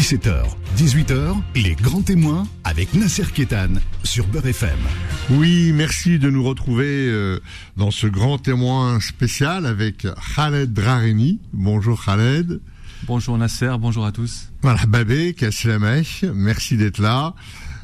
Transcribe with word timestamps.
17h, 0.00 0.44
18h, 0.78 1.36
les 1.54 1.74
grands 1.74 2.00
témoins 2.00 2.46
avec 2.64 2.94
Nasser 2.94 3.26
Kétan 3.34 3.68
sur 4.02 4.26
Beurre 4.28 4.46
FM. 4.46 4.78
Oui, 5.28 5.72
merci 5.74 6.18
de 6.18 6.30
nous 6.30 6.42
retrouver 6.42 7.06
euh, 7.06 7.38
dans 7.76 7.90
ce 7.90 8.06
grand 8.06 8.38
témoin 8.38 8.98
spécial 9.00 9.66
avec 9.66 10.06
Khaled 10.34 10.72
Drareni. 10.72 11.38
Bonjour 11.52 12.02
Khaled. 12.02 12.62
Bonjour 13.06 13.36
Nasser, 13.36 13.76
bonjour 13.78 14.06
à 14.06 14.10
tous. 14.10 14.48
Voilà, 14.62 14.86
Babé, 14.86 15.34
Kaslamech, 15.34 16.24
merci 16.34 16.78
d'être 16.78 16.98
là. 16.98 17.34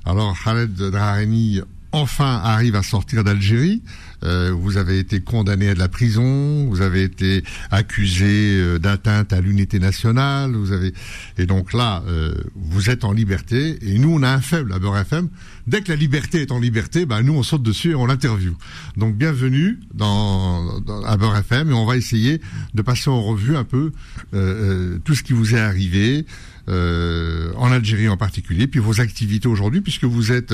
Alors 0.06 0.34
Khaled 0.42 0.74
Drareni 0.74 1.60
enfin 1.96 2.40
arrive 2.44 2.76
à 2.76 2.82
sortir 2.82 3.24
d'Algérie. 3.24 3.82
Euh, 4.22 4.52
vous 4.52 4.76
avez 4.76 4.98
été 4.98 5.20
condamné 5.20 5.70
à 5.70 5.74
de 5.74 5.78
la 5.78 5.88
prison, 5.88 6.66
vous 6.66 6.82
avez 6.82 7.02
été 7.02 7.42
accusé 7.70 8.58
euh, 8.60 8.78
d'atteinte 8.78 9.32
à 9.32 9.40
l'unité 9.40 9.78
nationale, 9.78 10.52
vous 10.52 10.72
avez 10.72 10.92
et 11.38 11.46
donc 11.46 11.72
là 11.72 12.02
euh, 12.06 12.34
vous 12.54 12.90
êtes 12.90 13.04
en 13.04 13.12
liberté 13.12 13.78
et 13.82 13.98
nous 13.98 14.10
on 14.10 14.22
a 14.22 14.30
un 14.30 14.40
faible 14.40 14.72
à 14.72 14.78
Beurre 14.78 14.98
FM. 14.98 15.28
Dès 15.66 15.82
que 15.82 15.90
la 15.90 15.96
liberté 15.96 16.42
est 16.42 16.52
en 16.52 16.60
liberté, 16.60 17.06
bah 17.06 17.22
nous 17.22 17.34
on 17.34 17.42
saute 17.42 17.62
dessus 17.62 17.90
et 17.90 17.94
on 17.94 18.06
l'interview. 18.06 18.56
Donc 18.96 19.16
bienvenue 19.16 19.80
dans, 19.94 20.80
dans, 20.80 21.02
à 21.02 21.16
Beurre 21.16 21.38
FM 21.38 21.70
et 21.70 21.74
on 21.74 21.86
va 21.86 21.96
essayer 21.96 22.40
de 22.74 22.82
passer 22.82 23.10
en 23.10 23.22
revue 23.22 23.56
un 23.56 23.64
peu 23.64 23.92
tout 25.04 25.14
ce 25.14 25.22
qui 25.22 25.32
vous 25.32 25.54
est 25.54 25.60
arrivé 25.60 26.26
euh, 26.68 27.52
en 27.56 27.70
Algérie 27.70 28.08
en 28.08 28.16
particulier, 28.16 28.66
puis 28.66 28.80
vos 28.80 29.00
activités 29.00 29.48
aujourd'hui, 29.48 29.80
puisque 29.80 30.04
vous 30.04 30.32
êtes 30.32 30.52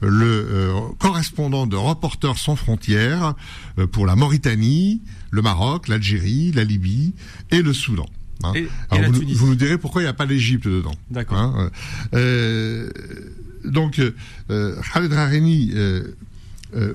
le 0.00 0.46
euh, 0.50 0.72
correspondant 0.98 1.66
de 1.66 1.76
Reporters 1.76 2.38
sans 2.38 2.56
frontières 2.56 3.34
euh, 3.78 3.86
pour 3.86 4.06
la 4.06 4.16
Mauritanie, 4.16 5.02
le 5.30 5.42
Maroc, 5.42 5.88
l'Algérie, 5.88 6.52
la 6.52 6.64
Libye 6.64 7.14
et 7.50 7.62
le 7.62 7.72
Soudan. 7.72 8.06
Hein. 8.44 8.52
Et, 8.54 8.68
Alors 8.90 9.04
et 9.04 9.08
vous, 9.08 9.22
vous, 9.34 9.46
nous 9.46 9.54
direz 9.54 9.78
pourquoi 9.78 10.02
il 10.02 10.04
n'y 10.06 10.10
a 10.10 10.14
pas 10.14 10.26
l'Égypte 10.26 10.66
dedans. 10.66 10.94
D'accord. 11.10 11.38
Hein 11.38 11.70
euh, 12.14 12.90
donc, 13.64 14.00
euh, 14.50 14.76
Khaled 14.92 15.12
Raheni, 15.12 15.72
euh, 15.74 16.14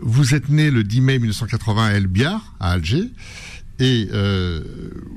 vous 0.01 0.33
êtes 0.33 0.49
né 0.49 0.71
le 0.71 0.83
10 0.83 1.01
mai 1.01 1.19
1980 1.19 1.85
à 1.85 1.91
El 1.91 2.07
Biar, 2.07 2.55
à 2.59 2.71
Alger 2.71 3.11
et 3.79 4.07
euh, 4.11 4.61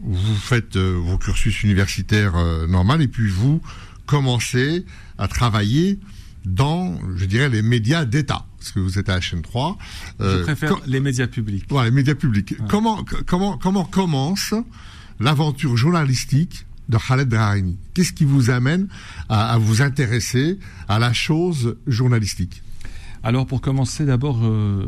vous 0.03 0.35
faites 0.35 0.77
euh, 0.77 0.93
vos 0.93 1.19
cursus 1.19 1.63
universitaires 1.63 2.37
euh, 2.37 2.67
normal 2.67 3.03
et 3.03 3.09
puis 3.09 3.29
vous 3.29 3.61
commencez 4.07 4.85
à 5.19 5.29
travailler 5.29 5.99
dans, 6.45 6.99
je 7.17 7.27
dirais, 7.27 7.49
les 7.49 7.63
médias 7.63 8.05
d'État, 8.05 8.47
parce 8.59 8.73
que 8.73 8.81
vous 8.81 8.99
êtes 8.99 9.09
à 9.09 9.17
la 9.17 9.21
chaîne 9.21 9.43
3. 9.43 9.79
je 10.19 10.43
préfère 10.43 10.77
les 10.87 11.01
médias 11.01 11.27
publics. 11.27 11.67
Voilà, 11.69 11.91
les 11.91 11.95
médias 11.95 12.15
publics. 12.15 12.53
Ouais. 12.59 12.67
Comment, 12.69 13.05
comment, 13.27 13.59
comment 13.59 13.85
commence 13.85 14.55
l'aventure 15.21 15.77
journalistique 15.77 16.67
de 16.89 16.97
Khaled 16.97 17.29
Drahini 17.29 17.79
Qu'est-ce 17.95 18.13
qui 18.13 18.25
vous 18.25 18.51
amène 18.51 18.89
à, 19.29 19.53
à 19.53 19.59
vous 19.59 19.83
intéresser 19.83 20.59
à 20.89 20.99
la 20.99 21.13
chose 21.13 21.77
journalistique? 21.87 22.63
Alors 23.23 23.47
pour 23.47 23.61
commencer 23.61 24.07
d'abord, 24.07 24.39
euh, 24.43 24.87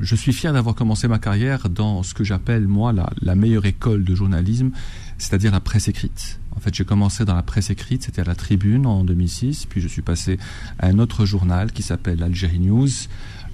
je 0.00 0.14
suis 0.14 0.32
fier 0.32 0.52
d'avoir 0.52 0.76
commencé 0.76 1.08
ma 1.08 1.18
carrière 1.18 1.68
dans 1.68 2.04
ce 2.04 2.14
que 2.14 2.22
j'appelle 2.22 2.68
moi 2.68 2.92
la, 2.92 3.34
meilleure 3.34 3.66
école 3.66 4.04
de 4.04 4.14
journalisme, 4.14 4.70
c'est-à-dire 5.18 5.50
la 5.50 5.60
presse 5.60 5.88
écrite. 5.88 6.38
En 6.54 6.60
fait, 6.60 6.74
j'ai 6.74 6.84
commencé 6.84 7.24
dans 7.24 7.34
la 7.34 7.42
presse 7.42 7.70
écrite, 7.70 8.04
c'était 8.04 8.22
à 8.22 8.24
la 8.24 8.36
Tribune 8.36 8.86
en 8.86 9.04
2006, 9.04 9.66
puis 9.66 9.80
je 9.80 9.88
suis 9.88 10.02
passé 10.02 10.38
à 10.78 10.86
un 10.86 10.98
autre 11.00 11.26
journal 11.26 11.72
qui 11.72 11.82
s'appelle 11.82 12.22
Algérie 12.22 12.60
News. 12.60 12.88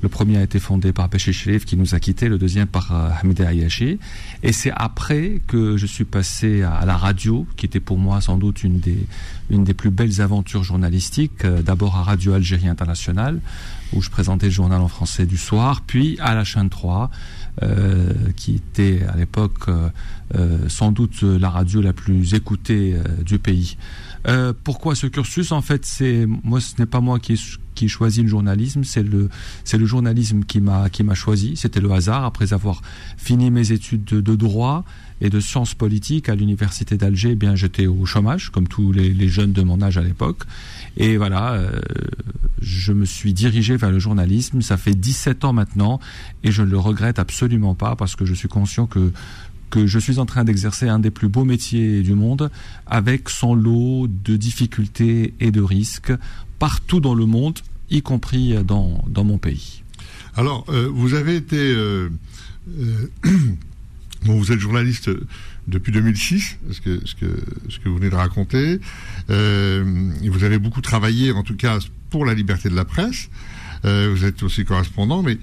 Le 0.02 0.08
premier 0.08 0.36
a 0.36 0.42
été 0.42 0.58
fondé 0.58 0.92
par 0.92 1.08
Péché 1.08 1.32
Sherif 1.32 1.64
qui 1.64 1.76
nous 1.76 1.94
a 1.94 2.00
quittés, 2.00 2.28
le 2.28 2.36
deuxième 2.36 2.66
par 2.66 2.92
euh, 2.92 3.08
Hamida. 3.22 3.50
Et 4.42 4.52
c'est 4.52 4.72
après 4.74 5.40
que 5.46 5.76
je 5.76 5.86
suis 5.86 6.04
passé 6.04 6.62
à, 6.62 6.74
à, 6.74 6.84
la 6.84 6.96
radio, 6.96 7.46
qui 7.56 7.66
était 7.66 7.80
pour 7.80 7.98
moi 7.98 8.20
sans 8.20 8.36
doute 8.36 8.62
une 8.62 8.78
des, 8.78 9.06
une 9.48 9.64
des 9.64 9.74
plus 9.74 9.90
belles 9.90 10.20
aventures 10.20 10.64
journalistiques. 10.64 11.44
Euh, 11.44 11.62
D'abord 11.62 11.96
à 11.96 12.02
Radio 12.02 12.34
Algérie 12.34 12.68
Internationale, 12.68 13.40
où 13.92 14.02
je 14.02 14.10
présentais 14.10 14.46
le 14.46 14.52
journal 14.52 14.80
en 14.80 14.88
français 14.88 15.26
du 15.26 15.36
soir, 15.36 15.82
puis 15.86 16.16
à 16.20 16.34
la 16.34 16.44
chaîne 16.44 16.70
3, 16.70 17.10
euh, 17.62 18.12
qui 18.36 18.56
était 18.56 19.02
à 19.12 19.16
l'époque 19.16 19.68
euh, 19.68 20.68
sans 20.68 20.92
doute 20.92 21.22
la 21.22 21.50
radio 21.50 21.80
la 21.82 21.92
plus 21.92 22.34
écoutée 22.34 22.96
du 23.24 23.38
pays. 23.38 23.76
Euh, 24.28 24.52
pourquoi 24.64 24.94
ce 24.94 25.06
cursus? 25.06 25.52
En 25.52 25.62
fait, 25.62 25.84
c'est 25.84 26.26
moi, 26.26 26.60
ce 26.60 26.74
n'est 26.78 26.86
pas 26.86 27.00
moi 27.00 27.18
qui 27.18 27.40
qui 27.74 27.88
choisit 27.88 28.22
le 28.22 28.28
journalisme, 28.28 28.82
c'est 28.84 29.02
le 29.02 29.86
journalisme 29.86 30.44
qui 30.44 30.60
m'a 30.60 31.14
choisi. 31.14 31.56
C'était 31.56 31.80
le 31.80 31.90
hasard 31.90 32.24
après 32.24 32.52
avoir 32.52 32.82
fini 33.16 33.50
mes 33.50 33.72
études 33.72 34.04
de, 34.04 34.34
droit 34.34 34.84
et 35.22 35.30
de 35.30 35.40
sciences 35.40 35.74
politiques 35.74 36.28
à 36.28 36.34
l'université 36.34 36.98
d'Alger. 36.98 37.30
Eh 37.30 37.34
bien, 37.34 37.56
j'étais 37.56 37.86
au 37.86 38.04
chômage 38.04 38.50
comme 38.50 38.68
tous 38.68 38.92
les, 38.92 39.14
les, 39.14 39.28
jeunes 39.28 39.52
de 39.52 39.62
mon 39.62 39.80
âge 39.80 39.96
à 39.96 40.02
l'époque. 40.02 40.42
Et 40.98 41.16
voilà, 41.16 41.52
euh, 41.54 41.70
je 42.62 42.92
me 42.92 43.04
suis 43.04 43.34
dirigé 43.34 43.76
vers 43.76 43.90
le 43.90 43.98
journalisme. 43.98 44.62
Ça 44.62 44.76
fait 44.76 44.94
17 44.94 45.44
ans 45.44 45.52
maintenant 45.52 46.00
et 46.44 46.52
je 46.52 46.62
ne 46.62 46.70
le 46.70 46.78
regrette 46.78 47.18
absolument 47.18 47.74
pas 47.74 47.96
parce 47.96 48.16
que 48.16 48.24
je 48.24 48.34
suis 48.34 48.48
conscient 48.48 48.86
que 48.86 49.12
que 49.70 49.86
je 49.86 49.98
suis 49.98 50.18
en 50.18 50.26
train 50.26 50.44
d'exercer 50.44 50.86
un 50.86 50.98
des 50.98 51.10
plus 51.10 51.28
beaux 51.28 51.46
métiers 51.46 52.02
du 52.02 52.12
monde 52.12 52.50
avec 52.86 53.30
son 53.30 53.54
lot 53.54 54.06
de 54.06 54.36
difficultés 54.36 55.32
et 55.40 55.50
de 55.50 55.62
risques 55.62 56.12
partout 56.58 57.00
dans 57.00 57.14
le 57.14 57.24
monde, 57.24 57.58
y 57.88 58.02
compris 58.02 58.54
dans, 58.64 59.02
dans 59.08 59.24
mon 59.24 59.38
pays. 59.38 59.82
Alors, 60.36 60.66
euh, 60.68 60.88
vous 60.92 61.14
avez 61.14 61.36
été... 61.36 61.56
Euh, 61.56 62.10
euh, 62.78 63.08
bon, 64.26 64.38
vous 64.38 64.52
êtes 64.52 64.60
journaliste 64.60 65.10
depuis 65.68 65.92
2006, 65.92 66.58
ce 66.70 66.80
que, 66.80 67.88
vous 67.88 67.96
venez 67.96 68.10
de 68.10 68.14
raconter. 68.14 68.80
et 69.28 70.28
vous 70.28 70.44
avez 70.44 70.58
beaucoup 70.58 70.80
travaillé, 70.80 71.32
en 71.32 71.42
tout 71.42 71.56
cas, 71.56 71.78
pour 72.10 72.26
la 72.26 72.34
liberté 72.34 72.68
de 72.68 72.74
la 72.74 72.84
presse. 72.84 73.28
vous 73.84 74.24
êtes 74.24 74.42
aussi 74.42 74.64
correspondant, 74.64 75.22
mais 75.22 75.38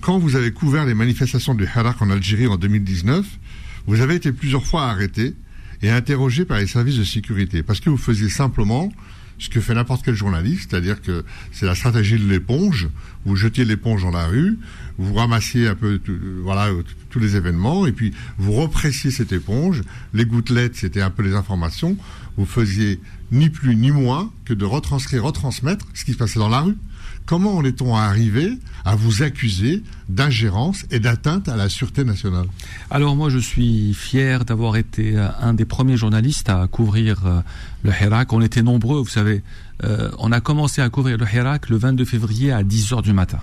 quand 0.00 0.18
vous 0.18 0.36
avez 0.36 0.52
couvert 0.52 0.84
les 0.86 0.94
manifestations 0.94 1.54
du 1.54 1.66
Harak 1.66 2.00
en 2.02 2.10
Algérie 2.10 2.46
en 2.46 2.56
2019, 2.56 3.26
vous 3.86 4.00
avez 4.00 4.14
été 4.14 4.32
plusieurs 4.32 4.64
fois 4.64 4.88
arrêté 4.88 5.34
et 5.82 5.90
interrogé 5.90 6.44
par 6.44 6.58
les 6.58 6.66
services 6.66 6.96
de 6.96 7.04
sécurité 7.04 7.62
parce 7.62 7.80
que 7.80 7.90
vous 7.90 7.96
faisiez 7.96 8.28
simplement 8.28 8.92
ce 9.40 9.48
que 9.48 9.60
fait 9.60 9.74
n'importe 9.74 10.04
quel 10.04 10.14
journaliste, 10.14 10.70
c'est-à-dire 10.70 11.00
que 11.00 11.24
c'est 11.50 11.66
la 11.66 11.74
stratégie 11.74 12.18
de 12.18 12.28
l'éponge. 12.28 12.88
Vous 13.24 13.36
jetiez 13.36 13.64
l'éponge 13.64 14.02
dans 14.02 14.10
la 14.10 14.26
rue, 14.26 14.58
vous 14.98 15.14
ramassiez 15.14 15.66
un 15.66 15.74
peu, 15.74 15.98
tout, 15.98 16.16
voilà, 16.42 16.68
tous 17.08 17.18
les 17.18 17.36
événements, 17.36 17.86
et 17.86 17.92
puis 17.92 18.12
vous 18.38 18.52
repressiez 18.52 19.10
cette 19.10 19.32
éponge. 19.32 19.82
Les 20.14 20.26
gouttelettes, 20.26 20.76
c'était 20.76 21.00
un 21.00 21.10
peu 21.10 21.22
les 21.22 21.34
informations. 21.34 21.96
Vous 22.36 22.46
faisiez 22.46 23.00
ni 23.32 23.48
plus 23.48 23.76
ni 23.76 23.90
moins 23.90 24.30
que 24.44 24.54
de 24.54 24.64
retranscrire, 24.64 25.24
retransmettre 25.24 25.86
ce 25.94 26.04
qui 26.04 26.12
se 26.12 26.18
passait 26.18 26.38
dans 26.38 26.48
la 26.48 26.60
rue. 26.60 26.76
Comment 27.30 27.58
en 27.58 27.64
est-on 27.64 27.94
arrivé 27.94 28.58
à 28.84 28.96
vous 28.96 29.22
accuser 29.22 29.84
d'ingérence 30.08 30.84
et 30.90 30.98
d'atteinte 30.98 31.48
à 31.48 31.54
la 31.54 31.68
sûreté 31.68 32.02
nationale? 32.02 32.46
Alors 32.90 33.14
moi 33.14 33.30
je 33.30 33.38
suis 33.38 33.94
fier 33.94 34.44
d'avoir 34.44 34.76
été 34.76 35.16
un 35.16 35.54
des 35.54 35.64
premiers 35.64 35.96
journalistes 35.96 36.48
à 36.48 36.66
couvrir 36.66 37.44
le 37.84 37.90
Hirak. 37.92 38.32
On 38.32 38.40
était 38.40 38.62
nombreux, 38.62 38.98
vous 38.98 39.08
savez. 39.08 39.44
Euh, 39.84 40.10
on 40.18 40.32
a 40.32 40.40
commencé 40.40 40.82
à 40.82 40.88
couvrir 40.88 41.16
le 41.16 41.26
Hirak 41.26 41.68
le 41.68 41.76
22 41.76 42.04
février 42.04 42.52
à 42.52 42.62
10h 42.62 43.02
du 43.02 43.12
matin 43.12 43.40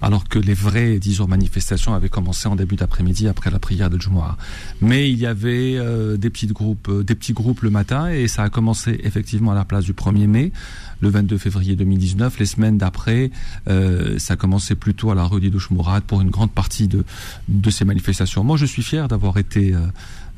alors 0.00 0.28
que 0.28 0.38
les 0.38 0.54
vraies, 0.54 1.00
disons, 1.00 1.26
manifestations 1.26 1.92
avaient 1.92 2.08
commencé 2.08 2.46
en 2.46 2.54
début 2.54 2.76
d'après-midi 2.76 3.26
après 3.26 3.50
la 3.50 3.58
prière 3.58 3.90
de 3.90 4.00
Jumu'ah. 4.00 4.36
Mais 4.80 5.10
il 5.10 5.18
y 5.18 5.26
avait 5.26 5.74
euh, 5.76 6.16
des 6.16 6.30
petits 6.30 6.46
groupes, 6.46 6.88
euh, 6.88 7.02
des 7.02 7.16
petits 7.16 7.32
groupes 7.32 7.62
le 7.62 7.70
matin 7.70 8.08
et 8.08 8.28
ça 8.28 8.44
a 8.44 8.48
commencé 8.48 9.00
effectivement 9.02 9.50
à 9.50 9.54
la 9.56 9.64
place 9.64 9.84
du 9.84 9.94
1er 9.94 10.28
mai, 10.28 10.52
le 11.00 11.08
22 11.08 11.36
février 11.38 11.74
2019. 11.74 12.38
Les 12.38 12.46
semaines 12.46 12.78
d'après, 12.78 13.32
ça 13.66 14.34
a 14.34 14.36
commencé 14.36 14.76
plutôt 14.76 15.10
à 15.10 15.16
la 15.16 15.24
rue 15.24 15.40
d'Idouche 15.40 15.70
Mourad 15.70 16.04
pour 16.04 16.20
une 16.20 16.30
grande 16.30 16.52
partie 16.52 16.86
de, 16.86 17.04
de 17.48 17.70
ces 17.70 17.84
manifestations. 17.84 18.44
Moi, 18.44 18.56
je 18.56 18.66
suis 18.66 18.84
fier 18.84 19.08
d'avoir 19.08 19.36
été 19.38 19.74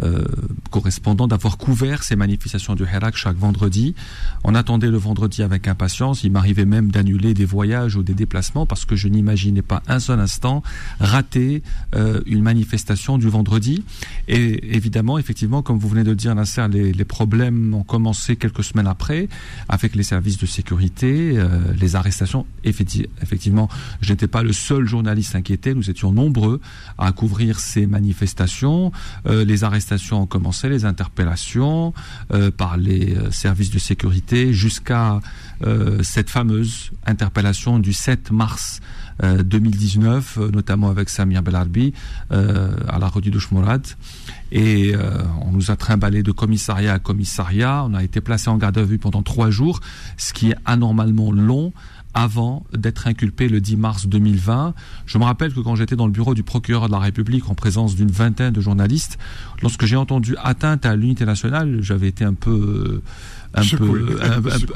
euh, 0.02 0.24
correspondant 0.70 1.26
d'avoir 1.26 1.58
couvert 1.58 2.04
ces 2.04 2.16
manifestations 2.16 2.74
du 2.74 2.84
Hirak 2.84 3.16
chaque 3.16 3.36
vendredi. 3.36 3.94
On 4.44 4.54
attendait 4.54 4.88
le 4.88 4.96
vendredi 4.96 5.42
avec 5.42 5.66
impatience. 5.66 6.22
Il 6.22 6.30
m'arrivait 6.30 6.64
même 6.64 6.90
d'annuler 6.90 7.34
des 7.34 7.44
voyages 7.44 7.96
ou 7.96 8.02
des 8.02 8.14
déplacements 8.14 8.66
parce 8.66 8.84
que 8.84 8.96
je 8.96 9.08
n'imaginais 9.08 9.62
pas 9.62 9.82
un 9.88 9.98
seul 9.98 10.20
instant 10.20 10.62
rater 11.00 11.62
euh, 11.96 12.20
une 12.26 12.42
manifestation 12.42 13.18
du 13.18 13.28
vendredi. 13.28 13.84
Et 14.28 14.74
évidemment, 14.76 15.18
effectivement, 15.18 15.60
comme 15.62 15.78
vous 15.78 15.88
venez 15.88 16.04
de 16.04 16.10
le 16.10 16.16
dire, 16.16 16.34
Nasser, 16.34 16.66
les, 16.68 17.04
problèmes 17.04 17.74
ont 17.74 17.82
commencé 17.82 18.36
quelques 18.36 18.62
semaines 18.62 18.86
après 18.86 19.28
avec 19.68 19.96
les 19.96 20.04
services 20.04 20.38
de 20.38 20.46
sécurité, 20.46 21.32
euh, 21.34 21.48
les 21.78 21.96
arrestations. 21.96 22.46
Effectivement, 22.62 23.68
je 24.00 24.12
n'étais 24.12 24.28
pas 24.28 24.44
le 24.44 24.52
seul 24.52 24.86
journaliste 24.86 25.34
inquiété. 25.34 25.74
Nous 25.74 25.90
étions 25.90 26.12
nombreux 26.12 26.60
à 26.96 27.10
couvrir 27.10 27.58
ces 27.58 27.86
manifestations. 27.86 28.92
Les 29.26 29.64
arrestations 29.64 29.89
ont 30.12 30.26
commencé, 30.26 30.68
les 30.68 30.84
interpellations 30.84 31.92
euh, 32.32 32.50
par 32.50 32.76
les 32.76 33.16
euh, 33.16 33.30
services 33.30 33.70
de 33.70 33.78
sécurité 33.78 34.52
jusqu'à 34.52 35.20
euh, 35.64 36.02
cette 36.02 36.30
fameuse 36.30 36.90
interpellation 37.06 37.78
du 37.78 37.92
7 37.92 38.30
mars 38.30 38.80
2019, 39.22 40.38
notamment 40.50 40.88
avec 40.88 41.10
Samir 41.10 41.42
Belarbi 41.42 41.92
à 42.30 42.98
la 42.98 43.08
rue 43.08 43.20
du 43.20 43.30
Mourad. 43.50 43.86
Et 44.50 44.94
on 45.42 45.52
nous 45.52 45.70
a 45.70 45.76
trimballé 45.76 46.22
de 46.22 46.32
commissariat 46.32 46.94
à 46.94 46.98
commissariat. 46.98 47.84
On 47.84 47.92
a 47.92 48.02
été 48.02 48.22
placé 48.22 48.48
en 48.48 48.56
garde 48.56 48.78
à 48.78 48.82
vue 48.82 48.96
pendant 48.96 49.22
trois 49.22 49.50
jours, 49.50 49.80
ce 50.16 50.32
qui 50.32 50.52
est 50.52 50.56
anormalement 50.64 51.32
long 51.32 51.74
avant 52.14 52.64
d'être 52.72 53.06
inculpé 53.06 53.48
le 53.48 53.60
10 53.60 53.76
mars 53.76 54.06
2020. 54.06 54.74
Je 55.06 55.18
me 55.18 55.24
rappelle 55.24 55.52
que 55.52 55.60
quand 55.60 55.76
j'étais 55.76 55.96
dans 55.96 56.06
le 56.06 56.12
bureau 56.12 56.34
du 56.34 56.42
procureur 56.42 56.86
de 56.86 56.92
la 56.92 56.98
République 56.98 57.48
en 57.48 57.54
présence 57.54 57.94
d'une 57.94 58.10
vingtaine 58.10 58.52
de 58.52 58.60
journalistes, 58.60 59.18
lorsque 59.62 59.84
j'ai 59.84 59.96
entendu 59.96 60.36
atteinte 60.42 60.86
à 60.86 60.96
l'unité 60.96 61.24
nationale, 61.24 61.78
j'avais 61.82 62.08
été 62.08 62.24
un 62.24 62.34
peu 62.34 63.02
un 63.54 63.62
peu, 63.64 64.20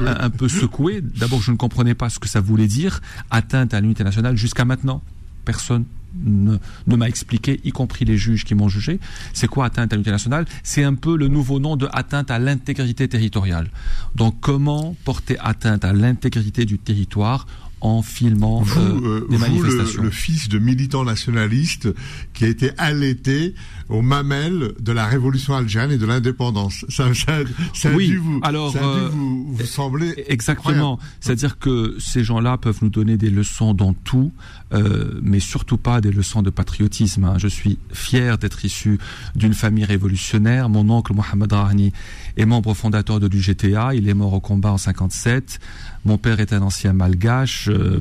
un, 0.05 0.31
peu 0.31 0.49
secoué. 0.49 1.01
D'abord, 1.01 1.41
je 1.41 1.53
ne 1.53 1.57
comprenais 1.57 1.95
pas 1.95 2.09
ce 2.09 2.19
que 2.19 2.29
ça 2.29 2.41
voulait 2.41 2.67
dire, 2.67 3.01
atteinte 3.31 3.73
à 3.73 3.81
l'unité 3.81 4.03
nationale 4.03 4.37
jusqu'à 4.37 4.65
maintenant. 4.65 5.03
Personne 5.45 5.85
ne, 6.23 6.59
m'a 6.87 7.09
expliqué, 7.09 7.61
y 7.65 7.73
compris 7.73 8.05
les 8.05 8.17
juges 8.17 8.45
qui 8.45 8.55
m'ont 8.55 8.69
jugé, 8.69 9.01
c'est 9.33 9.49
quoi 9.49 9.67
atteinte 9.67 9.93
à 9.93 9.97
l'unité 9.97 10.11
nationale? 10.11 10.45
C'est 10.63 10.85
un 10.85 10.95
peu 10.95 11.17
le 11.17 11.29
nouveau 11.29 11.59
nom 11.61 11.77
de 11.77 11.89
atteinte 11.93 12.31
à 12.31 12.39
l'intégrité 12.39 13.09
territoriale. 13.09 13.71
Donc 14.15 14.37
comment 14.41 14.97
porter 15.05 15.37
atteinte 15.41 15.85
à 15.85 15.93
l'intégrité 15.93 16.65
du 16.65 16.79
territoire 16.79 17.47
en 17.85 18.01
filmant 18.01 18.63
vous, 18.63 18.81
euh, 18.81 19.27
des 19.29 19.37
manifestations. 19.37 20.01
Le, 20.01 20.09
le, 20.09 20.11
fils 20.11 20.49
de 20.49 20.59
militant 20.59 21.05
nationaliste 21.05 21.89
qui 22.33 22.47
a 22.47 22.49
été 22.49 22.71
allaité 22.79 23.55
aux 23.91 24.01
mamelles 24.01 24.73
de 24.81 24.93
la 24.93 25.05
révolution 25.07 25.55
algérienne 25.55 25.93
et 25.93 25.99
de 25.99 26.07
l'indépendance. 26.07 26.87
Ça, 26.89 27.13
ça, 27.13 27.41
ça, 27.75 27.91
oui, 27.93 28.07
a 28.07 28.09
dû 28.09 28.17
vous, 28.17 28.41
alors, 28.43 28.73
ça 28.73 28.79
a 28.79 28.83
dû 28.83 28.89
euh, 28.89 29.09
vous, 29.11 29.53
vous 29.53 29.67
sembler 29.67 30.25
exactement. 30.29 30.99
C'est-à-dire 31.21 31.59
que 31.59 31.97
ces 31.99 32.25
gens-là 32.25 32.57
peuvent 32.57 32.79
nous 32.81 32.89
donner 32.89 33.19
des 33.19 33.29
leçons 33.29 33.75
dans 33.75 33.93
tout, 33.93 34.33
euh, 34.73 35.21
mais 35.23 35.39
surtout 35.39 35.77
pas 35.77 36.01
des 36.01 36.11
leçons 36.11 36.41
de 36.41 36.49
patriotisme. 36.49 37.25
Hein. 37.25 37.35
Je 37.37 37.49
suis 37.49 37.79
fier 37.93 38.39
d'être 38.39 38.65
issu 38.65 38.99
d'une 39.37 39.53
famille 39.53 39.85
révolutionnaire. 39.85 40.71
Mon 40.71 40.89
oncle 40.89 41.13
Mohamed 41.13 41.53
Rahni 41.53 41.93
est 42.39 42.47
membre 42.47 42.73
fondateur 42.73 43.21
de 43.21 43.27
l'UGTA. 43.27 43.95
Il 43.95 44.09
est 44.09 44.15
mort 44.15 44.33
au 44.33 44.41
combat 44.41 44.73
en 44.73 44.79
57. 44.79 45.61
Mon 46.05 46.19
père 46.19 46.41
est 46.41 46.53
un 46.53 46.63
ancien 46.63 46.93
malgache. 46.93 47.69
Euh, 47.69 48.01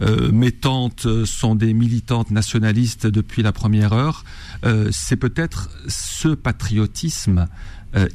euh, 0.00 0.30
mes 0.32 0.52
tantes 0.52 1.06
sont 1.24 1.54
des 1.54 1.72
militantes 1.72 2.30
nationalistes 2.30 3.06
depuis 3.06 3.42
la 3.42 3.52
première 3.52 3.92
heure. 3.94 4.24
Euh, 4.64 4.88
c'est 4.92 5.16
peut-être 5.16 5.70
ce 5.88 6.28
patriotisme 6.28 7.46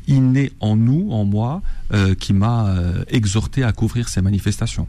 inné 0.08 0.52
en 0.60 0.76
nous, 0.76 1.12
en 1.12 1.24
moi, 1.24 1.62
qui 2.20 2.34
m'a 2.34 2.74
exhorté 3.10 3.64
à 3.64 3.72
couvrir 3.74 4.10
ces 4.10 4.24
manifestations. 4.24 4.88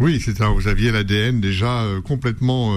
Oui, 0.00 0.20
c'est 0.20 0.36
ça. 0.36 0.48
Vous 0.48 0.66
aviez 0.66 0.90
l'ADN 0.90 1.40
déjà 1.40 1.84
complètement 2.02 2.74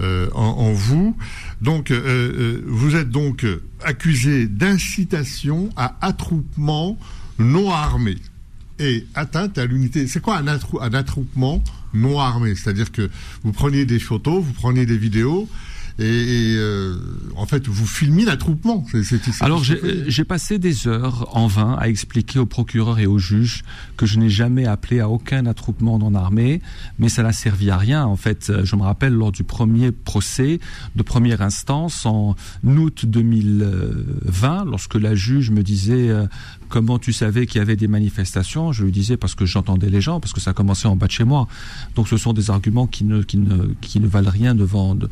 en, 0.00 0.36
en, 0.36 0.72
vous. 0.72 1.16
Donc, 1.62 1.90
vous 1.90 2.94
êtes 2.94 3.10
donc 3.10 3.44
accusé 3.82 4.46
d'incitation 4.46 5.68
à 5.74 5.96
attroupement 6.00 6.96
non 7.40 7.72
armé 7.72 8.18
et 8.78 9.06
atteinte 9.14 9.58
à 9.58 9.66
l'unité. 9.66 10.06
C'est 10.06 10.20
quoi 10.20 10.38
un, 10.38 10.46
un 10.46 10.94
attroupement 10.94 11.62
non 11.92 12.18
armé 12.18 12.54
C'est-à-dire 12.54 12.90
que 12.92 13.08
vous 13.42 13.52
preniez 13.52 13.84
des 13.84 13.98
photos, 13.98 14.42
vous 14.42 14.52
preniez 14.52 14.86
des 14.86 14.98
vidéos, 14.98 15.48
et, 15.98 16.56
euh, 16.56 16.96
en 17.36 17.46
fait 17.46 17.68
vous 17.68 17.86
filmiez 17.86 18.24
l'attroupement. 18.24 18.84
Alors 19.40 19.62
j'ai 19.62 20.24
passé 20.24 20.58
des 20.58 20.88
heures 20.88 21.28
en 21.36 21.46
vain 21.46 21.76
à 21.78 21.88
expliquer 21.88 22.40
aux 22.40 22.46
procureurs 22.46 22.98
et 22.98 23.06
aux 23.06 23.18
juges 23.18 23.62
que 23.96 24.06
je 24.06 24.18
n'ai 24.18 24.28
jamais 24.28 24.66
appelé 24.66 25.00
à 25.00 25.08
aucun 25.08 25.46
attroupement 25.46 25.98
non 25.98 26.14
armé, 26.14 26.60
mais 26.98 27.08
ça 27.08 27.22
n'a 27.22 27.32
servi 27.32 27.70
à 27.70 27.76
rien. 27.76 28.04
En 28.04 28.16
fait, 28.16 28.52
je 28.64 28.76
me 28.76 28.82
rappelle 28.82 29.12
lors 29.12 29.30
du 29.30 29.44
premier 29.44 29.92
procès 29.92 30.58
de 30.96 31.02
première 31.02 31.42
instance 31.42 32.06
en 32.06 32.34
août 32.64 33.06
2020, 33.06 34.64
lorsque 34.64 34.96
la 34.96 35.14
juge 35.14 35.50
me 35.50 35.62
disait 35.62 36.08
euh, 36.08 36.26
comment 36.74 36.98
tu 36.98 37.12
savais 37.12 37.46
qu'il 37.46 37.60
y 37.60 37.62
avait 37.62 37.76
des 37.76 37.86
manifestations 37.86 38.72
Je 38.72 38.82
lui 38.82 38.90
disais 38.90 39.16
parce 39.16 39.36
que 39.36 39.46
j'entendais 39.46 39.90
les 39.90 40.00
gens, 40.00 40.18
parce 40.18 40.32
que 40.32 40.40
ça 40.40 40.52
commençait 40.52 40.88
en 40.88 40.96
bas 40.96 41.06
de 41.06 41.12
chez 41.12 41.22
moi. 41.22 41.46
Donc 41.94 42.08
ce 42.08 42.16
sont 42.16 42.32
des 42.32 42.50
arguments 42.50 42.88
qui 42.88 43.04
ne, 43.04 44.06
valent 44.08 44.28
rien 44.28 44.56
devant, 44.56 44.96
de, 44.96 45.08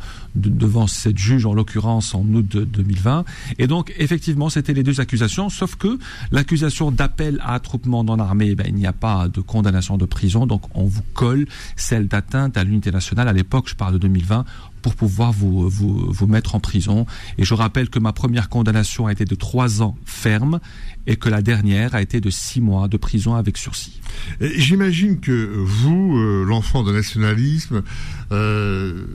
cette 0.87 1.17
juge, 1.17 1.45
en 1.45 1.53
l'occurrence 1.53 2.15
en 2.15 2.25
août 2.33 2.45
de 2.45 2.65
2020. 2.65 3.23
Et 3.59 3.67
donc 3.67 3.93
effectivement, 3.97 4.49
c'était 4.49 4.73
les 4.73 4.83
deux 4.83 4.99
accusations, 4.99 5.47
sauf 5.47 5.77
que 5.77 5.97
l'accusation 6.33 6.91
d'appel 6.91 7.39
à 7.41 7.53
attroupement 7.53 8.03
dans 8.03 8.17
l'armée, 8.17 8.55
ben, 8.55 8.65
il 8.67 8.75
n'y 8.75 8.85
a 8.85 8.91
pas 8.91 9.29
de 9.29 9.39
condamnation 9.39 9.95
de 9.95 10.05
prison, 10.05 10.45
donc 10.45 10.63
on 10.73 10.83
vous 10.83 11.03
colle 11.13 11.45
celle 11.77 12.09
d'atteinte 12.09 12.57
à 12.57 12.65
l'unité 12.65 12.91
nationale. 12.91 13.29
À 13.29 13.33
l'époque, 13.33 13.69
je 13.69 13.75
parle 13.75 13.93
de 13.93 13.99
2020, 13.99 14.43
pour 14.83 14.93
pouvoir 14.93 15.31
vous, 15.31 15.67
vous, 15.69 16.11
vous, 16.11 16.27
mettre 16.27 16.53
en 16.53 16.59
prison. 16.59 17.07
Et 17.39 17.43
je 17.43 17.55
rappelle 17.55 17.89
que 17.89 17.97
ma 17.97 18.13
première 18.13 18.49
condamnation 18.49 19.07
a 19.07 19.11
été 19.11 19.25
de 19.25 19.33
trois 19.33 19.81
ans 19.81 19.97
ferme 20.05 20.59
et 21.07 21.15
que 21.15 21.29
la 21.29 21.41
dernière 21.41 21.95
a 21.95 22.01
été 22.01 22.21
de 22.21 22.29
six 22.29 22.61
mois 22.61 22.87
de 22.87 22.97
prison 22.97 23.35
avec 23.35 23.57
sursis. 23.57 23.99
J'imagine 24.39 25.19
que 25.19 25.53
vous, 25.55 26.17
euh, 26.17 26.45
l'enfant 26.45 26.83
de 26.83 26.91
nationalisme, 26.91 27.83
euh, 28.31 29.05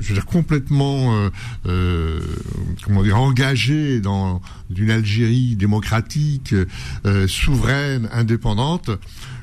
je 0.00 0.08
veux 0.08 0.14
dire 0.14 0.26
complètement, 0.26 1.28
euh, 1.66 2.20
comment 2.84 3.02
dire, 3.02 3.18
engagé 3.18 4.00
dans 4.00 4.40
une 4.74 4.90
Algérie 4.90 5.54
démocratique, 5.56 6.54
souveraine, 7.26 8.08
indépendante, 8.12 8.90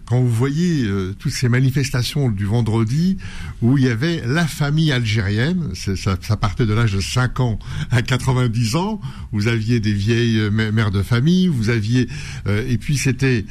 quand 0.09 0.19
vous 0.19 0.29
voyez 0.29 0.85
euh, 0.85 1.13
toutes 1.19 1.33
ces 1.33 1.50
manifestations 1.50 2.29
du 2.29 2.44
vendredi 2.44 3.17
où 3.61 3.77
il 3.77 3.83
y 3.83 3.89
avait 3.89 4.23
la 4.25 4.47
famille 4.47 4.91
algérienne, 4.91 5.69
ça, 5.75 6.17
ça, 6.19 6.35
partait 6.35 6.65
de 6.65 6.73
l'âge 6.73 6.94
de 6.94 7.00
5 7.00 7.39
ans 7.39 7.59
à 7.91 8.01
90 8.01 8.75
ans, 8.75 9.00
vous 9.31 9.47
aviez 9.47 9.79
des 9.79 9.94
vieilles 9.94 10.39
euh, 10.39 10.71
mères 10.71 10.89
de 10.89 11.03
famille, 11.03 11.47
vous 11.47 11.69
aviez 11.69 12.07
euh, 12.47 12.67
et 12.67 12.79
puis 12.79 12.97
c'était 12.97 13.45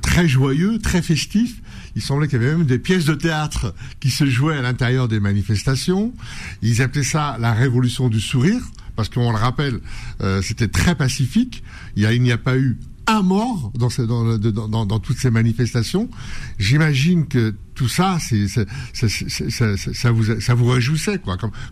très 0.00 0.26
joyeux, 0.26 0.78
très 0.78 1.02
festif. 1.02 1.60
Il 1.94 2.00
semblait 2.00 2.28
qu'il 2.28 2.40
y 2.40 2.44
avait 2.44 2.56
même 2.56 2.64
des 2.64 2.78
pièces 2.78 3.04
de 3.04 3.14
théâtre 3.14 3.74
qui 3.98 4.10
se 4.10 4.24
jouaient 4.24 4.56
à 4.56 4.62
l'intérieur 4.62 5.06
des 5.06 5.20
manifestations. 5.20 6.14
Ils 6.62 6.80
appelaient 6.80 7.02
ça 7.02 7.36
la 7.38 7.52
révolution 7.52 8.08
du 8.08 8.20
sourire 8.20 8.62
parce 8.96 9.10
qu'on 9.10 9.30
le 9.30 9.36
rappelle, 9.36 9.80
c'était 10.40 10.68
très 10.68 10.94
pacifique. 10.94 11.62
Il 11.94 12.22
n'y 12.22 12.32
a, 12.32 12.38
pas 12.38 12.56
eu 12.56 12.78
un 13.16 13.22
mort 13.22 13.72
dans, 13.74 14.98
toutes 14.98 15.18
ces 15.18 15.30
manifestations. 15.30 16.08
J'imagine 16.58 17.26
que 17.26 17.54
tout 17.74 17.88
ça, 17.88 18.18
ça, 18.20 20.10
vous, 20.12 20.40
ça 20.40 20.54
vous 20.54 20.66
réjouissait, 20.66 21.20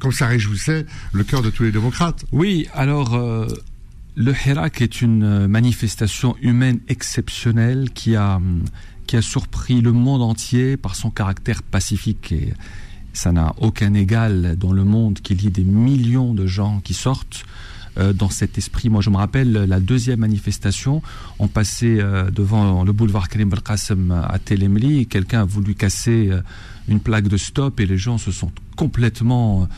comme, 0.00 0.12
ça 0.12 0.26
réjouissait 0.26 0.86
le 1.12 1.24
cœur 1.24 1.42
de 1.42 1.50
tous 1.50 1.64
les 1.64 1.72
démocrates. 1.72 2.24
Oui, 2.32 2.66
alors. 2.74 3.14
Euh, 3.14 3.46
le 4.20 4.34
Hirak 4.34 4.82
est 4.82 5.00
une 5.00 5.46
manifestation 5.46 6.34
humaine 6.42 6.80
exceptionnelle 6.88 7.90
qui 7.94 8.16
a, 8.16 8.40
qui 9.06 9.16
a 9.16 9.22
surpris 9.22 9.80
le 9.80 9.92
monde 9.92 10.22
entier 10.22 10.76
par 10.76 10.96
son 10.96 11.10
caractère 11.10 11.62
pacifique 11.62 12.32
et 12.32 12.52
ça 13.12 13.32
n'a 13.32 13.54
aucun 13.58 13.94
égal 13.94 14.56
dans 14.56 14.72
le 14.72 14.84
monde 14.84 15.20
qu'il 15.20 15.42
y 15.42 15.46
ait 15.46 15.50
des 15.50 15.64
millions 15.64 16.34
de 16.34 16.46
gens 16.46 16.80
qui 16.82 16.94
sortent 16.94 17.44
euh, 17.98 18.12
dans 18.12 18.30
cet 18.30 18.58
esprit. 18.58 18.88
Moi, 18.88 19.00
je 19.00 19.10
me 19.10 19.16
rappelle 19.16 19.52
la 19.52 19.80
deuxième 19.80 20.20
manifestation, 20.20 21.02
on 21.38 21.48
passait 21.48 21.98
euh, 21.98 22.30
devant 22.30 22.84
le 22.84 22.92
boulevard 22.92 23.28
Karim 23.28 23.48
Belkacem 23.48 24.12
à 24.12 24.38
Telemli, 24.38 25.06
quelqu'un 25.06 25.40
a 25.40 25.44
voulu 25.44 25.74
casser 25.74 26.28
euh, 26.30 26.40
une 26.86 27.00
plaque 27.00 27.26
de 27.26 27.36
stop 27.36 27.80
et 27.80 27.86
les 27.86 27.98
gens 27.98 28.16
se 28.16 28.30
sont 28.30 28.52
complètement 28.76 29.68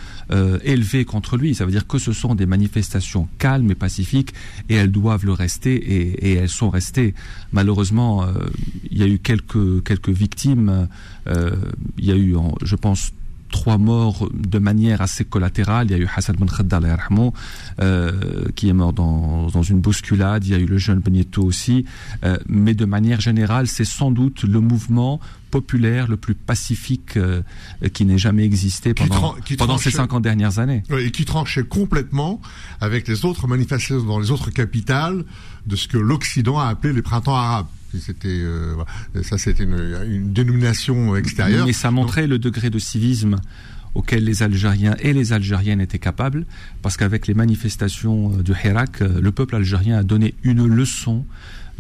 élevés 0.63 1.05
contre 1.05 1.37
lui. 1.39 1.55
Ça 1.57 1.65
veut 1.65 1.73
dire 1.73 1.87
que 1.87 1.99
ce 1.99 2.13
sont 2.13 2.37
des 2.37 2.47
manifestations 2.47 3.29
calmes 3.39 3.71
et 3.71 3.75
pacifiques 3.75 4.33
et 4.69 4.75
elles 4.75 4.93
doivent 4.93 5.25
le 5.25 5.33
rester 5.33 5.75
et, 5.75 6.35
elles 6.35 6.51
sont 6.51 6.71
restées. 6.71 7.15
Malheureusement, 7.51 8.27
il 8.91 8.99
y 8.99 9.03
a 9.03 9.09
eu 9.09 9.19
quelques 9.19 9.83
quelques 9.83 10.11
victimes. 10.11 10.87
il 11.27 12.05
y 12.05 12.13
a 12.13 12.17
eu, 12.17 12.37
je 12.63 12.77
pense, 12.77 13.11
trois 13.51 13.79
morts 13.79 14.29
de 14.33 14.59
manière 14.59 15.01
assez 15.01 15.25
collatérale. 15.25 15.89
Il 15.89 15.91
y 15.93 15.95
a 15.95 15.99
eu 15.99 16.09
Hassan 16.15 16.37
Ben 16.37 16.49
Khaddal 16.49 16.99
euh, 17.81 18.13
qui 18.55 18.69
est 18.69 18.73
mort 18.73 18.93
dans, 18.93 19.49
dans, 19.49 19.63
une 19.63 19.81
bousculade. 19.81 20.45
Il 20.47 20.51
y 20.51 20.55
a 20.55 20.59
eu 20.59 20.67
le 20.67 20.79
jeune 20.79 21.01
Benito 21.01 21.43
aussi. 21.43 21.85
Euh, 22.25 22.39
mais 22.49 22.75
de 22.75 22.85
manière 22.85 23.21
générale, 23.21 23.67
c'est 23.67 23.85
sans 23.85 24.11
doute 24.11 24.45
le 24.45 24.61
mouvement 24.61 25.21
populaire 25.51 26.07
le 26.09 26.17
plus 26.17 26.35
pacifique 26.35 27.17
euh, 27.17 27.43
qui 27.93 28.05
n'ait 28.05 28.19
jamais 28.19 28.45
existé 28.45 28.95
pendant, 28.95 29.35
pendant 29.59 29.79
ces 29.79 29.91
50 29.91 30.23
dernières 30.23 30.59
années. 30.59 30.85
et 30.91 31.11
qui 31.11 31.25
tranchait 31.25 31.65
complètement 31.65 32.41
avec 32.81 33.09
les 33.09 33.25
autres 33.25 33.49
manifestations 33.49 34.03
dans 34.05 34.21
les 34.21 34.31
autres 34.31 34.51
capitales 34.51 35.25
de 35.67 35.77
ce 35.77 35.89
que 35.89 35.99
l'Occident 35.99 36.59
a 36.59 36.67
appelé 36.67 36.93
les 36.93 37.03
printemps 37.03 37.35
arabes. 37.35 37.67
C'était 37.99 38.29
euh, 38.29 38.77
ça, 39.23 39.39
c'était 39.39 39.65
une, 39.65 40.33
dénomination 40.33 41.17
extérieure. 41.17 41.67
Mais 41.67 41.73
ça 41.73 41.91
montrait 41.91 42.27
le 42.27 42.39
degré 42.39 42.71
de 42.71 42.79
civisme 42.79 43.37
auquel 43.95 44.25
les 44.25 44.43
Algériens 44.43 44.95
et 45.01 45.13
les 45.13 45.33
Algériennes 45.33 45.81
étaient 45.81 45.99
capables, 45.99 46.47
parce 46.83 46.97
qu'avec 46.97 47.27
les 47.27 47.35
manifestations 47.35 48.33
euh, 48.33 48.43
du 48.43 48.53
Hirak, 48.53 49.03
euh, 49.03 49.21
le 49.21 49.33
peuple 49.33 49.57
algérien 49.57 49.99
a 49.99 50.03
donné 50.05 50.35
une 50.45 50.67
leçon 50.67 51.25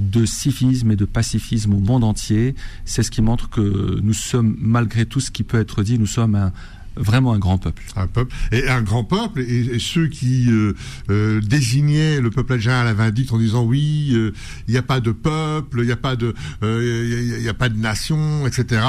de 0.01 0.25
civisme 0.25 0.91
et 0.91 0.97
de 0.97 1.05
pacifisme 1.05 1.75
au 1.75 1.79
monde 1.79 2.05
entier. 2.05 2.55
C'est 2.85 3.03
ce 3.03 3.11
qui 3.11 3.23
montre 3.23 3.49
que 3.51 4.01
nous 4.01 4.15
sommes, 4.15 4.57
malgré 4.59 5.07
tout 5.07 5.21
ce 5.21 5.31
qui 5.31 5.45
peut 5.45 5.61
être 5.61 5.83
dit, 5.83 5.99
nous 5.99 6.07
sommes 6.07 6.35
un, 6.35 6.53
vraiment 6.97 7.33
un 7.33 7.39
grand 7.39 7.59
peuple. 7.59 7.83
Un 7.97 8.07
peuple 8.07 8.35
et 8.53 8.69
un 8.69 8.83
grand 8.83 9.05
peuple 9.05 9.41
et, 9.41 9.79
ceux 9.79 10.09
qui 10.09 10.51
euh, 10.51 10.75
euh, 11.11 11.41
désignaient 11.41 12.21
le 12.21 12.31
peuple 12.31 12.55
algérien 12.55 12.81
à 12.81 12.85
la 12.85 12.95
vindicte 12.95 13.33
en 13.33 13.39
disant 13.39 13.65
oui, 13.65 14.09
il 14.11 14.33
n'y 14.69 14.77
a 14.77 14.83
pas 14.83 15.01
de 15.01 15.13
peuple, 15.13 15.81
il 15.81 15.87
n'y 15.87 15.93
a 15.93 15.97
pas 15.97 16.17
de, 16.17 16.35
a 16.63 17.55
pas 17.55 17.69
de 17.69 17.77
nation, 17.77 18.47
etc. 18.47 18.83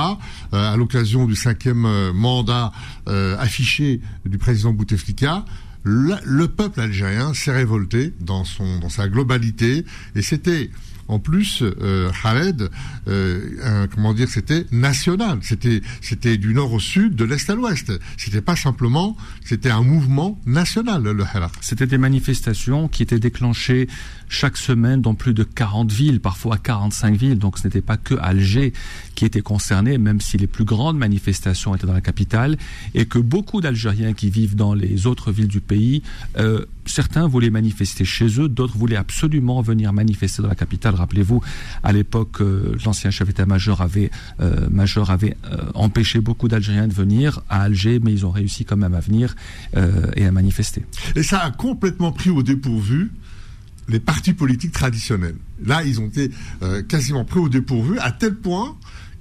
à 0.51 0.75
l'occasion 0.77 1.25
du 1.25 1.35
cinquième 1.35 2.11
mandat 2.13 2.71
affiché 3.07 4.01
du 4.25 4.37
président 4.37 4.73
Bouteflika. 4.73 5.45
Le, 5.83 6.15
le 6.25 6.47
peuple 6.47 6.79
algérien 6.79 7.33
s'est 7.33 7.51
révolté 7.51 8.13
dans 8.19 8.45
son 8.45 8.79
dans 8.79 8.89
sa 8.89 9.07
globalité 9.07 9.83
et 10.15 10.21
c'était 10.21 10.69
en 11.11 11.19
plus, 11.19 11.61
euh, 11.61 12.09
Khaled, 12.23 12.69
euh, 13.09 13.85
comment 13.93 14.13
dire, 14.13 14.29
c'était 14.29 14.65
national. 14.71 15.39
C'était, 15.41 16.37
du 16.37 16.53
nord 16.53 16.71
au 16.71 16.79
sud, 16.79 17.15
de 17.15 17.25
l'est 17.25 17.49
à 17.49 17.55
l'ouest. 17.55 17.91
C'était 18.17 18.39
pas 18.39 18.55
simplement, 18.55 19.17
c'était 19.43 19.71
un 19.71 19.81
mouvement 19.81 20.39
national, 20.45 21.03
le 21.03 21.23
Harak. 21.23 21.51
C'était 21.59 21.85
des 21.85 21.97
manifestations 21.97 22.87
qui 22.87 23.03
étaient 23.03 23.19
déclenchées 23.19 23.89
chaque 24.29 24.55
semaine 24.55 25.01
dans 25.01 25.13
plus 25.13 25.33
de 25.33 25.43
40 25.43 25.91
villes, 25.91 26.21
parfois 26.21 26.57
45 26.57 27.17
villes. 27.17 27.37
Donc 27.37 27.57
ce 27.57 27.67
n'était 27.67 27.81
pas 27.81 27.97
que 27.97 28.15
Alger 28.15 28.71
qui 29.13 29.25
était 29.25 29.41
concerné, 29.41 29.97
même 29.97 30.21
si 30.21 30.37
les 30.37 30.47
plus 30.47 30.63
grandes 30.63 30.97
manifestations 30.97 31.75
étaient 31.75 31.87
dans 31.87 31.93
la 31.93 32.01
capitale, 32.01 32.57
et 32.95 33.05
que 33.05 33.19
beaucoup 33.19 33.59
d'Algériens 33.59 34.13
qui 34.13 34.29
vivent 34.29 34.55
dans 34.55 34.73
les 34.73 35.07
autres 35.07 35.33
villes 35.33 35.49
du 35.49 35.59
pays, 35.59 36.03
euh, 36.37 36.65
certains 36.85 37.27
voulaient 37.27 37.49
manifester 37.49 38.05
chez 38.05 38.39
eux, 38.39 38.47
d'autres 38.47 38.77
voulaient 38.77 38.95
absolument 38.95 39.61
venir 39.61 39.93
manifester 39.93 40.41
dans 40.41 40.47
la 40.47 40.55
capitale. 40.55 40.95
Rappelez-vous, 40.95 41.41
à 41.83 41.91
l'époque, 41.91 42.41
euh, 42.41 42.75
l'ancien 42.85 43.11
chef 43.11 43.27
d'état-major 43.27 43.81
avait, 43.81 44.11
euh, 44.41 44.67
avait 45.07 45.37
empêché 45.73 46.19
beaucoup 46.19 46.47
d'Algériens 46.47 46.87
de 46.87 46.93
venir 46.93 47.41
à 47.49 47.63
Alger, 47.63 47.99
mais 48.03 48.11
ils 48.11 48.25
ont 48.25 48.31
réussi 48.31 48.65
quand 48.65 48.77
même 48.77 48.93
à 48.93 48.99
venir 48.99 49.35
et 50.15 50.25
à 50.25 50.31
manifester. 50.31 50.85
Et 51.15 51.23
ça 51.23 51.39
a 51.39 51.51
complètement 51.51 52.11
pris 52.11 52.29
au 52.29 52.43
dépourvu 52.43 53.11
les 53.91 53.99
partis 53.99 54.33
politiques 54.33 54.71
traditionnels. 54.71 55.35
Là, 55.63 55.83
ils 55.83 55.99
ont 55.99 56.07
été 56.07 56.31
euh, 56.63 56.81
quasiment 56.81 57.25
pris 57.25 57.39
au 57.39 57.49
dépourvu, 57.49 57.99
à 57.99 58.11
tel 58.11 58.35
point 58.35 58.75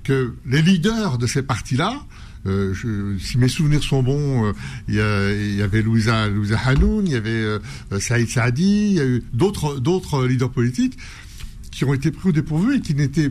que 0.04 0.34
les 0.46 0.62
leaders 0.62 1.18
de 1.18 1.26
ces 1.26 1.42
partis-là, 1.42 2.00
euh, 2.46 2.74
si 3.18 3.38
mes 3.38 3.48
souvenirs 3.48 3.82
sont 3.82 4.02
bons, 4.02 4.46
euh, 4.46 4.52
il 4.88 5.56
y, 5.56 5.62
avait 5.62 5.82
Louisa, 5.82 6.28
Louisa 6.28 6.58
Hanoun, 6.58 7.06
il 7.06 7.12
y 7.12 7.16
avait 7.16 7.58
Saïd 7.98 8.28
Saadi, 8.28 8.88
il 8.90 8.92
y 8.92 9.00
a 9.00 9.06
eu 9.06 9.22
d'autres, 9.32 10.26
leaders 10.26 10.50
politiques 10.50 10.96
qui 11.70 11.84
ont 11.84 11.94
été 11.94 12.10
pris 12.10 12.30
au 12.30 12.32
dépourvu 12.32 12.76
et 12.76 12.80
qui 12.80 12.94
n'étaient 12.94 13.30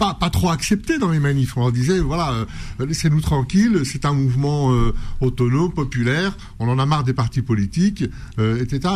pas, 0.00 0.30
trop 0.30 0.50
accepté 0.50 0.98
dans 0.98 1.10
les 1.10 1.20
manifs. 1.20 1.56
On 1.56 1.60
leur 1.60 1.72
disait, 1.72 2.00
voilà, 2.00 2.32
euh, 2.32 2.86
laissez-nous 2.86 3.20
tranquilles, 3.20 3.82
c'est 3.84 4.06
un 4.06 4.14
mouvement 4.14 4.72
euh, 4.72 4.94
autonome, 5.20 5.72
populaire, 5.72 6.36
on 6.58 6.68
en 6.68 6.78
a 6.78 6.86
marre 6.86 7.04
des 7.04 7.12
partis 7.12 7.42
politiques, 7.42 8.04
euh, 8.38 8.62
etc. 8.62 8.94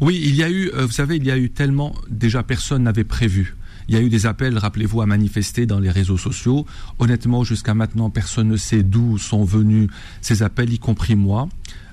Oui, 0.00 0.20
il 0.22 0.34
y 0.34 0.42
a 0.42 0.50
eu, 0.50 0.70
vous 0.74 0.90
savez, 0.90 1.16
il 1.16 1.24
y 1.24 1.30
a 1.30 1.38
eu 1.38 1.50
tellement, 1.50 1.94
déjà 2.10 2.42
personne 2.42 2.82
n'avait 2.82 3.04
prévu. 3.04 3.56
Il 3.88 3.94
y 3.94 3.98
a 3.98 4.00
eu 4.00 4.08
des 4.08 4.26
appels, 4.26 4.58
rappelez-vous, 4.58 5.00
à 5.00 5.06
manifester 5.06 5.66
dans 5.66 5.78
les 5.78 5.90
réseaux 5.90 6.18
sociaux. 6.18 6.66
Honnêtement, 6.98 7.44
jusqu'à 7.44 7.74
maintenant, 7.74 8.10
personne 8.10 8.48
ne 8.48 8.56
sait 8.56 8.82
d'où 8.82 9.18
sont 9.18 9.44
venus 9.44 9.88
ces 10.20 10.42
appels, 10.42 10.72
y 10.72 10.78
compris 10.78 11.14
moi. 11.14 11.48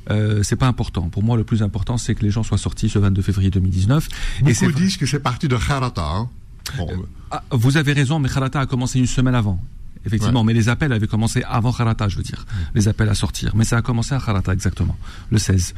Euh, 0.10 0.42
c'est 0.44 0.56
pas 0.56 0.68
important. 0.68 1.10
Pour 1.10 1.24
moi, 1.24 1.38
le 1.38 1.44
plus 1.44 1.64
important, 1.64 1.98
c'est 1.98 2.16
que 2.16 2.24
les 2.24 2.32
gens 2.32 2.44
soient 2.44 2.58
sortis 2.58 2.90
ce 2.90 3.00
22 3.00 3.22
février 3.22 3.50
2019. 3.50 4.08
Beaucoup 4.42 4.66
et 4.66 4.74
disent 4.74 4.98
que 4.98 5.06
c'est 5.06 5.20
parti 5.20 5.48
de 5.48 5.56
Kharata. 5.56 6.06
Hein 6.06 6.30
euh, 6.80 6.86
ah, 7.32 7.44
vous 7.52 7.78
avez 7.78 7.94
raison, 7.94 8.20
mais 8.20 8.30
Kharata 8.30 8.60
a 8.60 8.66
commencé 8.66 9.00
une 9.00 9.08
semaine 9.08 9.36
avant. 9.36 9.60
Effectivement, 10.06 10.44
mais 10.44 10.54
les 10.54 10.68
appels 10.68 10.92
avaient 10.92 11.08
commencé 11.08 11.44
avant 11.48 11.72
Kharata, 11.72 12.10
je 12.10 12.18
veux 12.18 12.24
dire. 12.24 12.46
Les 12.76 12.90
appels 12.90 13.08
à 13.08 13.16
sortir. 13.16 13.56
Mais 13.56 13.64
ça 13.64 13.78
a 13.78 13.82
commencé 13.82 14.14
à 14.14 14.20
Kharata, 14.20 14.52
exactement. 14.52 14.98
Le 15.32 15.38
16. 15.38 15.74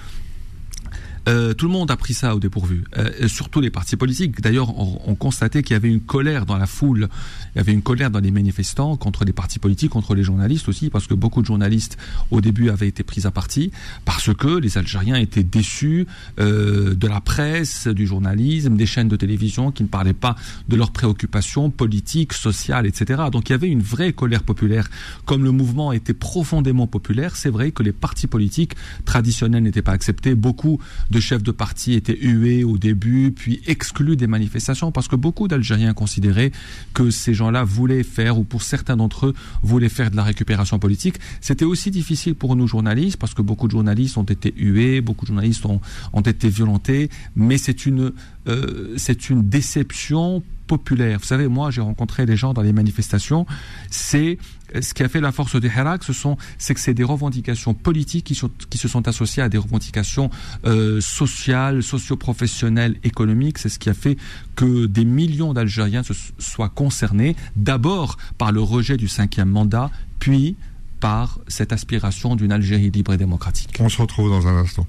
Euh, 1.27 1.53
tout 1.53 1.65
le 1.65 1.71
monde 1.71 1.89
a 1.91 1.97
pris 1.97 2.13
ça 2.13 2.35
au 2.35 2.39
dépourvu, 2.39 2.83
euh, 2.97 3.27
surtout 3.27 3.61
les 3.61 3.69
partis 3.69 3.95
politiques. 3.95 4.41
D'ailleurs, 4.41 4.77
on, 4.77 5.01
on, 5.05 5.15
constatait 5.15 5.63
qu'il 5.63 5.73
y 5.73 5.77
avait 5.77 5.89
une 5.89 6.01
colère 6.01 6.45
dans 6.45 6.57
la 6.57 6.67
foule, 6.67 7.09
il 7.55 7.57
y 7.57 7.61
avait 7.61 7.73
une 7.73 7.81
colère 7.81 8.11
dans 8.11 8.19
les 8.19 8.31
manifestants 8.31 8.95
contre 8.97 9.25
les 9.25 9.33
partis 9.33 9.59
politiques, 9.59 9.91
contre 9.91 10.13
les 10.13 10.23
journalistes 10.23 10.69
aussi, 10.69 10.89
parce 10.89 11.07
que 11.07 11.13
beaucoup 11.13 11.41
de 11.41 11.47
journalistes 11.47 11.97
au 12.31 12.41
début 12.41 12.69
avaient 12.69 12.87
été 12.87 13.03
pris 13.03 13.25
à 13.25 13.31
partie, 13.31 13.71
parce 14.03 14.33
que 14.33 14.59
les 14.59 14.77
Algériens 14.77 15.15
étaient 15.15 15.43
déçus 15.43 16.05
euh, 16.39 16.93
de 16.93 17.07
la 17.07 17.21
presse, 17.21 17.87
du 17.87 18.05
journalisme, 18.05 18.75
des 18.75 18.85
chaînes 18.85 19.07
de 19.07 19.15
télévision 19.15 19.71
qui 19.71 19.83
ne 19.83 19.87
parlaient 19.87 20.13
pas 20.13 20.35
de 20.69 20.75
leurs 20.75 20.91
préoccupations 20.91 21.69
politiques, 21.71 22.33
sociales, 22.33 22.85
etc. 22.85 23.23
Donc 23.31 23.49
il 23.49 23.53
y 23.53 23.55
avait 23.55 23.69
une 23.69 23.81
vraie 23.81 24.13
colère 24.13 24.43
populaire. 24.43 24.89
Comme 25.25 25.43
le 25.43 25.51
mouvement 25.51 25.91
était 25.91 26.13
profondément 26.13 26.87
populaire, 26.87 27.35
c'est 27.35 27.49
vrai 27.49 27.71
que 27.71 27.83
les 27.83 27.91
partis 27.91 28.27
politiques 28.27 28.73
traditionnels 29.05 29.63
n'étaient 29.63 29.81
pas 29.81 29.93
acceptés. 29.93 30.35
Beaucoup 30.35 30.79
chefs 31.19 31.43
de 31.43 31.51
parti 31.51 31.93
étaient 31.93 32.17
hués 32.19 32.63
au 32.63 32.77
début, 32.77 33.31
puis 33.31 33.61
exclus 33.67 34.15
des 34.15 34.27
manifestations, 34.27 34.91
parce 34.91 35.07
que 35.07 35.15
beaucoup 35.15 35.47
d'Algériens 35.47 35.93
considéraient 35.93 36.51
que 36.93 37.09
ces 37.09 37.33
gens-là 37.33 37.63
voulaient 37.63 38.03
faire, 38.03 38.37
ou 38.37 38.43
pour 38.43 38.63
certains 38.63 38.97
d'entre 38.97 39.27
eux, 39.27 39.33
voulaient 39.63 39.89
faire 39.89 40.11
de 40.11 40.15
la 40.15 40.23
récupération 40.23 40.79
politique. 40.79 41.15
C'était 41.41 41.65
aussi 41.65 41.91
difficile 41.91 42.35
pour 42.35 42.55
nous 42.55 42.67
journalistes, 42.67 43.17
parce 43.17 43.33
que 43.33 43.41
beaucoup 43.41 43.67
de 43.67 43.71
journalistes 43.71 44.17
ont 44.17 44.23
été 44.23 44.53
hués, 44.57 45.01
beaucoup 45.01 45.25
de 45.25 45.29
journalistes 45.29 45.65
ont, 45.65 45.81
ont 46.13 46.21
été 46.21 46.49
violentés, 46.49 47.09
mais 47.35 47.57
c'est 47.57 47.85
une, 47.85 48.11
euh, 48.47 48.93
c'est 48.97 49.29
une 49.29 49.47
déception 49.47 50.43
populaire. 50.67 51.19
Vous 51.19 51.25
savez, 51.25 51.47
moi, 51.47 51.71
j'ai 51.71 51.81
rencontré 51.81 52.25
des 52.25 52.35
gens 52.35 52.53
dans 52.53 52.61
les 52.61 52.73
manifestations. 52.73 53.45
C'est 53.89 54.37
ce 54.81 54.93
qui 54.93 55.03
a 55.03 55.09
fait 55.09 55.21
la 55.21 55.31
force 55.31 55.55
du 55.55 55.67
Hirak, 55.67 56.03
ce 56.03 56.13
sont, 56.13 56.37
c'est 56.57 56.73
que 56.73 56.79
c'est 56.79 56.93
des 56.93 57.03
revendications 57.03 57.73
politiques 57.73 58.25
qui 58.25 58.77
se 58.77 58.87
sont 58.87 59.07
associées 59.07 59.43
à 59.43 59.49
des 59.49 59.57
revendications 59.57 60.29
euh, 60.65 60.99
sociales, 61.01 61.83
socio-professionnelles, 61.83 62.97
économiques. 63.03 63.57
C'est 63.57 63.69
ce 63.69 63.79
qui 63.79 63.89
a 63.89 63.93
fait 63.93 64.17
que 64.55 64.85
des 64.85 65.05
millions 65.05 65.53
d'Algériens 65.53 66.03
se 66.03 66.13
soient 66.39 66.69
concernés, 66.69 67.35
d'abord 67.55 68.17
par 68.37 68.51
le 68.51 68.61
rejet 68.61 68.97
du 68.97 69.07
cinquième 69.07 69.49
mandat, 69.49 69.91
puis 70.19 70.55
par 70.99 71.39
cette 71.47 71.71
aspiration 71.71 72.35
d'une 72.35 72.51
Algérie 72.51 72.89
libre 72.89 73.13
et 73.13 73.17
démocratique. 73.17 73.77
On 73.79 73.89
se 73.89 74.01
retrouve 74.01 74.29
dans 74.29 74.47
un 74.47 74.57
instant. 74.57 74.87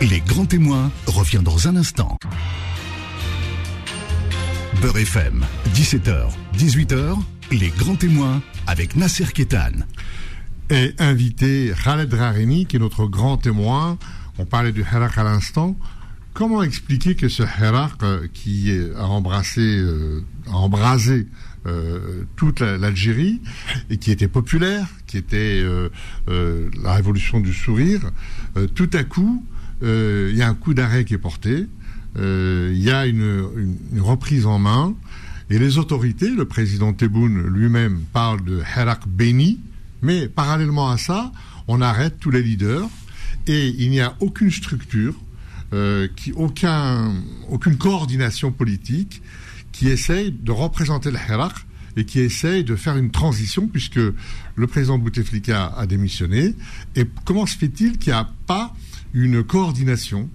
Les 0.00 0.20
grands 0.20 0.46
témoins 0.46 0.90
revient 1.06 1.42
dans 1.42 1.68
un 1.68 1.76
instant. 1.76 2.16
FM, 4.88 5.44
17h, 5.74 6.30
18h, 6.56 7.18
les 7.52 7.68
grands 7.68 7.96
témoins 7.96 8.42
avec 8.66 8.96
Nasser 8.96 9.26
Kétan. 9.26 9.72
Et 10.70 10.94
invité 10.98 11.72
Khaled 11.84 12.12
Rareni, 12.12 12.64
qui 12.64 12.76
est 12.76 12.78
notre 12.78 13.06
grand 13.06 13.36
témoin. 13.36 13.98
On 14.38 14.46
parlait 14.46 14.72
du 14.72 14.80
Hirak 14.80 15.18
à 15.18 15.24
l'instant. 15.24 15.76
Comment 16.32 16.62
expliquer 16.62 17.14
que 17.14 17.28
ce 17.28 17.42
Hirak 17.42 18.02
euh, 18.02 18.26
qui 18.32 18.72
a 18.96 19.04
embrassé, 19.04 19.60
euh, 19.60 20.24
embrasé 20.50 21.28
euh, 21.66 22.24
toute 22.36 22.60
l'Algérie 22.60 23.42
et 23.90 23.98
qui 23.98 24.10
était 24.10 24.28
populaire, 24.28 24.86
qui 25.06 25.18
était 25.18 25.62
la 26.26 26.94
révolution 26.94 27.40
du 27.40 27.52
sourire, 27.52 28.00
tout 28.74 28.90
à 28.94 29.04
coup, 29.04 29.44
il 29.82 30.34
y 30.34 30.42
a 30.42 30.48
un 30.48 30.54
coup 30.54 30.72
d'arrêt 30.72 31.04
qui 31.04 31.14
est 31.14 31.18
porté 31.18 31.50
euh, 31.52 31.66
il 32.16 32.78
y 32.78 32.90
a 32.90 33.06
une, 33.06 33.76
reprise 33.98 34.46
en 34.46 34.58
main 34.58 34.94
et 35.48 35.58
les 35.58 35.78
autorités, 35.78 36.30
le 36.30 36.44
président 36.44 36.92
Tebboune 36.92 37.42
lui-même 37.42 38.00
parle 38.12 38.44
de 38.44 38.60
Herak 38.60 39.08
béni, 39.08 39.58
mais 40.02 40.28
parallèlement 40.28 40.90
à 40.90 40.98
ça, 40.98 41.32
on 41.66 41.80
arrête 41.80 42.18
tous 42.20 42.30
les 42.30 42.42
leaders 42.42 42.88
et 43.46 43.68
il 43.68 43.90
n'y 43.90 44.00
a 44.00 44.14
aucune 44.20 44.50
structure, 44.50 45.14
euh, 45.72 46.08
qui, 46.16 46.32
aucun, 46.32 47.12
aucune 47.48 47.76
coordination 47.76 48.50
politique 48.50 49.22
qui 49.70 49.88
essaye 49.88 50.32
de 50.32 50.50
représenter 50.50 51.10
le 51.12 51.16
Herak 51.16 51.52
et 51.96 52.04
qui 52.04 52.20
essaye 52.20 52.64
de 52.64 52.76
faire 52.76 52.96
une 52.96 53.10
transition 53.10 53.68
puisque 53.68 54.00
le 54.54 54.66
président 54.66 54.98
Bouteflika 54.98 55.66
a 55.76 55.86
démissionné. 55.86 56.54
Et 56.96 57.06
comment 57.24 57.46
se 57.46 57.56
fait-il 57.56 57.98
qu'il 57.98 58.12
n'y 58.12 58.18
a 58.18 58.28
pas 58.46 58.74
une 59.14 59.44
coordination 59.44 60.28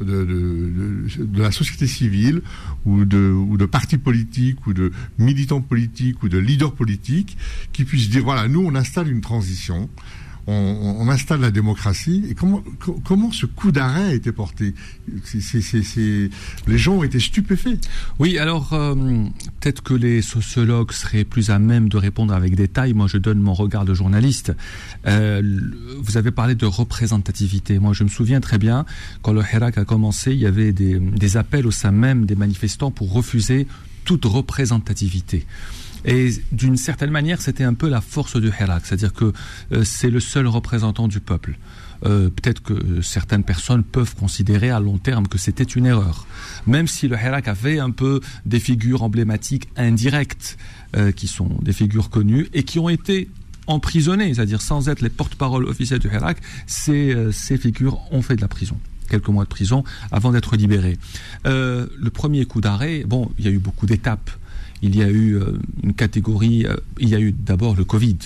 de, 0.00 1.06
la 1.34 1.50
société 1.50 1.86
civile 1.86 2.42
ou 2.84 3.04
de, 3.04 3.18
ou 3.18 3.56
de 3.56 3.66
partis 3.66 3.98
politiques 3.98 4.66
ou 4.66 4.72
de 4.72 4.92
militants 5.18 5.60
politiques 5.60 6.22
ou 6.22 6.28
de 6.28 6.38
leaders 6.38 6.72
politiques 6.72 7.36
qui 7.72 7.84
puissent 7.84 8.10
dire 8.10 8.24
voilà, 8.24 8.48
nous 8.48 8.60
on 8.60 8.74
installe 8.74 9.08
une 9.10 9.20
transition 9.20 9.88
on, 10.48 11.08
installe 11.08 11.40
la 11.40 11.50
démocratie. 11.50 12.24
Et 12.30 12.34
comment, 12.34 12.62
comment 13.04 13.30
ce 13.30 13.46
coup 13.46 13.70
d'arrêt 13.70 14.04
a 14.04 14.14
été 14.14 14.32
porté? 14.32 14.74
Les 15.34 16.78
gens 16.78 16.94
ont 16.94 17.02
été 17.02 17.20
stupéfaits. 17.20 17.78
Oui, 18.18 18.38
alors 18.38 18.72
euh, 18.72 18.94
peut-être 19.60 19.82
que 19.82 19.94
les 19.94 20.22
sociologues 20.22 20.92
seraient 20.92 21.24
plus 21.24 21.50
à 21.50 21.58
même 21.58 21.88
de 21.88 21.96
répondre 21.96 22.32
avec 22.32 22.54
détail. 22.54 22.94
Moi, 22.94 23.06
je 23.08 23.18
donne 23.18 23.40
mon 23.40 23.54
regard 23.54 23.84
de 23.84 23.94
journaliste. 23.94 24.52
Euh, 25.06 25.42
vous 26.00 26.16
avez 26.16 26.30
parlé 26.30 26.54
de 26.54 26.66
représentativité. 26.66 27.78
Moi, 27.78 27.92
je 27.92 28.04
me 28.04 28.08
souviens 28.08 28.40
très 28.40 28.58
bien, 28.58 28.86
quand 29.22 29.32
le 29.32 29.42
Hirak 29.42 29.76
a 29.76 29.84
commencé, 29.84 30.32
il 30.32 30.38
y 30.38 30.46
avait 30.46 30.72
des, 30.72 30.98
des 30.98 31.36
appels 31.36 31.66
au 31.66 31.70
sein 31.70 31.90
même 31.90 32.24
des 32.24 32.36
manifestants 32.36 32.90
pour 32.90 33.12
refuser 33.12 33.66
toute 34.04 34.24
représentativité. 34.24 35.46
Et 36.04 36.30
d'une 36.52 36.76
certaine 36.76 37.10
manière, 37.10 37.40
c'était 37.40 37.64
un 37.64 37.74
peu 37.74 37.88
la 37.88 38.00
force 38.00 38.36
du 38.40 38.48
Hirak, 38.48 38.86
c'est-à-dire 38.86 39.12
que 39.12 39.32
c'est 39.84 40.10
le 40.10 40.20
seul 40.20 40.46
représentant 40.46 41.08
du 41.08 41.20
peuple. 41.20 41.58
peut-être 42.02 42.62
que 42.62 43.02
certaines 43.02 43.42
personnes 43.42 43.82
peuvent 43.82 44.14
considérer 44.14 44.70
à 44.70 44.80
long 44.80 44.98
terme 44.98 45.26
que 45.26 45.38
c'était 45.38 45.64
une 45.64 45.86
erreur. 45.86 46.26
Même 46.66 46.86
si 46.86 47.08
le 47.08 47.16
Hirak 47.16 47.48
avait 47.48 47.80
un 47.80 47.90
peu 47.90 48.20
des 48.46 48.60
figures 48.60 49.02
emblématiques 49.02 49.68
indirectes, 49.76 50.56
qui 51.16 51.26
sont 51.26 51.50
des 51.60 51.72
figures 51.72 52.10
connues 52.10 52.48
et 52.54 52.62
qui 52.62 52.78
ont 52.78 52.88
été 52.88 53.28
emprisonnés, 53.68 54.34
c'est-à-dire 54.34 54.60
sans 54.60 54.88
être 54.88 55.02
les 55.02 55.10
porte-parole 55.10 55.66
officiels 55.66 56.00
du 56.00 56.08
Hirak, 56.08 56.38
ces, 56.66 57.14
euh, 57.14 57.30
ces 57.30 57.56
figures 57.56 58.00
ont 58.10 58.22
fait 58.22 58.34
de 58.34 58.40
la 58.40 58.48
prison 58.48 58.76
quelques 59.08 59.28
mois 59.28 59.44
de 59.44 59.48
prison 59.48 59.84
avant 60.12 60.32
d'être 60.32 60.54
libérés. 60.54 60.98
Euh, 61.46 61.86
le 61.98 62.10
premier 62.10 62.44
coup 62.44 62.60
d'arrêt, 62.60 63.04
bon, 63.06 63.30
il 63.38 63.46
y 63.46 63.48
a 63.48 63.50
eu 63.50 63.58
beaucoup 63.58 63.86
d'étapes. 63.86 64.30
Il 64.82 64.96
y 64.96 65.02
a 65.02 65.08
eu 65.08 65.36
euh, 65.36 65.58
une 65.82 65.94
catégorie, 65.94 66.66
il 66.98 67.08
y 67.08 67.14
a 67.14 67.20
eu 67.20 67.32
d'abord 67.32 67.74
le 67.74 67.84
Covid, 67.84 68.18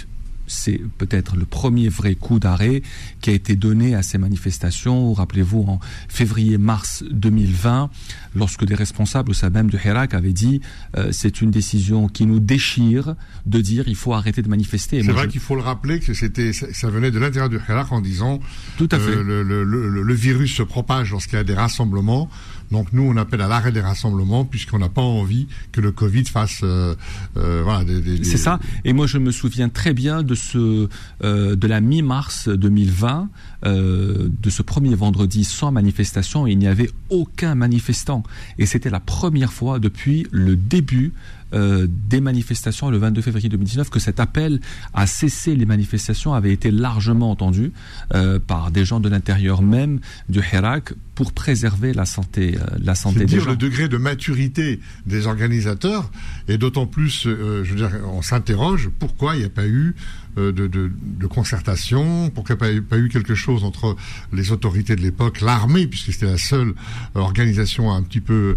c'est 0.52 0.80
peut-être 0.98 1.36
le 1.36 1.44
premier 1.44 1.88
vrai 1.88 2.14
coup 2.14 2.38
d'arrêt 2.38 2.82
qui 3.20 3.30
a 3.30 3.32
été 3.32 3.56
donné 3.56 3.94
à 3.94 4.02
ces 4.02 4.18
manifestations. 4.18 5.12
Rappelez-vous, 5.14 5.64
en 5.66 5.80
février-mars 6.08 7.04
2020, 7.10 7.90
lorsque 8.34 8.64
des 8.64 8.74
responsables 8.74 9.30
au 9.30 9.34
sein 9.34 9.50
même 9.50 9.70
de 9.70 9.78
Hirak 9.82 10.14
avaient 10.14 10.32
dit 10.32 10.60
euh, 10.96 11.08
c'est 11.12 11.40
une 11.40 11.50
décision 11.50 12.08
qui 12.08 12.26
nous 12.26 12.40
déchire 12.40 13.14
de 13.46 13.60
dire 13.60 13.88
il 13.88 13.96
faut 13.96 14.12
arrêter 14.12 14.42
de 14.42 14.48
manifester. 14.48 15.02
C'est 15.02 15.12
vrai 15.12 15.28
qu'il 15.28 15.40
faut 15.40 15.56
le 15.56 15.62
rappeler 15.62 16.00
que 16.00 16.14
c'était 16.14 16.52
ça, 16.52 16.90
venait 16.90 17.10
de 17.10 17.18
l'intérieur 17.18 17.48
du 17.48 17.56
Hirak 17.56 17.90
en 17.92 18.00
disant 18.00 18.40
tout 18.76 18.88
à 18.90 18.98
fait 18.98 19.14
le, 19.22 19.42
le, 19.42 20.14
virus 20.14 20.54
se 20.54 20.62
propage 20.62 21.10
lorsqu'il 21.10 21.34
y 21.34 21.40
a 21.40 21.44
des 21.44 21.54
rassemblements. 21.54 22.28
Donc 22.72 22.88
nous, 22.92 23.02
on 23.02 23.16
appelle 23.16 23.42
à 23.42 23.48
l'arrêt 23.48 23.70
des 23.70 23.82
rassemblements 23.82 24.44
puisqu'on 24.44 24.78
n'a 24.78 24.88
pas 24.88 25.02
envie 25.02 25.46
que 25.70 25.80
le 25.80 25.92
Covid 25.92 26.24
fasse 26.24 26.60
euh, 26.62 26.94
euh. 27.36 27.84
Des, 27.84 28.24
C'est 28.24 28.38
ça. 28.38 28.58
Et 28.84 28.92
moi, 28.92 29.06
je 29.06 29.18
me 29.18 29.30
souviens 29.30 29.68
très 29.68 29.92
bien 29.92 30.22
de 30.22 30.34
ce 30.34 30.88
euh, 31.22 31.54
de 31.54 31.66
la 31.66 31.80
mi-mars 31.80 32.48
2020, 32.48 33.28
de 33.64 34.50
ce 34.50 34.62
premier 34.62 34.94
vendredi 34.94 35.44
sans 35.44 35.70
manifestation. 35.70 36.46
il 36.46 36.58
n'y 36.58 36.66
avait 36.66 36.90
aucun 37.10 37.54
manifestant. 37.54 38.22
Et 38.58 38.66
c'était 38.66 38.90
la 38.90 39.00
première 39.00 39.52
fois 39.52 39.78
depuis 39.78 40.26
le 40.32 40.56
début 40.56 41.12
euh, 41.54 41.86
des 41.88 42.20
manifestations 42.20 42.90
le 42.90 42.98
22 42.98 43.22
février 43.22 43.48
2019 43.48 43.90
que 43.90 43.98
cet 43.98 44.20
appel 44.20 44.60
à 44.94 45.06
cesser 45.06 45.54
les 45.54 45.66
manifestations 45.66 46.34
avait 46.34 46.52
été 46.52 46.70
largement 46.70 47.30
entendu 47.30 47.72
euh, 48.14 48.38
par 48.38 48.70
des 48.70 48.84
gens 48.84 49.00
de 49.00 49.08
l'intérieur 49.08 49.62
même 49.62 50.00
du 50.28 50.40
Hirak 50.40 50.94
pour 51.14 51.32
préserver 51.32 51.92
la 51.92 52.06
santé, 52.06 52.56
euh, 52.56 52.64
la 52.82 52.94
santé 52.94 53.20
des 53.20 53.24
dire 53.26 53.44
gens. 53.44 53.50
le 53.50 53.56
degré 53.56 53.88
de 53.88 53.96
maturité 53.96 54.80
des 55.06 55.26
organisateurs 55.26 56.10
et 56.48 56.58
d'autant 56.58 56.86
plus, 56.86 57.22
je 57.24 57.62
veux 57.62 57.76
dire, 57.76 57.90
on 58.12 58.22
s'interroge 58.22 58.88
pourquoi 58.98 59.34
il 59.34 59.40
n'y 59.40 59.44
a 59.44 59.50
pas 59.50 59.66
eu 59.66 59.94
de, 60.36 60.66
de, 60.66 61.26
concertation, 61.26 62.30
pourquoi 62.30 62.56
il 62.62 62.72
n'y 62.72 62.78
a 62.78 62.82
pas 62.82 62.98
eu 62.98 63.08
quelque 63.08 63.34
chose 63.34 63.64
entre 63.64 63.96
les 64.32 64.52
autorités 64.52 64.96
de 64.96 65.00
l'époque, 65.00 65.40
l'armée, 65.40 65.86
puisque 65.86 66.12
c'était 66.12 66.26
la 66.26 66.38
seule 66.38 66.74
organisation 67.14 67.92
un 67.92 68.02
petit 68.02 68.20
peu 68.20 68.56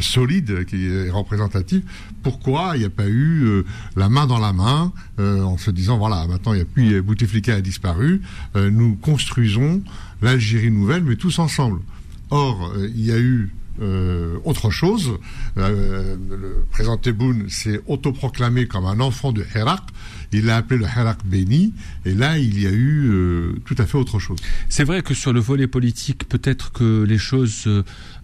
solide 0.00 0.64
qui 0.64 0.86
est 0.86 1.10
représentative, 1.10 1.82
pourquoi 2.22 2.72
il 2.74 2.80
n'y 2.80 2.84
a 2.84 2.90
pas 2.90 3.08
eu 3.08 3.44
euh, 3.44 3.64
la 3.96 4.08
main 4.08 4.26
dans 4.26 4.38
la 4.38 4.52
main 4.52 4.92
euh, 5.18 5.42
en 5.42 5.56
se 5.56 5.70
disant 5.70 5.98
voilà 5.98 6.26
maintenant 6.26 6.52
il 6.52 6.56
n'y 6.56 6.62
a 6.62 6.66
plus 6.66 7.02
Bouteflika 7.02 7.54
a 7.54 7.60
disparu, 7.60 8.22
euh, 8.56 8.70
nous 8.70 8.96
construisons 8.96 9.82
l'Algérie 10.22 10.70
nouvelle 10.70 11.04
mais 11.04 11.16
tous 11.16 11.38
ensemble. 11.38 11.80
Or 12.30 12.72
il 12.78 13.04
y 13.04 13.12
a 13.12 13.18
eu 13.18 13.50
autre 14.44 14.70
chose. 14.70 15.18
le 15.56 16.64
président 16.70 16.96
Tebboune 16.96 17.48
s'est 17.48 17.80
autoproclamé 17.86 18.66
comme 18.66 18.86
un 18.86 19.00
enfant 19.00 19.32
de 19.32 19.44
Hirak. 19.54 19.82
Il 20.32 20.46
l'a 20.46 20.58
appelé 20.58 20.78
le 20.78 20.86
Hirak 20.86 21.18
béni. 21.24 21.72
Et 22.04 22.14
là, 22.14 22.38
il 22.38 22.60
y 22.60 22.66
a 22.66 22.72
eu 22.72 23.54
tout 23.64 23.74
à 23.78 23.86
fait 23.86 23.98
autre 23.98 24.18
chose. 24.18 24.38
C'est 24.68 24.84
vrai 24.84 25.02
que 25.02 25.14
sur 25.14 25.32
le 25.32 25.40
volet 25.40 25.66
politique, 25.66 26.28
peut-être 26.28 26.72
que 26.72 27.02
les 27.02 27.18
choses 27.18 27.66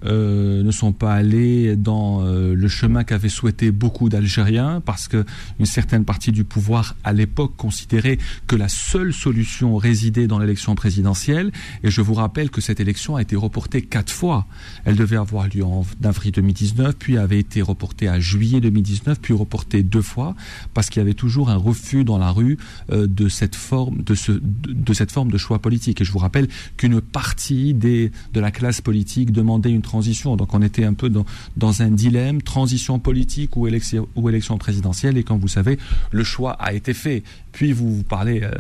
euh, 0.05 0.63
ne 0.63 0.71
sont 0.71 0.93
pas 0.93 1.15
allés 1.15 1.75
dans 1.77 2.21
euh, 2.21 2.55
le 2.55 2.69
chemin 2.69 3.05
qu'avaient 3.05 3.29
souhaité 3.29 3.71
beaucoup 3.71 4.09
d'Algériens, 4.09 4.83
parce 4.85 5.09
que 5.09 5.25
une 5.59 5.67
certaine 5.67 6.05
partie 6.05 6.33
du 6.33 6.45
pouvoir 6.45 6.97
à 7.03 7.13
l'époque 7.13 7.55
considérait 7.57 8.19
que 8.47 8.57
la 8.57 8.69
seule 8.69 9.13
solution 9.13 9.77
résidait 9.77 10.27
dans 10.27 10.39
l'élection 10.39 10.75
présidentielle. 10.75 11.51
Et 11.83 11.91
je 11.91 12.01
vous 12.01 12.15
rappelle 12.15 12.51
que 12.51 12.61
cette 12.61 12.81
élection 12.81 13.17
a 13.17 13.23
été 13.23 13.37
reportée 13.37 13.83
quatre 13.83 14.13
fois. 14.13 14.47
Elle 14.85 14.97
devait 14.97 15.17
avoir 15.17 15.46
lieu 15.47 15.65
en 15.65 15.85
avril 16.05 16.33
2019, 16.33 16.97
puis 16.99 17.19
avait 17.19 17.39
été 17.39 17.63
reportée 17.63 18.09
à 18.09 18.21
juillet 18.21 18.61
2019, 18.61 19.19
puis 19.21 19.35
reportée 19.35 19.83
deux 19.83 20.03
fois, 20.03 20.35
parce 20.75 20.91
qu'il 20.91 21.01
y 21.01 21.03
avait 21.03 21.15
toujours 21.15 21.51
un 21.51 21.57
refus 21.57 22.05
dans 22.05 22.19
la 22.19 22.31
rue 22.31 22.59
euh, 22.91 23.07
de 23.07 23.29
cette 23.29 23.55
forme 23.55 24.03
de, 24.03 25.39
choix 25.39 25.59
politique. 25.59 26.01
Et 26.01 26.05
je 26.05 26.13
vous 26.13 26.19
rappelle 26.19 26.49
qu'une 26.77 27.01
partie 27.01 27.75
de 27.75 28.11
la 28.35 28.51
classe 28.51 28.81
politique 28.81 29.33
demandait 29.33 29.71
une 29.71 29.83
transition. 29.83 30.37
Donc 30.37 30.55
on 30.55 30.63
était 30.63 30.85
un 30.85 30.95
peu 30.95 31.09
dans, 31.09 31.25
dans 31.57 31.83
un 31.83 31.91
dilemme, 31.91 32.43
transition 32.43 32.99
politique 32.99 33.57
ou 33.57 33.67
élection, 33.67 34.09
ou 34.17 34.29
élection 34.29 34.59
présidentielle. 34.59 35.17
Et 35.17 35.23
comme 35.23 35.39
vous 35.39 35.49
savez, 35.49 35.79
le 36.11 36.25
choix 36.25 36.53
a 36.53 36.73
été 36.73 36.95
fait. 36.95 37.23
Puis 37.57 37.73
vous, 37.73 38.03
parlez 38.03 38.43
euh, 38.43 38.51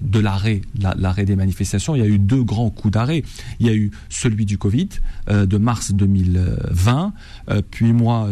de 0.00 0.18
l'arrêt, 0.18 0.62
l'arrêt 0.96 1.24
des 1.24 1.36
manifestations. 1.36 1.94
Il 1.94 2.00
y 2.00 2.04
a 2.04 2.08
eu 2.08 2.18
deux 2.18 2.42
grands 2.42 2.70
coups 2.70 2.92
d'arrêt. 2.92 3.22
Il 3.60 3.68
y 3.68 3.70
a 3.70 3.72
eu 3.72 3.92
celui 4.08 4.46
du 4.46 4.58
Covid 4.58 4.88
euh, 5.30 5.46
de 5.46 5.58
mars 5.58 5.92
2020. 5.92 7.12
Euh, 7.50 7.62
puis 7.70 7.92
moi, 7.92 8.28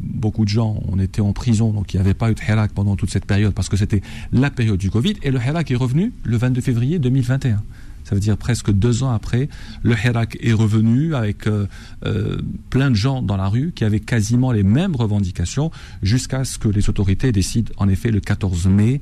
beaucoup 0.00 0.44
de 0.44 0.48
gens, 0.48 0.82
on 0.88 0.98
était 0.98 1.20
en 1.20 1.32
prison, 1.32 1.70
donc 1.70 1.94
il 1.94 1.98
n'y 1.98 2.00
avait 2.00 2.14
pas 2.14 2.32
eu 2.32 2.34
de 2.34 2.40
Hirak 2.40 2.72
pendant 2.72 2.96
toute 2.96 3.10
cette 3.10 3.26
période 3.26 3.54
parce 3.54 3.68
que 3.68 3.76
c'était 3.76 4.02
la 4.32 4.50
période 4.50 4.78
du 4.78 4.90
Covid. 4.90 5.14
Et 5.22 5.30
le 5.30 5.38
Hirak 5.38 5.70
est 5.70 5.76
revenu 5.76 6.12
le 6.24 6.36
22 6.36 6.60
février 6.60 6.98
2021. 6.98 7.62
Ça 8.04 8.14
veut 8.14 8.20
dire 8.20 8.36
presque 8.36 8.70
deux 8.70 9.02
ans 9.02 9.10
après, 9.10 9.48
le 9.82 9.94
Hirak 9.94 10.36
est 10.40 10.52
revenu 10.52 11.14
avec 11.14 11.46
euh, 11.46 11.66
euh, 12.04 12.38
plein 12.70 12.90
de 12.90 12.96
gens 12.96 13.22
dans 13.22 13.36
la 13.36 13.48
rue 13.48 13.72
qui 13.74 13.84
avaient 13.84 14.00
quasiment 14.00 14.52
les 14.52 14.62
mêmes 14.62 14.94
revendications 14.94 15.70
jusqu'à 16.02 16.44
ce 16.44 16.58
que 16.58 16.68
les 16.68 16.88
autorités 16.90 17.32
décident, 17.32 17.72
en 17.78 17.88
effet, 17.88 18.10
le 18.10 18.20
14 18.20 18.66
mai 18.66 19.00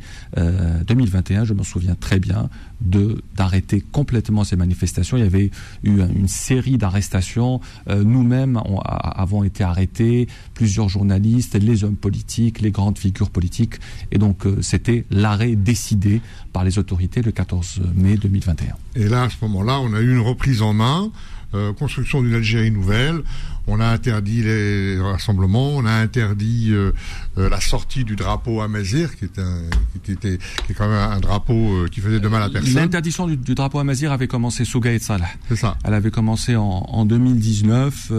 2021, 0.86 1.42
euh, 1.42 1.44
je 1.44 1.54
m'en 1.54 1.64
souviens 1.64 1.96
très 1.96 2.20
bien, 2.20 2.48
de 2.80 3.22
d'arrêter 3.36 3.80
complètement 3.80 4.44
ces 4.44 4.56
manifestations. 4.56 5.16
Il 5.16 5.22
y 5.22 5.26
avait 5.26 5.50
eu 5.84 6.00
une 6.00 6.28
série 6.28 6.78
d'arrestations. 6.78 7.60
Nous-mêmes 7.88 8.60
avons 8.84 9.44
été 9.44 9.62
arrêtés, 9.62 10.26
plusieurs 10.54 10.88
journalistes, 10.88 11.54
les 11.54 11.84
hommes 11.84 11.96
politiques, 11.96 12.60
les 12.60 12.70
grandes 12.70 12.98
figures 12.98 13.30
politiques. 13.30 13.76
Et 14.10 14.18
donc, 14.18 14.44
c'était 14.60 15.04
l'arrêt 15.10 15.54
décidé 15.54 16.20
par 16.52 16.64
les 16.64 16.78
autorités 16.78 17.22
le 17.22 17.32
14 17.32 17.82
mai 17.94 18.16
2021. 18.16 18.74
Et 18.94 19.08
là, 19.08 19.22
à 19.24 19.30
ce 19.30 19.36
moment-là, 19.42 19.80
on 19.80 19.94
a 19.94 20.00
eu 20.00 20.12
une 20.12 20.20
reprise 20.20 20.62
en 20.62 20.72
main, 20.72 21.10
euh, 21.54 21.72
construction 21.72 22.22
d'une 22.22 22.34
Algérie 22.34 22.70
nouvelle. 22.70 23.22
On 23.68 23.78
a 23.78 23.86
interdit 23.86 24.42
les 24.42 24.98
rassemblements, 25.00 25.68
on 25.76 25.86
a 25.86 25.92
interdit 25.92 26.70
euh, 26.72 26.92
euh, 27.38 27.48
la 27.48 27.60
sortie 27.60 28.02
du 28.04 28.16
drapeau 28.16 28.60
à 28.60 28.66
Mazir, 28.66 29.14
qui, 29.16 29.26
est 29.26 29.38
un, 29.38 29.60
qui, 30.02 30.12
était, 30.12 30.38
qui 30.66 30.72
est 30.72 30.74
quand 30.74 30.88
même 30.88 31.12
un 31.12 31.20
drapeau 31.20 31.54
euh, 31.54 31.88
qui 31.88 32.00
faisait 32.00 32.18
de 32.18 32.26
mal 32.26 32.42
à 32.42 32.50
personne. 32.50 32.74
L'interdiction 32.74 33.28
du, 33.28 33.54
drapeau 33.54 33.78
à 33.78 33.84
Mazir 33.84 34.10
avait 34.10 34.26
commencé 34.26 34.64
sous 34.64 34.80
Gaët 34.80 35.02
Salah. 35.02 35.28
C'est 35.48 35.56
ça. 35.56 35.76
Elle 35.84 35.94
avait 35.94 36.10
commencé 36.10 36.56
en, 36.56 36.64
en 36.64 37.04
2019, 37.04 38.10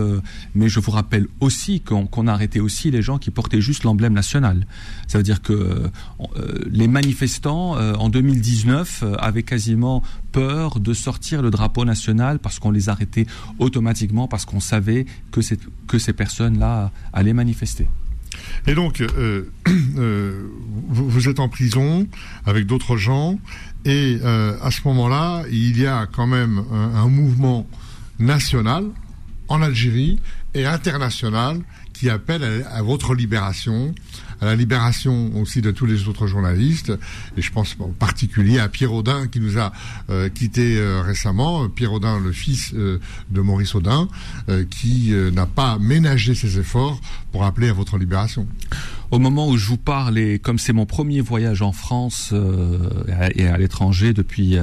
mais 0.56 0.70
je 0.70 0.80
vous 0.80 0.92
rappelle 0.92 1.28
aussi 1.42 1.82
qu'on 1.82 2.28
a 2.28 2.32
arrêté 2.32 2.62
aussi 2.62 2.90
les 2.90 3.02
gens 3.02 3.18
qui 3.18 3.32
portaient 3.32 3.62
juste 3.62 3.84
l'emblème 3.84 4.14
national. 4.14 4.66
Ça 5.08 5.18
veut 5.18 5.24
dire 5.24 5.42
que 5.42 5.90
les 6.72 6.88
manifestants 6.88 7.76
en 7.76 8.10
2019 8.10 9.04
avaient 9.20 9.44
quasiment 9.44 10.04
peur 10.32 10.80
de 10.80 10.94
sortir 10.94 11.42
le 11.42 11.52
drapeau 11.52 11.86
national 11.86 12.40
parce 12.40 12.60
qu'on 12.60 12.72
les 12.72 12.90
arrêtait 12.90 13.28
automatiquement 13.60 14.28
parce 14.28 14.46
qu'on 14.46 14.60
savait 14.60 15.06
que, 15.34 15.42
que 15.88 16.00
ces 16.00 16.14
personnes-là 16.14 16.92
allaient 17.12 17.34
manifester. 17.34 17.88
Et 18.68 18.76
donc, 18.76 19.02
euh, 19.02 19.52
euh, 19.98 20.48
vous, 20.88 21.30
êtes 21.30 21.40
en 21.40 21.50
prison 21.50 22.08
avec 22.46 22.66
d'autres 22.66 22.98
gens, 22.98 23.40
et 23.86 24.20
euh, 24.24 24.56
à 24.62 24.72
ce 24.72 24.82
moment-là, 24.86 25.44
il 25.52 25.78
y 25.78 25.86
a 25.86 26.08
quand 26.08 26.28
même 26.28 26.64
un, 26.72 27.08
mouvement 27.08 27.68
national 28.20 28.86
en 29.50 29.62
Algérie 29.62 30.20
et 30.54 30.66
international 30.66 31.60
qui 31.94 32.10
appelle 32.10 32.66
à 32.72 32.82
votre 32.82 33.14
libération, 33.14 33.94
à 34.44 34.46
la 34.46 34.56
libération 34.56 35.32
aussi 35.40 35.62
de 35.62 35.72
tous 35.72 35.86
les 35.86 36.10
autres 36.10 36.28
journalistes, 36.28 36.92
et 37.38 37.42
je 37.42 37.52
pense 37.52 37.78
en 37.80 37.90
particulier 37.90 38.60
à 38.60 38.68
Pierre 38.68 38.92
Audin 38.92 39.28
qui 39.28 39.40
nous 39.40 39.58
a 39.58 39.72
euh, 40.10 40.28
quitté 40.28 40.78
euh, 40.78 41.02
récemment, 41.02 41.70
Pierre 41.70 41.94
Audin, 41.94 42.20
le 42.20 42.34
fils 42.34 42.74
euh, 42.74 43.00
de 43.32 43.42
Maurice 43.42 43.74
Audin, 43.74 44.10
qui 44.70 45.14
n'a 45.34 45.46
pas 45.46 45.78
ménagé 45.80 46.36
ses 46.36 46.60
efforts 46.60 47.00
pour 47.32 47.46
appeler 47.46 47.70
à 47.70 47.74
votre 47.74 47.98
libération. 47.98 48.46
Au 49.12 49.20
moment 49.20 49.48
où 49.48 49.58
je 49.58 49.68
vous 49.68 49.78
parle, 49.78 50.18
et 50.18 50.40
comme 50.40 50.60
c'est 50.60 50.74
mon 50.74 50.86
premier 50.86 51.22
voyage 51.22 51.62
en 51.62 51.72
France 51.72 52.34
et 53.36 53.48
à 53.48 53.58
l'étranger 53.58 54.14
depuis 54.14 54.58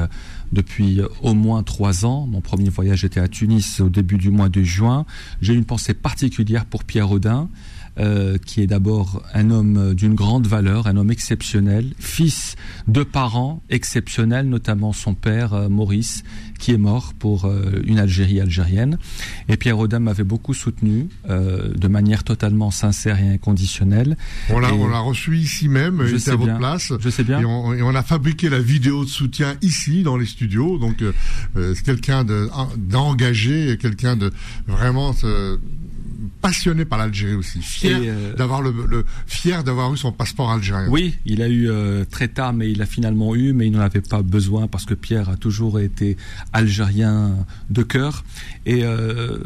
depuis 0.53 1.01
au 1.23 1.35
moins 1.35 1.63
trois 1.63 2.05
ans. 2.05 2.27
Mon 2.27 2.41
premier 2.41 2.69
voyage 2.69 3.05
était 3.05 3.21
à 3.21 3.29
Tunis 3.29 3.81
au 3.81 3.89
début 3.89 4.19
du 4.19 4.31
mois 4.31 4.49
de 4.49 4.63
juin. 4.63 5.07
J'ai 5.41 5.55
une 5.55 5.65
pensée 5.65 5.95
particulière 5.95 6.65
pour 6.65 6.85
Pierre 6.85 7.11
Audin. 7.11 7.49
Euh, 7.99 8.39
qui 8.39 8.63
est 8.63 8.69
d'abord 8.69 9.23
un 9.35 9.51
homme 9.51 9.95
d'une 9.95 10.15
grande 10.15 10.47
valeur, 10.47 10.87
un 10.87 10.97
homme 10.97 11.11
exceptionnel, 11.11 11.93
fils 11.99 12.55
de 12.87 13.03
parents 13.03 13.63
exceptionnels, 13.69 14.49
notamment 14.49 14.93
son 14.93 15.15
père 15.15 15.55
euh, 15.55 15.69
Maurice, 15.69 16.23
qui 16.61 16.71
est 16.71 16.79
mort 16.79 17.15
pour 17.19 17.47
euh, 17.47 17.83
une 17.85 17.99
Algérie 17.99 18.41
algérienne. 18.41 18.97
Et 19.49 19.57
Pierre 19.57 19.79
Audin 19.79 19.99
m'avait 19.99 20.25
beaucoup 20.25 20.55
soutenu 20.55 21.09
de 21.29 21.89
manière 21.89 22.23
totalement 22.23 22.71
sincère 22.71 23.19
et 23.19 23.29
inconditionnelle. 23.29 24.17
On 24.51 24.61
l'a, 24.61 25.01
reçu 25.01 25.37
ici 25.37 25.69
même, 25.69 26.07
je 26.07 26.17
sais 26.17 26.31
à 26.31 26.37
votre 26.37 26.59
place. 26.59 26.93
Je 27.01 27.11
sais 27.11 27.25
bien. 27.25 27.41
Et 27.41 27.45
on, 27.45 27.95
a 27.95 28.03
fabriqué 28.03 28.49
la 28.49 28.61
vidéo 28.61 29.05
de 29.05 29.11
soutien 29.11 29.57
ici, 29.63 30.03
dans 30.03 30.17
les 30.17 30.27
studios. 30.27 30.79
Donc, 30.79 31.03
c'est 31.55 31.83
quelqu'un 31.83 32.25
d'engagé, 32.77 33.77
quelqu'un 33.81 34.17
de 34.17 34.31
vraiment 34.67 35.13
passionné 36.41 36.85
par 36.85 36.99
l'Algérie 36.99 37.35
aussi, 37.35 37.61
fier 37.61 37.99
euh, 38.03 38.35
d'avoir 38.35 38.63
le, 38.63 39.05
fier 39.27 39.63
d'avoir 39.63 39.93
eu 39.93 39.97
son 39.97 40.13
passeport 40.13 40.51
algérien. 40.51 40.89
Oui, 40.89 41.19
il 41.27 41.43
a 41.43 41.49
eu 41.49 41.69
euh, 41.69 42.05
très 42.05 42.29
tard, 42.29 42.53
mais 42.53 42.71
il 42.71 42.81
a 42.83 42.87
finalement 42.87 43.35
eu, 43.35 43.53
mais 43.53 43.67
il 43.67 43.73
n'en 43.73 43.81
avait 43.81 44.01
pas 44.01 44.23
besoin 44.23 44.67
parce 44.67 44.85
que 44.87 44.95
Pierre 44.95 45.29
a 45.29 45.37
toujours 45.37 45.81
été 45.81 46.17
algérien 46.53 47.37
de 47.69 47.83
cœur. 47.83 48.25
Et 48.65 48.85
euh, 48.85 49.39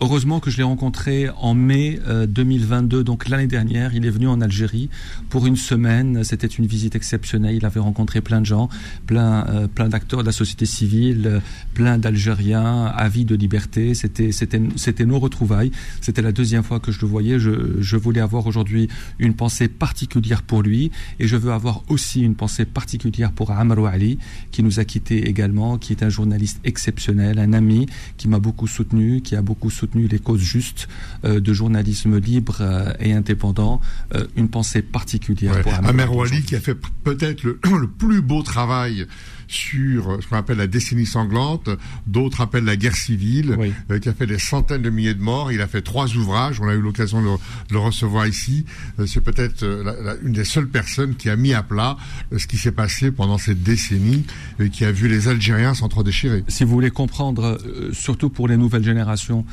heureusement 0.00 0.40
que 0.40 0.50
je 0.50 0.56
l'ai 0.56 0.62
rencontré 0.62 1.28
en 1.36 1.54
mai 1.54 2.00
2022, 2.28 3.04
donc 3.04 3.28
l'année 3.28 3.46
dernière. 3.46 3.94
Il 3.94 4.04
est 4.04 4.10
venu 4.10 4.26
en 4.26 4.40
Algérie 4.40 4.88
pour 5.28 5.46
une 5.46 5.56
semaine. 5.56 6.24
C'était 6.24 6.46
une 6.46 6.66
visite 6.66 6.96
exceptionnelle. 6.96 7.54
Il 7.54 7.64
avait 7.64 7.80
rencontré 7.80 8.20
plein 8.20 8.40
de 8.40 8.46
gens, 8.46 8.68
plein, 9.06 9.68
plein 9.74 9.88
d'acteurs 9.88 10.20
de 10.20 10.26
la 10.26 10.32
société 10.32 10.66
civile, 10.66 11.40
plein 11.74 11.98
d'Algériens 11.98 12.86
avis 12.86 13.24
de 13.24 13.36
liberté. 13.36 13.94
C'était, 13.94 14.32
c'était, 14.32 14.60
c'était 14.76 15.04
nos 15.04 15.18
retrouvailles. 15.18 15.70
C'était 16.00 16.22
la 16.22 16.31
deuxième 16.32 16.62
fois 16.62 16.80
que 16.80 16.92
je 16.92 17.00
le 17.00 17.06
voyais. 17.06 17.38
Je, 17.38 17.96
voulais 17.96 18.20
avoir 18.20 18.46
aujourd'hui 18.46 18.88
une 19.18 19.34
pensée 19.34 19.68
particulière 19.68 20.42
pour 20.42 20.62
lui 20.62 20.90
et 21.20 21.28
je 21.28 21.36
veux 21.36 21.52
avoir 21.52 21.82
aussi 21.88 22.22
une 22.22 22.34
pensée 22.34 22.64
particulière 22.64 23.32
pour 23.32 23.52
Amrou 23.52 23.86
Ali 23.86 24.18
qui 24.50 24.62
nous 24.62 24.80
a 24.80 24.84
quittés 24.84 25.28
également, 25.28 25.78
qui 25.78 25.92
est 25.92 26.02
un 26.02 26.08
journaliste 26.08 26.60
exceptionnel, 26.64 27.38
un 27.38 27.52
ami 27.52 27.86
qui 28.16 28.28
m'a 28.28 28.38
beaucoup 28.38 28.66
soutenu, 28.66 29.20
qui 29.20 29.36
a 29.36 29.42
beaucoup 29.42 29.70
soutenu 29.70 30.08
les 30.08 30.18
causes 30.18 30.40
justes 30.40 30.88
euh, 31.24 31.38
de 31.38 31.52
journalisme 31.52 32.18
libre 32.18 32.58
euh, 32.60 32.92
et 32.98 33.12
indépendant. 33.12 33.80
Euh, 34.14 34.26
une 34.36 34.48
pensée 34.48 34.82
particulière 34.82 35.60
pour 35.62 35.74
Amrou 35.74 36.22
Ali 36.22 36.42
qui 36.42 36.56
a 36.56 36.60
fait 36.60 36.76
peut-être 37.04 37.44
le, 37.44 37.60
le 37.80 37.86
plus 37.86 38.22
beau 38.22 38.42
travail 38.42 39.06
sur 39.52 40.18
ce 40.22 40.26
qu'on 40.26 40.36
appelle 40.36 40.58
la 40.58 40.66
décennie 40.66 41.06
sanglante, 41.06 41.68
d'autres 42.06 42.40
appellent 42.40 42.64
la 42.64 42.76
guerre 42.76 42.96
civile, 42.96 43.56
euh, 43.90 43.98
qui 43.98 44.08
a 44.08 44.14
fait 44.14 44.26
des 44.26 44.38
centaines 44.38 44.82
de 44.82 44.90
milliers 44.90 45.14
de 45.14 45.22
morts. 45.22 45.52
Il 45.52 45.60
a 45.60 45.66
fait 45.66 45.82
trois 45.82 46.14
ouvrages, 46.16 46.60
on 46.60 46.68
a 46.68 46.74
eu 46.74 46.80
l'occasion 46.80 47.22
de, 47.22 47.28
le 47.70 47.78
recevoir 47.78 48.26
ici. 48.26 48.64
Euh, 48.98 49.06
c'est 49.06 49.20
peut-être 49.20 49.62
euh, 49.62 50.16
une 50.22 50.32
des 50.32 50.44
seules 50.44 50.68
personnes 50.68 51.14
qui 51.14 51.28
a 51.28 51.36
mis 51.36 51.54
à 51.54 51.62
plat 51.62 51.96
ce 52.36 52.46
qui 52.46 52.56
s'est 52.56 52.72
passé 52.72 53.12
pendant 53.12 53.38
cette 53.38 53.62
décennie 53.62 54.24
et 54.58 54.70
qui 54.70 54.84
a 54.84 54.92
vu 54.92 55.08
les 55.08 55.28
Algériens 55.28 55.74
s'entre-déchirer. 55.74 56.44
Si 56.48 56.64
vous 56.64 56.70
voulez 56.70 56.90
comprendre, 56.90 57.58
surtout 57.92 58.30
pour 58.30 58.48
les 58.48 58.56
nouvelles 58.56 58.84
générations, 58.84 59.44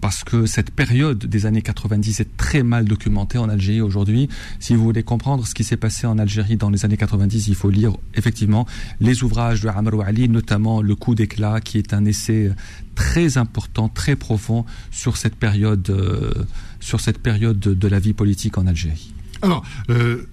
parce 0.00 0.24
que 0.24 0.46
cette 0.46 0.70
période 0.70 1.18
des 1.18 1.46
années 1.46 1.62
90 1.62 2.20
est 2.20 2.36
très 2.36 2.62
mal 2.62 2.84
documentée 2.84 3.38
en 3.38 3.48
Algérie 3.48 3.80
aujourd'hui. 3.80 4.28
Si 4.60 4.74
vous 4.74 4.82
voulez 4.84 5.02
comprendre 5.02 5.46
ce 5.46 5.54
qui 5.54 5.64
s'est 5.64 5.76
passé 5.76 6.06
en 6.06 6.18
Algérie 6.18 6.56
dans 6.56 6.70
les 6.70 6.84
années 6.84 6.96
90, 6.96 7.48
il 7.48 7.54
faut 7.54 7.70
lire 7.70 7.92
effectivement 8.14 8.66
les 9.00 9.22
ouvrages 9.22 9.60
de 9.60 9.68
Amr 9.68 10.02
Ali, 10.02 10.28
notamment 10.28 10.82
Le 10.82 10.94
coup 10.94 11.14
d'éclat, 11.14 11.60
qui 11.60 11.78
est 11.78 11.94
un 11.94 12.04
essai 12.04 12.50
très 12.94 13.38
important, 13.38 13.88
très 13.88 14.16
profond 14.16 14.64
sur 14.90 15.16
cette 15.16 15.36
période, 15.36 15.88
euh, 15.90 16.32
sur 16.80 17.00
cette 17.00 17.18
période 17.18 17.58
de, 17.58 17.88
la 17.88 17.98
vie 17.98 18.12
politique 18.12 18.58
en 18.58 18.66
Algérie. 18.66 19.12
Alors, 19.42 19.64
euh, 19.90 20.26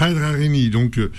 Harini, 0.00 0.70
donc 0.70 0.98
euh, 0.98 1.10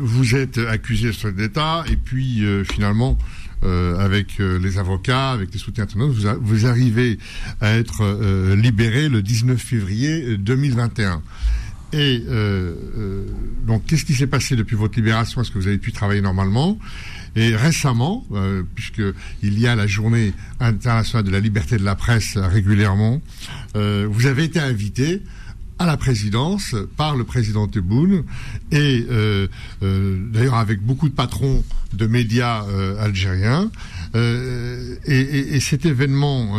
vous 0.00 0.34
êtes 0.34 0.58
accusé 0.58 1.10
de 1.10 1.30
d'État 1.30 1.84
et 1.90 1.96
puis 1.96 2.44
euh, 2.44 2.64
finalement 2.64 3.18
euh, 3.62 3.98
avec 3.98 4.40
euh, 4.40 4.58
les 4.58 4.78
avocats, 4.78 5.30
avec 5.30 5.52
les 5.52 5.58
soutiens 5.58 5.84
internationaux, 5.84 6.12
vous, 6.12 6.44
vous, 6.44 6.66
arrivez 6.66 7.18
à 7.60 7.70
être 7.74 8.02
euh, 8.02 8.56
libéré 8.56 9.08
le 9.08 9.22
19 9.22 9.58
février 9.58 10.36
2021. 10.36 11.22
Et 11.92 12.24
donc, 13.64 13.86
qu'est-ce 13.86 14.04
qui 14.04 14.14
s'est 14.14 14.26
passé 14.26 14.56
depuis 14.56 14.74
votre 14.74 14.96
libération? 14.96 15.40
Est-ce 15.40 15.52
que 15.52 15.58
vous 15.60 15.68
avez 15.68 15.78
pu 15.78 15.92
travailler 15.92 16.20
normalement? 16.20 16.76
Et 17.36 17.54
récemment, 17.54 18.26
puisque 18.74 19.02
il 19.44 19.60
y 19.60 19.68
a 19.68 19.76
la 19.76 19.86
journée 19.86 20.32
internationale 20.58 21.24
de 21.24 21.30
la 21.30 21.38
liberté 21.38 21.76
de 21.76 21.84
la 21.84 21.94
presse 21.94 22.36
régulièrement, 22.36 23.22
vous 23.76 24.26
avez 24.26 24.42
été 24.42 24.58
invité 24.58 25.22
à 25.78 25.86
la 25.86 25.96
présidence 25.96 26.74
par 26.96 27.16
le 27.16 27.24
président 27.24 27.66
Tebboune 27.66 28.24
et 28.70 29.06
euh, 29.10 29.48
euh, 29.82 30.18
d'ailleurs 30.32 30.54
avec 30.54 30.80
beaucoup 30.80 31.08
de 31.08 31.14
patrons 31.14 31.64
de 31.92 32.06
médias 32.06 32.64
euh, 32.64 33.02
algériens. 33.02 33.70
Et, 35.06 35.58
cet 35.58 35.86
événement 35.86 36.56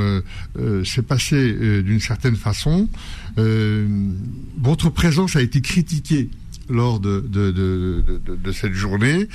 s'est 0.83 1.01
passé 1.01 1.53
d'une 1.83 2.01
certaine 2.01 2.35
façon. 2.35 2.89
votre 3.37 4.89
présence 4.89 5.37
a 5.37 5.41
été 5.41 5.61
critiquée 5.61 6.29
lors 6.67 6.99
de, 6.99 7.23
cette 8.51 8.73
journée. 8.73 9.29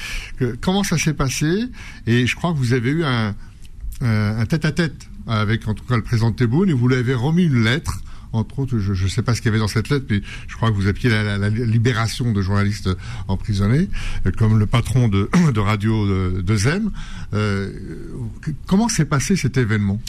comment 0.61 0.85
ça 0.85 0.99
s'est 0.99 1.15
passé? 1.15 1.65
Et 2.07 2.27
je 2.27 2.37
crois 2.37 2.53
que 2.53 2.59
vous 2.59 2.75
avez 2.75 2.91
eu 2.91 3.05
un 3.05 4.47
tête-à-tête 4.47 5.09
avec 5.27 5.67
en 5.67 5.73
tout 5.73 5.85
cas 5.85 5.97
le 5.97 6.03
président 6.03 6.33
Tebboune 6.33 6.69
et 6.69 6.75
vous 6.75 6.89
lui 6.89 6.97
avez 6.97 7.15
remis 7.15 7.45
une 7.45 7.65
lettre 7.65 8.03
entre 8.33 8.61
autres, 8.61 8.79
je 8.79 9.05
ne 9.05 9.09
sais 9.09 9.23
pas 9.23 9.35
ce 9.35 9.41
qu'il 9.41 9.49
y 9.49 9.51
avait 9.51 9.59
dans 9.59 9.69
cette 9.69 9.89
lettre, 9.89 10.07
mais 10.11 10.23
je 10.49 10.57
crois 10.57 10.71
que 10.71 10.77
vous 10.77 10.89
appuyez 10.89 11.11
la, 11.11 11.49
libération 11.49 12.33
de 12.33 12.43
journalistes 12.43 12.91
emprisonnés, 13.29 13.89
euh, 14.27 14.31
comme 14.37 14.59
le 14.59 14.67
patron 14.67 15.09
de, 15.09 15.29
de 15.53 15.61
radio 15.61 16.07
de, 16.07 16.41
de 16.43 16.57
ZEM. 16.57 16.91
Euh, 17.35 17.73
comment 18.67 18.89
s'est 18.89 19.05
passé 19.05 19.37
cet 19.37 19.57
événement? 19.57 20.01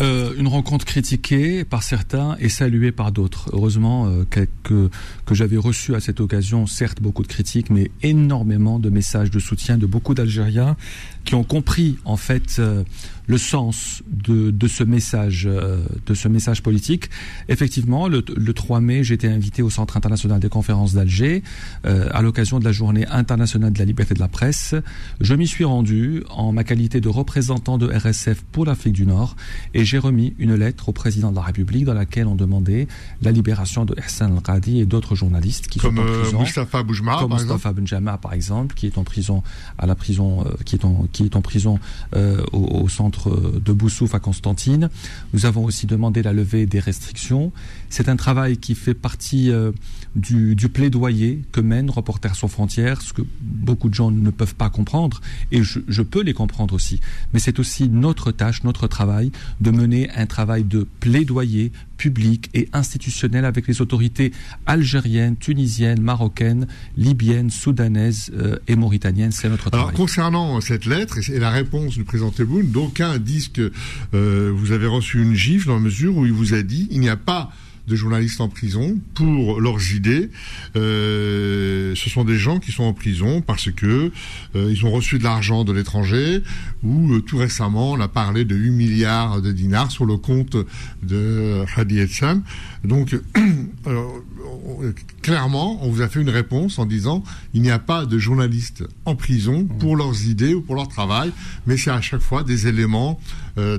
Euh, 0.00 0.32
une 0.38 0.46
rencontre 0.46 0.86
critiquée 0.86 1.64
par 1.64 1.82
certains 1.82 2.36
et 2.38 2.48
saluée 2.48 2.92
par 2.92 3.12
d'autres. 3.12 3.50
Heureusement 3.52 4.06
euh, 4.06 4.24
que, 4.24 4.88
que 5.26 5.34
j'avais 5.34 5.58
reçu 5.58 5.94
à 5.94 6.00
cette 6.00 6.20
occasion, 6.20 6.66
certes 6.66 7.02
beaucoup 7.02 7.22
de 7.22 7.28
critiques, 7.28 7.68
mais 7.68 7.90
énormément 8.02 8.78
de 8.78 8.88
messages 8.88 9.30
de 9.30 9.38
soutien 9.38 9.76
de 9.76 9.84
beaucoup 9.84 10.14
d'Algériens 10.14 10.76
qui 11.24 11.34
ont 11.34 11.44
compris 11.44 11.98
en 12.04 12.16
fait 12.16 12.56
euh, 12.58 12.84
le 13.26 13.38
sens 13.38 14.02
de, 14.08 14.50
de 14.50 14.68
ce 14.68 14.82
message 14.82 15.46
euh, 15.46 15.84
de 16.06 16.14
ce 16.14 16.28
message 16.28 16.62
politique. 16.62 17.10
Effectivement, 17.48 18.08
le, 18.08 18.24
le 18.36 18.52
3 18.52 18.80
mai, 18.80 19.04
j'ai 19.04 19.14
été 19.14 19.28
invité 19.28 19.62
au 19.62 19.70
Centre 19.70 19.96
international 19.96 20.40
des 20.40 20.48
conférences 20.48 20.94
d'Alger 20.94 21.42
euh, 21.86 22.08
à 22.12 22.22
l'occasion 22.22 22.58
de 22.58 22.64
la 22.64 22.72
Journée 22.72 23.06
internationale 23.06 23.72
de 23.72 23.78
la 23.78 23.84
liberté 23.84 24.14
de 24.14 24.18
la 24.18 24.28
presse. 24.28 24.74
Je 25.20 25.34
m'y 25.34 25.46
suis 25.46 25.64
rendu 25.64 26.24
en 26.30 26.52
ma 26.52 26.64
qualité 26.64 27.00
de 27.00 27.08
représentant 27.08 27.78
de 27.78 27.86
RSF 27.86 28.42
pour 28.50 28.64
l'Afrique 28.64 28.94
du 28.94 29.06
Nord 29.06 29.36
et 29.74 29.84
j'ai 29.84 29.98
remis 29.98 30.34
une 30.38 30.54
lettre 30.54 30.88
au 30.88 30.92
président 30.92 31.30
de 31.30 31.36
la 31.36 31.42
République 31.42 31.84
dans 31.84 31.94
laquelle 31.94 32.26
on 32.26 32.34
demandait 32.34 32.88
la 33.22 33.30
libération 33.30 33.84
de 33.84 33.94
Hassan 34.02 34.32
Al-Qadi 34.34 34.80
et 34.80 34.86
d'autres 34.86 35.14
journalistes 35.14 35.68
qui 35.68 35.78
comme 35.78 35.96
sont 35.96 36.02
en 36.02 36.20
prison. 36.20 36.40
Mustafa 36.40 36.82
Boujma, 36.82 37.18
comme 37.20 37.30
par 37.30 37.38
Mustafa 37.38 37.72
Benjama 37.72 38.18
par 38.18 38.32
exemple, 38.32 38.74
qui 38.74 38.86
est 38.86 38.98
en 38.98 39.04
prison 39.04 39.42
à 39.78 39.86
la 39.86 39.94
prison 39.94 40.44
qui 40.64 40.74
est 40.74 40.84
en 40.84 41.06
qui 41.12 41.24
est 41.24 41.36
en 41.36 41.42
prison 41.42 41.78
euh, 42.14 42.42
au, 42.52 42.88
centre 42.88 43.30
de 43.30 43.72
Boussouf 43.72 44.14
à 44.14 44.20
Constantine. 44.20 44.90
Nous 45.32 45.46
avons 45.46 45.64
aussi 45.64 45.86
demandé 45.86 46.22
la 46.22 46.32
levée 46.32 46.66
des 46.66 46.80
restrictions. 46.80 47.52
C'est 47.88 48.08
un 48.08 48.16
travail 48.16 48.58
qui 48.58 48.74
fait 48.74 48.94
partie 48.94 49.50
euh, 49.50 49.72
du, 50.16 50.56
plaidoyer 50.68 51.42
que 51.52 51.60
mène 51.60 51.90
Reporters 51.90 52.36
sans 52.36 52.48
frontières, 52.48 53.02
ce 53.02 53.12
que 53.12 53.22
beaucoup 53.40 53.88
de 53.88 53.94
gens 53.94 54.10
ne 54.10 54.30
peuvent 54.30 54.54
pas 54.54 54.70
comprendre, 54.70 55.20
et 55.50 55.62
je, 55.62 55.80
je 55.88 56.02
peux 56.02 56.22
les 56.22 56.34
comprendre 56.34 56.74
aussi. 56.74 57.00
Mais 57.32 57.40
c'est 57.40 57.58
aussi 57.58 57.88
notre 57.88 58.32
tâche, 58.32 58.64
notre 58.64 58.86
travail, 58.86 59.32
de 59.60 59.70
mener 59.70 60.10
un 60.10 60.26
travail 60.26 60.64
de 60.64 60.86
plaidoyer 61.00 61.72
public 62.00 62.48
et 62.54 62.66
institutionnel 62.72 63.44
avec 63.44 63.66
les 63.66 63.82
autorités 63.82 64.32
algériennes, 64.64 65.36
tunisiennes, 65.36 66.00
marocaines, 66.00 66.66
libyennes, 66.96 67.50
soudanaises 67.50 68.30
euh, 68.34 68.56
et 68.68 68.74
mauritaniennes. 68.74 69.32
C'est 69.32 69.50
notre 69.50 69.68
travail. 69.68 69.88
Alors, 69.88 69.92
concernant 69.92 70.58
cette 70.62 70.86
lettre 70.86 70.99
et 71.28 71.38
la 71.38 71.50
réponse 71.50 71.94
du 71.94 72.04
président 72.04 72.30
Tebboune, 72.30 72.70
d'aucuns 72.70 73.18
disent 73.18 73.48
que 73.48 73.72
euh, 74.14 74.52
vous 74.54 74.72
avez 74.72 74.86
reçu 74.86 75.22
une 75.22 75.34
gifle 75.34 75.68
dans 75.68 75.74
la 75.74 75.80
mesure 75.80 76.16
où 76.16 76.26
il 76.26 76.32
vous 76.32 76.54
a 76.54 76.62
dit 76.62 76.88
il 76.90 77.00
n'y 77.00 77.08
a 77.08 77.16
pas 77.16 77.50
de 77.90 77.96
journalistes 77.96 78.40
en 78.40 78.48
prison 78.48 78.98
pour 79.14 79.60
leurs 79.60 79.92
idées. 79.92 80.30
Euh, 80.76 81.94
ce 81.96 82.08
sont 82.08 82.24
des 82.24 82.38
gens 82.38 82.60
qui 82.60 82.70
sont 82.70 82.84
en 82.84 82.92
prison 82.92 83.42
parce 83.42 83.70
que 83.70 84.12
euh, 84.54 84.70
ils 84.70 84.86
ont 84.86 84.92
reçu 84.92 85.18
de 85.18 85.24
l'argent 85.24 85.64
de 85.64 85.72
l'étranger 85.72 86.42
ou 86.84 87.12
euh, 87.12 87.20
tout 87.20 87.36
récemment 87.36 87.92
on 87.92 88.00
a 88.00 88.08
parlé 88.08 88.44
de 88.44 88.54
8 88.54 88.70
milliards 88.70 89.42
de 89.42 89.50
dinars 89.50 89.90
sur 89.90 90.06
le 90.06 90.16
compte 90.16 90.56
de 91.02 91.64
Hadi 91.76 91.98
Etsam. 91.98 92.42
Donc 92.84 93.18
clairement, 95.22 95.84
on 95.84 95.90
vous 95.90 96.00
a 96.00 96.08
fait 96.08 96.20
une 96.20 96.30
réponse 96.30 96.78
en 96.78 96.86
disant 96.86 97.24
il 97.54 97.62
n'y 97.62 97.70
a 97.70 97.80
pas 97.80 98.06
de 98.06 98.18
journalistes 98.18 98.84
en 99.04 99.16
prison 99.16 99.64
pour 99.64 99.96
leurs 99.96 100.26
idées 100.26 100.54
ou 100.54 100.62
pour 100.62 100.76
leur 100.76 100.88
travail, 100.88 101.32
mais 101.66 101.76
c'est 101.76 101.90
à 101.90 102.00
chaque 102.00 102.22
fois 102.22 102.44
des 102.44 102.68
éléments 102.68 103.20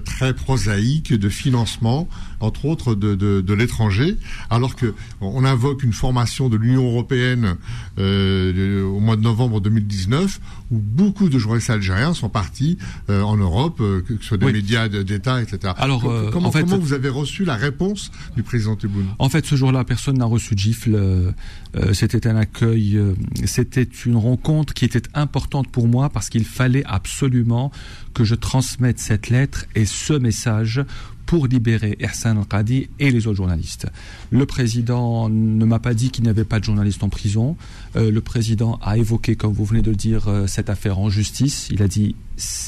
très 0.06 0.36
prosaïques 0.36 1.14
de 1.14 1.30
financement, 1.30 2.08
entre 2.44 2.66
autres 2.66 2.96
de, 2.96 3.16
de, 3.16 3.42
de 3.42 3.54
l'étranger, 3.54 4.18
alors 4.50 4.76
que 4.76 4.94
on 5.22 5.46
invoque 5.46 5.84
une 5.84 5.94
formation 5.94 6.50
de 6.50 6.58
l'Union 6.58 6.86
européenne 6.86 7.56
euh, 8.00 8.84
au 8.84 9.00
mois 9.00 9.16
de 9.16 9.22
novembre 9.22 9.62
2019 9.62 10.40
où 10.72 10.78
beaucoup 10.78 11.30
de 11.30 11.38
journalistes 11.38 11.70
algériens 11.70 12.14
sont 12.14 12.30
partis 12.30 12.78
euh, 13.10 13.22
en 13.22 13.38
Europe, 13.38 13.80
euh, 13.82 14.02
que 14.02 14.18
ce 14.20 14.28
soit 14.30 14.38
des 14.38 14.52
médias 14.52 14.88
d'État, 14.88 15.42
etc. 15.42 15.74
Alors, 15.78 16.02
comment, 16.32 16.50
en 16.50 16.52
fait, 16.52 16.64
comment 16.64 16.78
vous 16.78 16.94
avez 16.94 17.10
reçu 17.10 17.46
la 17.46 17.56
réponse 17.56 18.12
du 18.36 18.44
président 18.44 18.76
Tebboune? 18.76 19.08
En 19.20 19.30
fait, 19.30 19.46
ce 19.46 19.56
jour-là, 19.56 19.84
personne 19.84 20.18
n'a 20.18 20.26
reçu 20.26 20.56
de 20.56 20.60
gifle. 20.60 21.34
c'était 21.94 22.28
un 22.28 22.36
accueil, 22.36 23.00
c'était 23.46 23.84
une 23.84 24.18
rencontre 24.18 24.74
qui 24.74 24.86
était 24.86 25.04
importante 25.14 25.70
pour 25.70 25.88
moi 25.88 26.10
parce 26.10 26.30
qu'il 26.30 26.46
fallait 26.46 26.84
absolument 26.86 27.72
que 28.14 28.24
je 28.24 28.36
transmette 28.36 29.00
cette 29.00 29.30
lettre 29.30 29.66
et 29.76 29.86
ce 29.86 30.14
message 30.14 30.84
pour 31.32 31.48
libérer 31.48 31.96
Ersan 32.02 32.40
Al-Qadi 32.40 32.90
et 33.00 33.10
les 33.10 33.26
autres 33.26 33.38
journalistes. 33.38 33.88
Le 34.32 34.46
président 34.46 35.30
ne 35.30 35.64
m'a 35.64 35.80
pas 35.80 35.94
dit 35.94 36.10
qu'il 36.12 36.26
n'y 36.26 36.30
avait 36.30 36.44
pas 36.44 36.60
de 36.60 36.66
journalistes 36.66 37.06
en 37.06 37.08
prison. 37.08 37.56
Euh, 37.96 38.12
le 38.12 38.20
président 38.20 38.78
a 38.82 38.98
évoqué, 38.98 39.38
comme 39.38 39.54
vous 39.54 39.64
venez 39.64 39.82
de 39.82 39.92
le 39.92 39.96
dire, 39.96 40.28
euh, 40.28 40.46
cette 40.46 40.70
affaire 40.70 41.00
en 41.00 41.10
justice. 41.10 41.70
Il 41.72 41.84
a 41.84 41.88
dit 41.88 42.18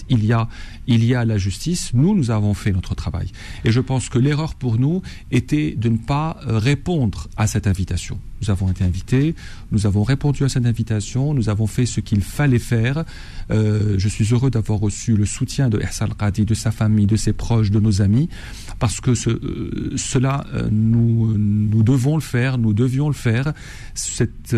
il 0.09 0.25
y 0.25 0.33
a, 0.33 0.47
il 0.87 1.03
y 1.03 1.15
a 1.15 1.25
la 1.25 1.37
justice. 1.37 1.93
Nous, 1.93 2.15
nous 2.15 2.31
avons 2.31 2.53
fait 2.53 2.71
notre 2.71 2.95
travail. 2.95 3.31
Et 3.65 3.71
je 3.71 3.79
pense 3.79 4.09
que 4.09 4.19
l'erreur 4.19 4.55
pour 4.55 4.77
nous 4.77 5.01
était 5.31 5.71
de 5.71 5.89
ne 5.89 5.97
pas 5.97 6.37
euh, 6.47 6.57
répondre 6.57 7.27
à 7.37 7.47
cette 7.47 7.67
invitation. 7.67 8.19
Nous 8.41 8.49
avons 8.49 8.69
été 8.69 8.83
invités, 8.83 9.35
nous 9.71 9.85
avons 9.85 10.03
répondu 10.03 10.43
à 10.43 10.49
cette 10.49 10.65
invitation, 10.65 11.33
nous 11.33 11.47
avons 11.47 11.65
fait 11.65 11.85
ce 11.85 12.01
qu'il 12.01 12.21
fallait 12.21 12.59
faire. 12.59 13.05
Euh, 13.51 13.95
je 13.97 14.09
suis 14.09 14.25
heureux 14.33 14.49
d'avoir 14.49 14.79
reçu 14.79 15.15
le 15.15 15.25
soutien 15.25 15.69
de 15.69 15.79
Ersal 15.79 16.13
Qadi, 16.13 16.43
de 16.43 16.53
sa 16.53 16.71
famille, 16.71 17.05
de 17.05 17.15
ses 17.15 17.31
proches, 17.31 17.71
de 17.71 17.79
nos 17.79 18.01
amis, 18.01 18.27
parce 18.79 18.99
que 18.99 19.11
euh, 19.11 19.93
cela, 19.95 20.45
nous, 20.71 21.37
nous 21.37 21.83
devons 21.83 22.15
le 22.15 22.21
faire, 22.21 22.57
nous 22.57 22.73
devions 22.73 23.07
le 23.07 23.15
faire. 23.15 23.53
Cette 23.93 24.55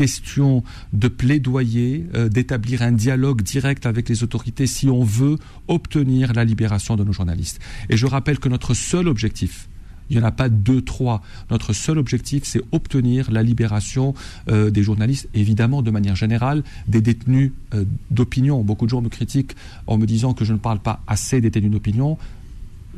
question 0.00 0.64
de 0.94 1.08
plaidoyer, 1.08 2.06
euh, 2.14 2.30
d'établir 2.30 2.80
un 2.80 2.92
dialogue 2.92 3.42
direct 3.42 3.84
avec 3.84 4.08
les 4.08 4.22
autorités 4.22 4.66
si 4.66 4.88
on 4.88 5.04
veut 5.04 5.36
obtenir 5.68 6.32
la 6.32 6.42
libération 6.42 6.96
de 6.96 7.04
nos 7.04 7.12
journalistes. 7.12 7.60
Et 7.90 7.98
je 7.98 8.06
rappelle 8.06 8.38
que 8.38 8.48
notre 8.48 8.72
seul 8.72 9.08
objectif, 9.08 9.68
il 10.08 10.16
n'y 10.16 10.22
en 10.22 10.26
a 10.26 10.32
pas 10.32 10.48
deux, 10.48 10.80
trois. 10.80 11.20
Notre 11.50 11.74
seul 11.74 11.98
objectif, 11.98 12.44
c'est 12.46 12.62
obtenir 12.72 13.30
la 13.30 13.42
libération 13.42 14.14
euh, 14.48 14.70
des 14.70 14.82
journalistes, 14.82 15.28
évidemment, 15.34 15.82
de 15.82 15.90
manière 15.90 16.16
générale, 16.16 16.62
des 16.88 17.02
détenus 17.02 17.52
euh, 17.74 17.84
d'opinion. 18.10 18.62
Beaucoup 18.62 18.86
de 18.86 18.90
gens 18.90 19.02
me 19.02 19.10
critiquent 19.10 19.54
en 19.86 19.98
me 19.98 20.06
disant 20.06 20.32
que 20.32 20.46
je 20.46 20.54
ne 20.54 20.58
parle 20.58 20.78
pas 20.78 21.02
assez 21.08 21.42
des 21.42 21.50
détenus 21.50 21.72
d'opinion 21.72 22.16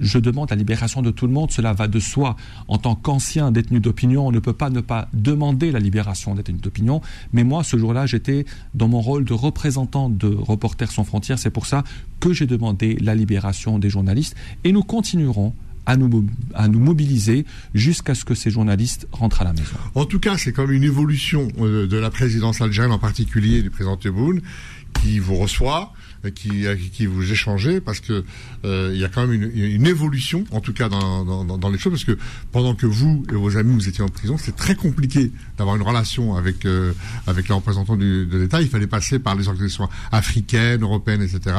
je 0.01 0.19
demande 0.19 0.51
la 0.51 0.57
libération 0.57 1.03
de 1.03 1.11
tout 1.11 1.27
le 1.27 1.33
monde, 1.33 1.51
cela 1.51 1.73
va 1.73 1.89
de 1.89 2.01
soi. 2.01 2.37
En 2.69 2.79
tant 2.79 2.95
qu'ancien 2.95 3.51
détenu 3.51 3.81
d'opinion, 3.81 4.27
on 4.27 4.33
ne 4.33 4.39
peut 4.39 4.53
pas 4.53 4.71
ne 4.71 4.81
pas 4.81 5.09
demander 5.13 5.73
la 5.73 5.79
libération 5.79 6.35
des 6.35 6.43
détenus 6.43 6.63
d'opinion. 6.63 7.01
Mais 7.33 7.45
moi, 7.45 7.65
ce 7.65 7.77
jour-là, 7.77 8.07
j'étais 8.07 8.45
dans 8.75 8.89
mon 8.89 9.01
rôle 9.01 9.25
de 9.25 9.33
représentant 9.33 10.09
de 10.09 10.29
Reporters 10.29 10.91
sans 10.91 11.05
frontières. 11.05 11.39
C'est 11.39 11.51
pour 11.51 11.67
ça 11.67 11.85
que 12.21 12.33
j'ai 12.33 12.47
demandé 12.47 12.97
la 13.01 13.15
libération 13.15 13.79
des 13.79 13.91
journalistes. 13.91 14.37
Et 14.65 14.73
nous 14.73 14.83
continuerons 14.83 15.55
à 15.87 15.97
nous, 15.97 16.79
mobiliser 16.79 17.45
jusqu'à 17.75 18.15
ce 18.15 18.25
que 18.25 18.35
ces 18.35 18.51
journalistes 18.51 19.09
rentrent 19.13 19.43
à 19.43 19.45
la 19.45 19.53
maison. 19.53 19.77
En 19.95 20.05
tout 20.05 20.21
cas, 20.21 20.39
c'est 20.39 20.53
comme 20.53 20.71
une 20.71 20.85
évolution 20.85 21.49
euh, 21.59 21.87
de 21.87 21.97
la 21.97 22.11
présidence 22.11 22.61
algérienne, 22.61 22.93
en 22.93 22.99
particulier 22.99 23.63
du 23.63 23.71
président 23.71 23.97
Tebboune, 23.97 24.43
qui 25.01 25.19
vous 25.19 25.37
reçoit, 25.37 25.93
qui, 26.31 26.65
qui 26.93 27.07
vous 27.07 27.33
échangez, 27.33 27.81
parce 27.81 28.01
que 28.01 28.25
euh, 28.65 28.91
il 28.95 29.01
y 29.01 29.05
a 29.05 29.09
quand 29.09 29.27
même 29.27 29.33
une, 29.33 29.51
une, 29.55 29.87
évolution, 29.87 30.45
en 30.51 30.61
tout 30.61 30.73
cas 30.73 30.89
dans, 30.89 31.25
dans, 31.25 31.59
dans, 31.59 31.71
les 31.71 31.79
choses, 31.79 31.93
parce 31.93 32.05
que 32.05 32.19
pendant 32.53 32.75
que 32.75 32.87
vous 32.87 33.25
et 33.31 33.35
vos 33.35 33.57
amis 33.57 33.75
vous 33.75 33.89
étiez 33.89 34.05
en 34.05 34.09
prison, 34.09 34.37
c'est 34.39 34.55
très 34.55 34.75
compliqué 34.75 35.33
d'avoir 35.59 35.77
une 35.77 35.83
relation 35.83 36.37
avec 36.37 36.65
euh, 36.65 36.93
avec 37.27 37.49
les 37.49 37.55
représentants 37.55 37.97
du, 37.97 38.27
de 38.27 38.39
l'État. 38.39 38.63
Il 38.63 38.69
fallait 38.69 38.87
passer 38.87 39.19
par 39.19 39.35
les 39.35 39.49
organisations 39.49 39.89
africaines, 40.13 40.83
européennes, 40.83 41.23
etc. 41.23 41.57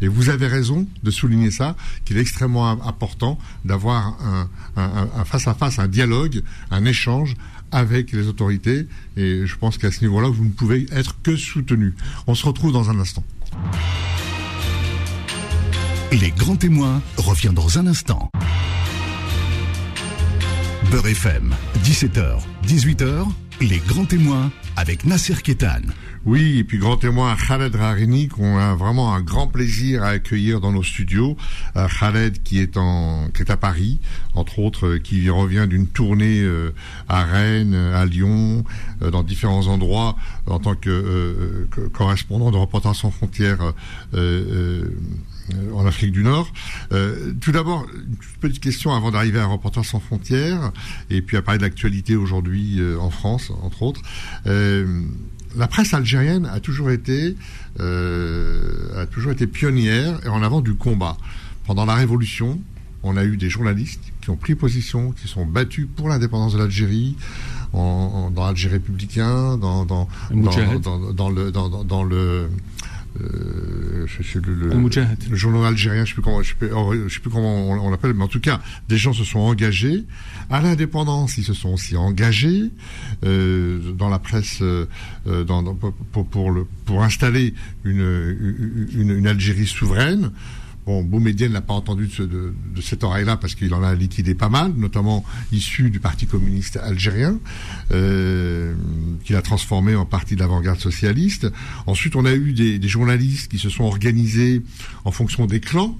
Et 0.00 0.08
vous 0.08 0.28
avez 0.28 0.46
raison 0.46 0.86
de 1.02 1.10
souligner 1.10 1.50
ça, 1.50 1.74
qu'il 2.04 2.18
est 2.18 2.20
extrêmement 2.20 2.70
important 2.86 3.38
d'avoir 3.64 4.18
un, 4.22 4.48
un, 4.76 5.08
un 5.16 5.24
face 5.24 5.48
à 5.48 5.54
face, 5.54 5.78
un 5.78 5.88
dialogue, 5.88 6.42
un 6.70 6.84
échange 6.84 7.34
avec 7.72 8.12
les 8.12 8.26
autorités. 8.28 8.86
Et 9.16 9.46
je 9.46 9.56
pense 9.56 9.78
qu'à 9.78 9.90
ce 9.90 10.00
niveau-là, 10.02 10.28
vous 10.28 10.44
ne 10.44 10.50
pouvez 10.50 10.86
être 10.92 11.16
que 11.22 11.36
soutenu. 11.36 11.94
On 12.26 12.34
se 12.34 12.46
retrouve 12.46 12.72
dans 12.72 12.90
un 12.90 12.98
instant. 13.00 13.24
Les 16.12 16.30
grands 16.30 16.56
témoins 16.56 17.02
revient 17.16 17.52
dans 17.52 17.78
un 17.78 17.86
instant. 17.86 18.30
Beurre 20.90 21.08
FM, 21.08 21.54
17h, 21.84 22.38
18h, 22.66 23.26
les 23.60 23.78
grands 23.78 24.04
témoins 24.04 24.50
avec 24.76 25.04
Nasser 25.04 25.34
Kétan. 25.42 25.80
Oui, 26.26 26.58
et 26.58 26.64
puis 26.64 26.78
grand 26.78 26.96
témoin 26.96 27.34
Khaled 27.36 27.74
Rarini, 27.74 28.28
qu'on 28.28 28.58
a 28.58 28.74
vraiment 28.74 29.14
un 29.14 29.20
grand 29.20 29.46
plaisir 29.46 30.02
à 30.02 30.08
accueillir 30.08 30.60
dans 30.60 30.72
nos 30.72 30.82
studios. 30.82 31.36
Euh, 31.76 31.86
Khaled 31.88 32.42
qui 32.42 32.58
est 32.58 32.76
en, 32.76 33.28
qui 33.28 33.42
est 33.42 33.50
à 33.50 33.56
Paris, 33.56 34.00
entre 34.34 34.58
autres, 34.58 34.86
euh, 34.86 34.98
qui 34.98 35.30
revient 35.30 35.66
d'une 35.68 35.86
tournée 35.86 36.40
euh, 36.40 36.74
à 37.08 37.24
Rennes, 37.24 37.74
à 37.74 38.04
Lyon, 38.04 38.64
euh, 39.02 39.10
dans 39.10 39.22
différents 39.22 39.68
endroits, 39.68 40.16
en 40.46 40.58
tant 40.58 40.74
que, 40.74 40.90
euh, 40.90 41.68
que 41.70 41.82
correspondant 41.82 42.50
de 42.50 42.56
Reporters 42.56 42.94
sans 42.94 43.10
frontières. 43.10 43.72
En 45.74 45.86
Afrique 45.86 46.12
du 46.12 46.22
Nord. 46.22 46.52
Euh, 46.92 47.32
tout 47.40 47.52
d'abord, 47.52 47.86
une 47.94 48.16
petite 48.40 48.62
question 48.62 48.94
avant 48.94 49.10
d'arriver 49.10 49.38
à 49.38 49.46
Reporters 49.46 49.84
sans 49.84 50.00
frontières, 50.00 50.72
et 51.10 51.22
puis 51.22 51.36
à 51.36 51.42
parler 51.42 51.58
de 51.58 51.64
l'actualité 51.64 52.16
aujourd'hui 52.16 52.80
euh, 52.80 52.98
en 52.98 53.10
France, 53.10 53.52
entre 53.62 53.82
autres. 53.82 54.02
Euh, 54.46 55.02
la 55.56 55.68
presse 55.68 55.94
algérienne 55.94 56.46
a 56.46 56.60
toujours 56.60 56.90
été 56.90 57.36
euh, 57.80 59.02
a 59.02 59.06
toujours 59.06 59.32
été 59.32 59.46
pionnière 59.46 60.20
et 60.24 60.28
en 60.28 60.42
avant 60.42 60.60
du 60.60 60.74
combat. 60.74 61.16
Pendant 61.66 61.86
la 61.86 61.94
Révolution, 61.94 62.60
on 63.02 63.16
a 63.16 63.24
eu 63.24 63.36
des 63.36 63.48
journalistes 63.48 64.12
qui 64.20 64.30
ont 64.30 64.36
pris 64.36 64.54
position, 64.54 65.12
qui 65.12 65.28
sont 65.28 65.46
battus 65.46 65.86
pour 65.96 66.08
l'indépendance 66.08 66.52
de 66.52 66.58
l'Algérie, 66.58 67.16
en, 67.72 67.78
en, 67.80 68.30
dans 68.30 68.46
l'Algérie 68.46 68.74
républicain, 68.74 69.56
dans, 69.56 69.84
dans, 69.84 70.08
dans, 70.30 70.78
dans, 70.78 71.12
dans 71.12 71.30
le 71.30 71.52
dans, 71.52 71.84
dans 71.84 72.04
le 72.04 72.16
euh, 72.16 72.48
je 74.06 74.22
sais 74.22 74.40
le, 74.40 74.54
le, 74.54 74.68
le, 75.30 75.36
journal 75.36 75.64
algérien, 75.64 76.04
je 76.04 76.10
sais 76.10 76.14
plus 76.14 76.22
comment, 76.22 76.42
je 76.42 76.50
sais 76.50 76.54
plus, 76.54 76.68
je 76.68 77.14
sais 77.14 77.20
plus 77.20 77.30
comment 77.30 77.70
on, 77.70 77.78
on 77.78 77.90
l'appelle, 77.90 78.14
mais 78.14 78.24
en 78.24 78.28
tout 78.28 78.40
cas, 78.40 78.60
des 78.88 78.96
gens 78.98 79.12
se 79.12 79.24
sont 79.24 79.40
engagés 79.40 80.04
à 80.50 80.60
l'indépendance. 80.60 81.38
Ils 81.38 81.44
se 81.44 81.54
sont 81.54 81.70
aussi 81.70 81.96
engagés 81.96 82.70
euh, 83.24 83.92
dans 83.92 84.08
la 84.08 84.18
presse, 84.18 84.58
euh, 84.62 84.86
dans, 85.26 85.62
dans, 85.62 85.74
pour 85.74 86.26
pour, 86.26 86.50
le, 86.50 86.66
pour 86.84 87.02
installer 87.02 87.54
une, 87.84 88.86
une, 88.92 89.10
une 89.10 89.26
Algérie 89.26 89.66
souveraine. 89.66 90.30
Bon, 90.86 91.02
Boumedienne 91.02 91.52
n'a 91.52 91.60
pas 91.60 91.74
entendu 91.74 92.06
de, 92.06 92.12
ce, 92.12 92.22
de, 92.22 92.54
de 92.74 92.80
cette 92.80 93.02
oreille-là 93.02 93.36
parce 93.36 93.56
qu'il 93.56 93.74
en 93.74 93.82
a 93.82 93.92
liquidé 93.92 94.36
pas 94.36 94.48
mal, 94.48 94.72
notamment 94.76 95.24
issu 95.50 95.90
du 95.90 95.98
Parti 95.98 96.26
communiste 96.26 96.76
algérien, 96.76 97.40
euh, 97.90 98.72
qu'il 99.24 99.34
a 99.34 99.42
transformé 99.42 99.96
en 99.96 100.06
parti 100.06 100.36
d'avant-garde 100.36 100.78
socialiste. 100.78 101.48
Ensuite, 101.86 102.14
on 102.14 102.24
a 102.24 102.32
eu 102.34 102.52
des, 102.52 102.86
journalistes 102.86 103.50
qui 103.50 103.58
se 103.58 103.68
sont 103.68 103.82
organisés 103.82 104.62
en 105.04 105.10
fonction 105.10 105.46
des 105.46 105.58
clans. 105.58 105.98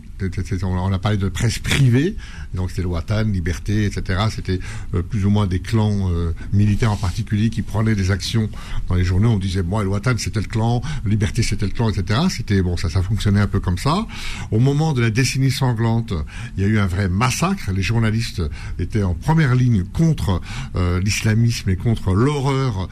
On 0.63 0.93
a 0.93 0.99
parlé 0.99 1.19
de 1.19 1.29
presse 1.29 1.59
privée, 1.59 2.17
donc 2.55 2.71
c'était 2.71 2.83
le 2.83 3.31
Liberté, 3.31 3.85
etc. 3.85 4.21
C'était 4.31 4.59
euh, 4.95 5.03
plus 5.03 5.27
ou 5.27 5.31
moins 5.31 5.47
des 5.47 5.61
clans 5.61 6.11
euh, 6.11 6.33
militaires 6.53 6.93
en 6.93 6.97
particulier 6.97 7.51
qui 7.51 7.63
prenaient 7.63 7.95
des 7.95 8.11
actions 8.11 8.49
dans 8.89 8.95
les 8.95 9.05
journaux. 9.05 9.31
On 9.33 9.39
disait 9.39 9.63
bon, 9.63 9.81
le 9.81 9.89
Watan 9.89 10.17
c'était 10.17 10.41
le 10.41 10.47
clan, 10.47 10.81
Liberté 11.05 11.43
c'était 11.43 11.67
le 11.67 11.73
clan, 11.73 11.91
etc. 11.91 12.21
C'était 12.31 12.63
bon, 12.63 12.77
ça, 12.77 12.89
ça 12.89 13.03
fonctionnait 13.03 13.41
un 13.41 13.47
peu 13.47 13.61
comme 13.61 13.77
ça. 13.77 14.07
Au 14.51 14.59
moment 14.59 14.95
de 14.95 15.03
la 15.03 15.11
décennie 15.11 15.51
sanglante, 15.51 16.15
il 16.57 16.63
y 16.63 16.67
a 16.67 16.69
eu 16.69 16.79
un 16.79 16.87
vrai 16.87 17.09
massacre. 17.09 17.71
Les 17.73 17.83
journalistes 17.83 18.43
étaient 18.79 19.03
en 19.03 19.15
première 19.15 19.55
ligne 19.55 19.85
contre 19.85 20.41
euh, 20.77 21.01
l'islamisme 21.01 21.69
et 21.69 21.77
contre 21.77 22.15
l'horreur, 22.15 22.89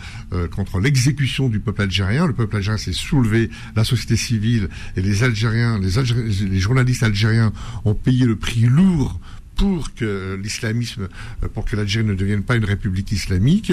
contre 0.54 0.80
l'exécution 0.80 1.48
du 1.48 1.60
peuple 1.60 1.82
algérien. 1.82 2.26
Le 2.26 2.32
peuple 2.32 2.56
algérien 2.56 2.78
s'est 2.78 2.92
soulevé, 2.92 3.50
la 3.76 3.84
société 3.84 4.16
civile 4.16 4.68
et 4.96 5.00
les 5.00 5.22
Algériens, 5.22 5.78
les, 5.78 5.98
Algériens, 5.98 6.48
les 6.50 6.60
journalistes 6.60 7.02
algériens 7.02 7.13
ont 7.84 7.94
payé 7.94 8.26
le 8.26 8.36
prix 8.36 8.62
lourd 8.62 9.18
pour 9.56 9.94
que 9.94 10.38
l'islamisme, 10.42 11.08
pour 11.52 11.64
que 11.64 11.76
l'Algérie 11.76 12.04
ne 12.04 12.14
devienne 12.14 12.42
pas 12.42 12.56
une 12.56 12.64
république 12.64 13.12
islamique. 13.12 13.72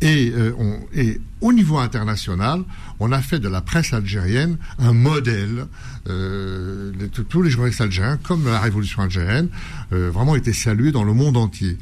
Et, 0.00 0.32
on, 0.58 0.80
et 0.94 1.20
au 1.40 1.52
niveau 1.52 1.78
international, 1.78 2.64
on 3.00 3.12
a 3.12 3.20
fait 3.20 3.38
de 3.38 3.48
la 3.48 3.60
presse 3.60 3.92
algérienne 3.92 4.56
un 4.78 4.92
modèle. 4.92 5.66
Euh, 6.08 6.92
tous 7.28 7.42
les 7.42 7.50
journalistes 7.50 7.80
algériens, 7.80 8.18
comme 8.22 8.46
la 8.46 8.60
révolution 8.60 9.02
algérienne, 9.02 9.48
euh, 9.92 10.10
vraiment 10.10 10.36
étaient 10.36 10.52
salués 10.52 10.92
dans 10.92 11.04
le 11.04 11.12
monde 11.12 11.36
entier. 11.36 11.76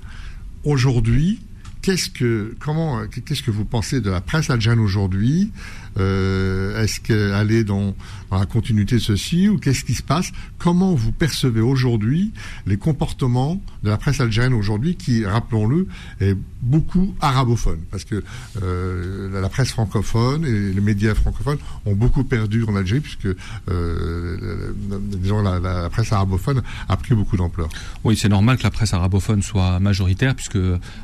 Aujourd'hui, 0.64 1.40
qu'est-ce 1.82 2.10
que 2.10 2.54
comment 2.58 3.02
qu'est-ce 3.06 3.42
que 3.42 3.50
vous 3.50 3.64
pensez 3.64 4.00
de 4.00 4.10
la 4.10 4.20
presse 4.20 4.50
algérienne 4.50 4.80
aujourd'hui? 4.80 5.52
Euh, 5.98 6.82
Est-ce 6.82 7.00
qu'elle 7.00 7.52
est 7.52 7.64
dans, 7.64 7.94
la 8.30 8.46
continuité 8.46 8.96
de 8.96 9.00
ceci 9.00 9.48
ou 9.48 9.58
qu'est-ce 9.58 9.84
qui 9.84 9.94
se 9.94 10.02
passe? 10.02 10.32
Comment 10.58 10.94
vous 10.94 11.12
percevez 11.12 11.60
aujourd'hui 11.60 12.32
les 12.66 12.76
comportements 12.76 13.60
de 13.82 13.90
la 13.90 13.96
presse 13.96 14.20
algérienne 14.20 14.52
aujourd'hui 14.52 14.96
qui, 14.96 15.24
rappelons-le, 15.24 15.86
est 16.20 16.36
beaucoup 16.60 17.14
arabophone? 17.20 17.80
Parce 17.90 18.04
que 18.04 18.22
euh, 18.62 19.40
la 19.40 19.48
presse 19.48 19.70
francophone 19.70 20.44
et 20.44 20.72
les 20.72 20.80
médias 20.80 21.14
francophones 21.14 21.58
ont 21.86 21.94
beaucoup 21.94 22.24
perdu 22.24 22.64
en 22.64 22.76
Algérie 22.76 23.00
puisque 23.00 23.28
euh, 23.70 24.72
disons, 24.90 25.42
la, 25.42 25.88
presse 25.88 26.12
arabophone 26.12 26.62
a 26.88 26.96
pris 26.96 27.14
beaucoup 27.14 27.36
d'ampleur. 27.36 27.68
Oui, 28.04 28.16
c'est 28.16 28.28
normal 28.28 28.58
que 28.58 28.64
la 28.64 28.70
presse 28.70 28.92
arabophone 28.92 29.42
soit 29.42 29.80
majoritaire 29.80 30.34
puisque 30.34 30.58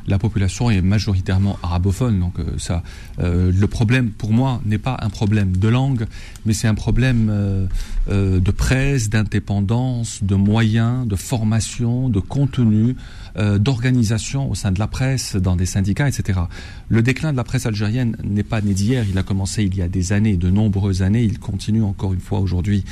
la 0.07 0.19
population 0.19 0.69
est 0.69 0.81
majoritairement 0.81 1.57
arabophone. 1.63 2.19
Donc 2.19 2.35
ça, 2.57 2.83
le 3.17 3.65
problème 3.65 4.11
pour 4.11 4.31
moi 4.31 4.61
n'est 4.65 4.74
pas 4.77 4.97
un 5.01 5.09
problème 5.09 5.57
de 5.57 5.67
langue, 5.67 6.05
mais 6.45 6.53
c'est 6.53 6.67
un 6.67 6.75
problème 6.75 7.29
euh, 7.29 7.65
euh, 8.09 8.39
de 8.39 8.51
presse, 8.51 9.09
d'indépendance, 9.09 10.23
de 10.23 10.35
moyens, 10.35 11.07
de 11.07 11.15
formation, 11.15 12.09
de 12.09 12.19
contenu, 12.19 12.95
euh, 13.37 13.57
d'organisation 13.57 14.49
au 14.49 14.55
sein 14.55 14.71
de 14.71 14.79
la 14.79 14.87
presse, 14.87 15.35
dans 15.35 15.55
des 15.55 15.65
syndicats, 15.65 16.07
etc. 16.07 16.39
Le 16.89 17.01
déclin 17.01 17.31
de 17.31 17.37
la 17.37 17.43
presse 17.43 17.65
algérienne 17.65 18.17
n'est 18.23 18.43
pas 18.43 18.61
né 18.61 18.73
d'hier, 18.73 19.05
il 19.09 19.17
a 19.17 19.23
commencé 19.23 19.63
il 19.63 19.75
y 19.75 19.81
a 19.81 19.87
des 19.87 20.13
années, 20.13 20.37
de 20.37 20.49
nombreuses 20.49 21.01
années, 21.01 21.23
il 21.23 21.39
continue 21.39 21.83
encore 21.83 22.13
une 22.13 22.19
fois 22.19 22.39
aujourd'hui 22.39 22.83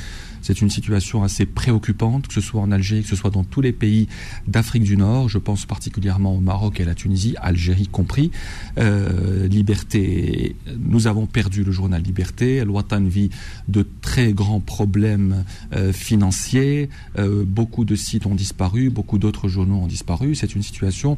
c'est 0.44 0.60
une 0.60 0.68
situation 0.68 1.22
assez 1.22 1.46
préoccupante, 1.46 2.28
que 2.28 2.34
ce 2.34 2.42
soit 2.42 2.60
en 2.60 2.70
Algérie, 2.70 3.02
que 3.02 3.08
ce 3.08 3.16
soit 3.16 3.30
dans 3.30 3.44
tous 3.44 3.62
les 3.62 3.72
pays 3.72 4.08
d'Afrique 4.46 4.82
du 4.82 4.98
Nord. 4.98 5.30
Je 5.30 5.38
pense 5.38 5.64
particulièrement 5.64 6.36
au 6.36 6.40
Maroc 6.40 6.80
et 6.80 6.82
à 6.82 6.86
la 6.86 6.94
Tunisie, 6.94 7.34
Algérie 7.40 7.86
compris. 7.86 8.30
Euh, 8.78 9.48
liberté, 9.48 10.54
nous 10.78 11.06
avons 11.06 11.24
perdu 11.24 11.64
le 11.64 11.72
journal 11.72 12.02
Liberté. 12.02 12.62
Watan 12.62 13.04
vit 13.04 13.30
de 13.68 13.86
très 14.02 14.34
grands 14.34 14.60
problèmes 14.60 15.44
euh, 15.72 15.94
financiers. 15.94 16.90
Euh, 17.18 17.44
beaucoup 17.46 17.86
de 17.86 17.94
sites 17.94 18.26
ont 18.26 18.34
disparu, 18.34 18.90
beaucoup 18.90 19.16
d'autres 19.18 19.48
journaux 19.48 19.76
ont 19.76 19.86
disparu. 19.86 20.34
C'est 20.34 20.54
une 20.54 20.62
situation 20.62 21.16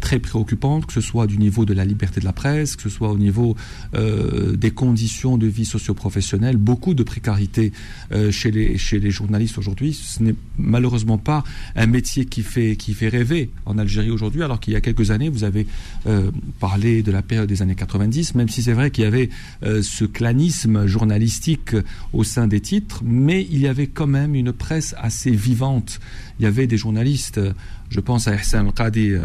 très 0.00 0.18
préoccupante, 0.18 0.86
que 0.86 0.92
ce 0.92 1.00
soit 1.00 1.26
du 1.26 1.38
niveau 1.38 1.64
de 1.64 1.74
la 1.74 1.84
liberté 1.84 2.20
de 2.20 2.24
la 2.24 2.32
presse, 2.32 2.76
que 2.76 2.82
ce 2.82 2.88
soit 2.88 3.10
au 3.10 3.18
niveau 3.18 3.56
euh, 3.94 4.56
des 4.56 4.70
conditions 4.70 5.36
de 5.38 5.46
vie 5.46 5.64
socio-professionnelle, 5.64 6.56
beaucoup 6.56 6.94
de 6.94 7.02
précarité 7.02 7.72
euh, 8.12 8.30
chez, 8.30 8.50
les, 8.50 8.78
chez 8.78 9.00
les 9.00 9.10
journalistes 9.10 9.58
aujourd'hui. 9.58 9.92
Ce 9.92 10.22
n'est 10.22 10.34
malheureusement 10.56 11.18
pas 11.18 11.44
un 11.76 11.86
métier 11.86 12.24
qui 12.24 12.42
fait, 12.42 12.76
qui 12.76 12.94
fait 12.94 13.08
rêver 13.08 13.50
en 13.66 13.78
Algérie 13.78 14.10
aujourd'hui, 14.10 14.42
alors 14.42 14.60
qu'il 14.60 14.72
y 14.72 14.76
a 14.76 14.80
quelques 14.80 15.10
années, 15.10 15.28
vous 15.28 15.44
avez 15.44 15.66
euh, 16.06 16.30
parlé 16.60 17.02
de 17.02 17.12
la 17.12 17.22
période 17.22 17.48
des 17.48 17.62
années 17.62 17.74
90, 17.74 18.34
même 18.34 18.48
si 18.48 18.62
c'est 18.62 18.72
vrai 18.72 18.90
qu'il 18.90 19.04
y 19.04 19.06
avait 19.06 19.30
ce 19.62 20.04
clanisme 20.04 20.86
journalistique 20.86 21.74
au 22.12 22.24
sein 22.24 22.46
des 22.46 22.60
titres, 22.60 23.02
mais 23.04 23.46
il 23.50 23.60
y 23.60 23.66
avait 23.66 23.86
quand 23.86 24.06
même 24.06 24.34
une 24.34 24.52
presse 24.52 24.94
assez 24.98 25.30
vivante. 25.30 26.00
Il 26.38 26.44
y 26.44 26.46
avait 26.46 26.66
des 26.66 26.76
journalistes 26.76 27.40
je 27.90 28.00
pense 28.00 28.28
à 28.28 28.32
Hassan 28.32 28.66
Al-Qadi. 28.66 29.12
Euh, 29.12 29.20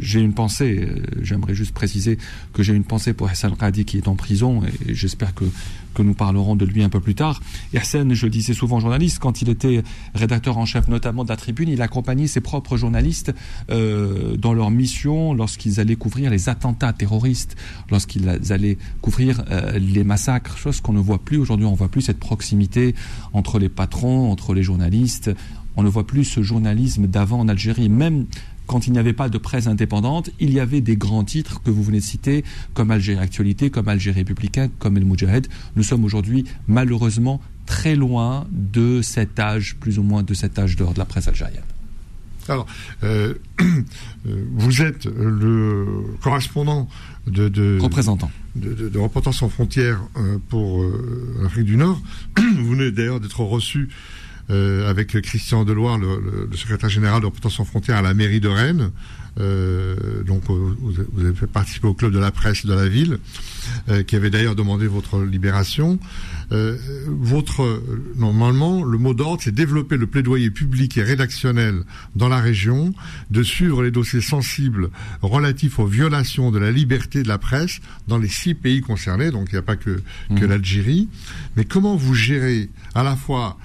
j'ai 0.00 0.20
une 0.20 0.32
pensée, 0.32 0.88
euh, 0.88 1.02
j'aimerais 1.22 1.54
juste 1.54 1.72
préciser 1.72 2.18
que 2.52 2.62
j'ai 2.62 2.74
une 2.74 2.84
pensée 2.84 3.12
pour 3.12 3.28
Hassan 3.28 3.52
Al-Qadi 3.52 3.84
qui 3.84 3.98
est 3.98 4.08
en 4.08 4.14
prison 4.14 4.62
et 4.64 4.94
j'espère 4.94 5.34
que, 5.34 5.44
que 5.94 6.02
nous 6.02 6.14
parlerons 6.14 6.56
de 6.56 6.64
lui 6.64 6.82
un 6.82 6.88
peu 6.88 7.00
plus 7.00 7.14
tard. 7.14 7.40
Hassan, 7.74 8.14
je 8.14 8.26
le 8.26 8.30
disais 8.30 8.54
souvent 8.54 8.80
journaliste, 8.80 9.18
quand 9.18 9.42
il 9.42 9.48
était 9.48 9.82
rédacteur 10.14 10.58
en 10.58 10.66
chef 10.66 10.88
notamment 10.88 11.24
de 11.24 11.28
la 11.28 11.36
Tribune, 11.36 11.68
il 11.68 11.82
accompagnait 11.82 12.26
ses 12.26 12.40
propres 12.40 12.76
journalistes 12.76 13.34
euh, 13.70 14.36
dans 14.36 14.54
leur 14.54 14.70
mission 14.70 15.34
lorsqu'ils 15.34 15.80
allaient 15.80 15.96
couvrir 15.96 16.30
les 16.30 16.48
attentats 16.48 16.92
terroristes, 16.92 17.56
lorsqu'ils 17.90 18.28
allaient 18.50 18.78
couvrir 19.00 19.44
les 19.76 20.04
massacres, 20.04 20.56
chose 20.56 20.80
qu'on 20.80 20.92
ne 20.92 21.00
voit 21.00 21.18
plus 21.18 21.38
aujourd'hui. 21.38 21.66
On 21.66 21.72
ne 21.72 21.76
voit 21.76 21.88
plus 21.88 22.02
cette 22.02 22.18
proximité 22.18 22.94
entre 23.32 23.58
les 23.58 23.68
patrons, 23.68 24.30
entre 24.30 24.54
les 24.54 24.62
journalistes 24.62 25.30
on 25.76 25.82
ne 25.82 25.88
voit 25.88 26.06
plus 26.06 26.24
ce 26.24 26.42
journalisme 26.42 27.06
d'avant 27.06 27.40
en 27.40 27.48
Algérie. 27.48 27.88
Même 27.88 28.26
quand 28.66 28.86
il 28.86 28.92
n'y 28.92 28.98
avait 28.98 29.12
pas 29.12 29.28
de 29.28 29.38
presse 29.38 29.66
indépendante, 29.66 30.30
il 30.40 30.52
y 30.52 30.60
avait 30.60 30.80
des 30.80 30.96
grands 30.96 31.24
titres 31.24 31.62
que 31.62 31.70
vous 31.70 31.82
venez 31.82 32.00
de 32.00 32.04
citer, 32.04 32.44
comme 32.72 32.90
Algérie 32.90 33.22
Actualité, 33.22 33.70
comme 33.70 33.88
Algérie 33.88 34.20
Républicain, 34.20 34.68
comme 34.78 34.96
El 34.96 35.04
Moudjahed. 35.04 35.48
Nous 35.76 35.82
sommes 35.82 36.04
aujourd'hui, 36.04 36.44
malheureusement, 36.66 37.40
très 37.66 37.94
loin 37.94 38.46
de 38.50 39.02
cet 39.02 39.38
âge, 39.38 39.76
plus 39.80 39.98
ou 39.98 40.02
moins 40.02 40.22
de 40.22 40.34
cet 40.34 40.58
âge 40.58 40.76
d'or 40.76 40.94
de 40.94 40.98
la 40.98 41.04
presse 41.04 41.28
algérienne. 41.28 41.64
Alors, 42.48 42.66
euh, 43.02 43.34
euh, 43.60 44.44
vous 44.52 44.82
êtes 44.82 45.06
le 45.06 45.86
correspondant 46.22 46.88
de, 47.26 47.48
de 47.48 47.78
représentant 47.80 48.30
de, 48.54 48.74
de, 48.74 48.88
de 48.90 49.32
sans 49.32 49.48
frontières 49.48 50.02
euh, 50.16 50.38
pour 50.48 50.84
l'Afrique 51.42 51.64
du 51.64 51.76
Nord. 51.76 52.00
Vous 52.36 52.70
venez 52.70 52.90
d'ailleurs 52.90 53.20
d'être 53.20 53.40
reçu 53.40 53.88
euh, 54.50 54.88
avec 54.88 55.20
Christian 55.22 55.64
Deloire, 55.64 55.98
le, 55.98 56.48
le, 56.50 56.56
secrétaire 56.56 56.90
général 56.90 57.20
de 57.20 57.26
Reporters 57.26 57.50
sans 57.50 57.64
frontières 57.64 57.98
à 57.98 58.02
la 58.02 58.14
mairie 58.14 58.40
de 58.40 58.48
Rennes. 58.48 58.90
Euh, 59.40 60.22
donc 60.22 60.42
euh, 60.48 60.76
vous, 60.80 61.24
avez 61.24 61.34
fait 61.34 61.46
participer 61.46 61.88
au 61.88 61.94
club 61.94 62.12
de 62.12 62.18
la 62.18 62.30
presse 62.30 62.66
de 62.66 62.72
la 62.72 62.88
ville, 62.88 63.18
euh, 63.88 64.02
qui 64.02 64.16
avait 64.16 64.30
d'ailleurs 64.30 64.54
demandé 64.54 64.86
votre 64.86 65.20
libération. 65.22 65.98
Euh, 66.52 66.76
votre 67.08 67.82
normalement 68.16 68.84
le 68.84 68.98
mot 68.98 69.14
d'ordre 69.14 69.42
c'est 69.42 69.54
développer 69.54 69.96
le 69.96 70.06
plaidoyer 70.06 70.50
public 70.50 70.98
et 70.98 71.02
rédactionnel 71.02 71.82
dans 72.14 72.28
la 72.28 72.40
région, 72.40 72.92
de 73.30 73.42
suivre 73.42 73.82
les 73.82 73.90
dossiers 73.90 74.20
sensibles 74.20 74.90
relatifs 75.22 75.78
aux 75.78 75.86
violations 75.86 76.50
de 76.50 76.58
la 76.58 76.70
liberté 76.70 77.22
de 77.22 77.28
la 77.28 77.38
presse 77.38 77.80
dans 78.06 78.18
les 78.18 78.28
six 78.28 78.54
pays 78.54 78.82
concernés. 78.82 79.30
Donc 79.30 79.48
il 79.50 79.54
n'y 79.54 79.58
a 79.58 79.62
pas 79.62 79.76
que, 79.76 80.02
que 80.36 80.44
mmh. 80.44 80.48
l'Algérie. 80.48 81.08
Mais 81.56 81.64
comment 81.64 81.96
vous 81.96 82.14
gérez 82.14 82.70
à 82.94 83.02
la 83.02 83.16
fois 83.16 83.58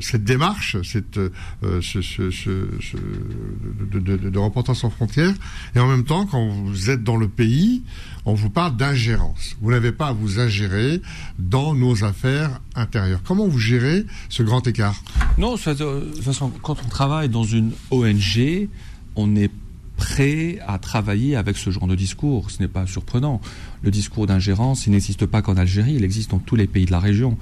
cette 0.00 0.24
démarche, 0.24 0.76
cette, 0.82 1.18
euh, 1.18 1.30
de, 1.62 3.98
de, 3.98 4.16
de, 4.16 4.74
sans 4.74 4.90
frontières, 4.90 5.34
et 5.74 5.78
en 5.78 5.88
même 5.88 6.04
temps, 6.04 6.26
quand 6.26 6.48
vous 6.48 6.90
êtes 6.90 7.02
dans 7.02 7.16
le 7.16 7.28
pays, 7.28 7.82
on 8.26 8.34
vous 8.34 8.50
parle 8.50 8.76
d'ingérence. 8.76 9.56
Vous 9.60 9.70
n'avez 9.70 9.92
pas 9.92 10.08
à 10.08 10.12
vous 10.12 10.40
ingérer 10.40 11.00
dans 11.38 11.74
nos 11.74 12.04
affaires 12.04 12.60
intérieures. 12.74 13.20
Comment 13.24 13.46
vous 13.46 13.58
gérez 13.58 14.06
ce 14.28 14.42
grand 14.42 14.66
écart? 14.66 15.02
Non, 15.38 15.54
de 15.54 16.12
toute 16.14 16.22
façon, 16.22 16.50
quand 16.62 16.76
on 16.84 16.88
travaille 16.88 17.28
dans 17.28 17.44
une 17.44 17.72
ONG, 17.90 18.68
on 19.16 19.36
est 19.36 19.50
prêt 19.96 20.58
à 20.66 20.78
travailler 20.78 21.36
avec 21.36 21.56
ce 21.56 21.70
genre 21.70 21.86
de 21.86 21.94
discours. 21.94 22.50
Ce 22.50 22.60
n'est 22.60 22.68
pas 22.68 22.86
surprenant. 22.86 23.40
Le 23.82 23.90
discours 23.90 24.26
d'ingérence, 24.26 24.86
il 24.86 24.90
n'existe 24.90 25.26
pas 25.26 25.42
qu'en 25.42 25.56
Algérie, 25.56 25.94
il 25.94 26.04
existe 26.04 26.30
dans 26.30 26.38
tous 26.38 26.56
les 26.56 26.66
pays 26.66 26.86
de 26.86 26.90
la 26.90 27.00
région. 27.00 27.36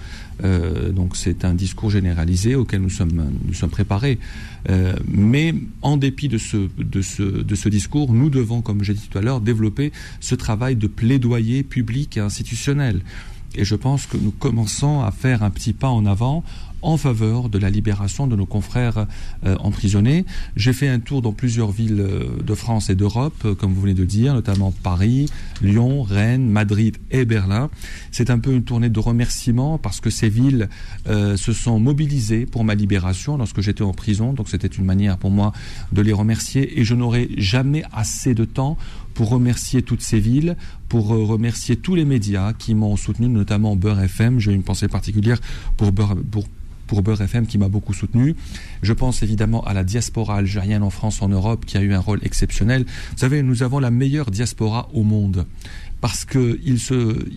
Euh, 0.45 0.91
donc 0.91 1.17
c'est 1.17 1.45
un 1.45 1.55
discours 1.55 1.91
généralisé 1.91 2.55
auquel 2.55 2.81
nous 2.81 2.91
sommes, 2.91 3.31
nous 3.45 3.55
sommes 3.55 3.71
préparés. 3.71 4.19
Euh, 4.69 4.95
mais 5.09 5.55
en 5.83 5.97
dépit 5.97 6.29
de 6.29 6.39
ce, 6.39 6.69
de, 6.79 7.03
ce, 7.03 7.23
de 7.23 7.55
ce 7.55 7.69
discours, 7.69 8.13
nous 8.13 8.31
devons, 8.31 8.61
comme 8.61 8.83
j'ai 8.83 8.95
dit 8.95 9.09
tout 9.09 9.19
à 9.19 9.23
l'heure, 9.23 9.41
développer 9.41 9.93
ce 10.21 10.35
travail 10.35 10.77
de 10.77 10.87
plaidoyer 10.87 11.63
public 11.63 12.17
et 12.17 12.21
institutionnel. 12.21 13.03
Et 13.55 13.65
je 13.65 13.75
pense 13.75 14.07
que 14.07 14.17
nous 14.17 14.31
commençons 14.31 15.03
à 15.03 15.11
faire 15.11 15.43
un 15.43 15.51
petit 15.51 15.73
pas 15.73 15.89
en 15.89 16.07
avant 16.07 16.43
en 16.83 16.97
faveur 16.97 17.49
de 17.49 17.59
la 17.59 17.71
libération 17.71 18.27
de 18.27 18.37
nos 18.37 18.47
confrères 18.47 19.07
euh, 19.45 19.57
emprisonnés. 19.61 20.25
J'ai 20.57 20.73
fait 20.73 20.89
un 20.89 20.99
tour 20.99 21.23
dans 21.23 21.33
plusieurs 21.33 21.71
villes 21.71 22.01
euh, 22.01 22.43
de 22.45 22.55
France 22.55 22.91
et 22.91 22.95
d'Europe, 22.95 23.35
euh, 23.45 23.55
comme 23.55 23.73
vous 23.73 23.81
venez 23.81 23.95
de 23.95 24.05
dire, 24.05 24.35
notamment 24.35 24.73
Paris, 24.83 25.31
Lyon, 25.63 26.03
Rennes, 26.03 26.49
Madrid 26.49 26.99
et 27.11 27.25
Berlin. 27.25 27.71
C'est 28.11 28.31
un 28.31 28.39
peu 28.39 28.53
une 28.53 28.65
tournée 28.65 28.91
de 28.91 29.01
remerciements 29.01 29.79
parce 29.79 30.01
que 30.01 30.11
ces 30.11 30.29
villes 30.29 30.69
se 31.07 31.53
sont 31.53 31.79
mobilisées 31.79 32.47
pour 32.47 32.65
ma 32.65 32.75
libération 32.75 33.37
lorsque 33.37 33.61
j'étais 33.61 33.83
en 33.83 33.93
prison. 33.93 34.33
Donc 34.33 34.49
c'était 34.49 34.67
une 34.67 34.85
manière 34.85 35.19
pour 35.19 35.31
moi 35.31 35.53
de 35.93 36.03
les 36.03 36.13
remercier 36.13 36.79
et 36.79 36.85
je 36.85 36.95
n'aurai 36.95 37.31
jamais 37.37 37.85
assez 37.93 38.35
de 38.35 38.45
temps 38.45 38.77
pour 39.15 39.29
remercier 39.29 39.83
toutes 39.83 40.03
ces 40.03 40.19
villes, 40.19 40.57
pour 40.89 41.09
remercier 41.09 41.77
tous 41.77 41.95
les 41.95 42.05
médias 42.05 42.53
qui 42.53 42.75
m'ont 42.75 42.97
soutenu, 42.97 43.29
notamment 43.29 43.77
Beurre 43.77 44.01
FM. 44.01 44.39
J'ai 44.39 44.53
une 44.53 44.63
pensée 44.63 44.89
particulière 44.89 45.39
pour 45.77 45.93
Beurre, 45.93 46.17
pour 46.31 46.47
pour 46.93 47.01
Beurre 47.01 47.23
FM 47.23 47.47
qui 47.47 47.57
m'a 47.57 47.69
beaucoup 47.69 47.95
soutenu. 47.95 48.37
Je 48.83 48.93
pense 48.93 49.23
évidemment 49.23 49.65
à 49.65 49.73
la 49.73 49.83
diaspora 49.83 50.37
algérienne 50.37 50.83
en 50.83 50.91
France, 50.91 51.23
en 51.23 51.29
Europe, 51.31 51.65
qui 51.65 51.79
a 51.79 51.81
eu 51.81 51.95
un 51.95 52.01
rôle 52.01 52.19
exceptionnel. 52.23 52.85
Vous 53.13 53.17
savez, 53.17 53.43
nous 53.43 53.63
avons 53.63 53.79
la 53.79 53.91
meilleure 53.91 54.31
diaspora 54.31 54.91
au 54.93 55.03
monde. 55.03 55.47
Parce 56.03 56.25
qu'ils 56.25 56.79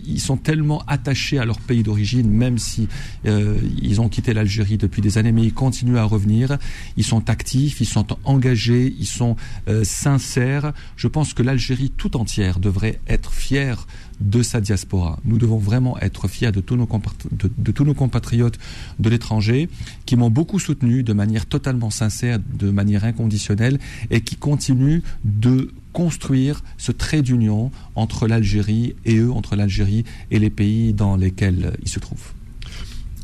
ils 0.06 0.20
sont 0.20 0.36
tellement 0.36 0.82
attachés 0.88 1.38
à 1.38 1.44
leur 1.44 1.60
pays 1.60 1.84
d'origine, 1.84 2.28
même 2.28 2.58
si 2.58 2.88
euh, 3.24 3.56
ils 3.80 4.00
ont 4.00 4.08
quitté 4.08 4.34
l'Algérie 4.34 4.76
depuis 4.76 5.00
des 5.00 5.18
années, 5.18 5.30
mais 5.30 5.44
ils 5.44 5.54
continuent 5.54 5.98
à 5.98 6.04
revenir. 6.04 6.58
Ils 6.96 7.04
sont 7.04 7.30
actifs, 7.30 7.80
ils 7.80 7.86
sont 7.86 8.08
engagés, 8.24 8.92
ils 8.98 9.06
sont 9.06 9.36
euh, 9.68 9.84
sincères. 9.84 10.72
Je 10.96 11.06
pense 11.06 11.32
que 11.32 11.44
l'Algérie 11.44 11.92
tout 11.96 12.16
entière 12.16 12.58
devrait 12.58 12.98
être 13.06 13.32
fière 13.32 13.86
de 14.20 14.42
sa 14.42 14.60
diaspora. 14.60 15.20
Nous 15.24 15.38
devons 15.38 15.58
vraiment 15.58 15.96
être 16.00 16.26
fiers 16.26 16.50
de 16.50 16.60
tous 16.60 16.74
nos, 16.74 16.88
de, 17.30 17.70
tous 17.70 17.84
nos 17.84 17.94
compatriotes 17.94 18.58
de 18.98 19.08
l'étranger 19.08 19.68
qui 20.06 20.16
m'ont 20.16 20.30
beaucoup 20.30 20.58
soutenu 20.58 21.04
de 21.04 21.12
manière 21.12 21.46
totalement 21.46 21.90
sincère, 21.90 22.40
de 22.40 22.70
manière 22.70 23.04
inconditionnelle 23.04 23.78
et 24.10 24.22
qui 24.22 24.34
continuent 24.34 25.02
de 25.24 25.70
construire 25.96 26.62
ce 26.76 26.92
trait 26.92 27.22
d'union 27.22 27.70
entre 27.94 28.28
l'Algérie 28.28 28.94
et 29.06 29.16
eux, 29.16 29.32
entre 29.32 29.56
l'Algérie 29.56 30.04
et 30.30 30.38
les 30.38 30.50
pays 30.50 30.92
dans 30.92 31.16
lesquels 31.16 31.72
ils 31.82 31.88
se 31.88 31.98
trouvent. 31.98 32.34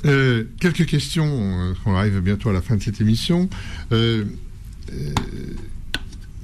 Euh, 0.06 0.44
quelques 0.58 0.86
questions, 0.86 1.26
euh, 1.28 1.74
on 1.84 1.94
arrive 1.94 2.18
bientôt 2.20 2.48
à 2.48 2.54
la 2.54 2.62
fin 2.62 2.76
de 2.76 2.82
cette 2.82 2.98
émission. 3.02 3.50
Euh, 3.92 4.24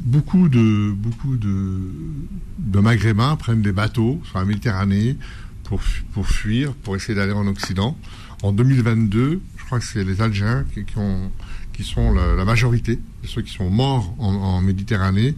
beaucoup 0.02 0.50
de 0.50 0.92
beaucoup 0.92 1.38
de, 1.38 2.78
Maghrébins 2.78 3.36
prennent 3.36 3.62
des 3.62 3.72
bateaux 3.72 4.20
sur 4.28 4.38
la 4.38 4.44
Méditerranée 4.44 5.16
pour, 5.64 5.80
pour 6.12 6.28
fuir, 6.28 6.74
pour 6.74 6.94
essayer 6.94 7.14
d'aller 7.14 7.32
en 7.32 7.46
Occident. 7.46 7.96
En 8.42 8.52
2022, 8.52 9.40
je 9.56 9.64
crois 9.64 9.78
que 9.78 9.86
c'est 9.86 10.04
les 10.04 10.20
Algériens 10.20 10.66
qui, 10.74 10.84
qui 10.84 11.84
sont 11.84 12.12
la, 12.12 12.44
majorité, 12.44 12.98
ceux 13.24 13.40
qui 13.40 13.54
sont 13.54 13.70
morts 13.70 14.12
en, 14.18 14.60
Méditerranée 14.60 15.36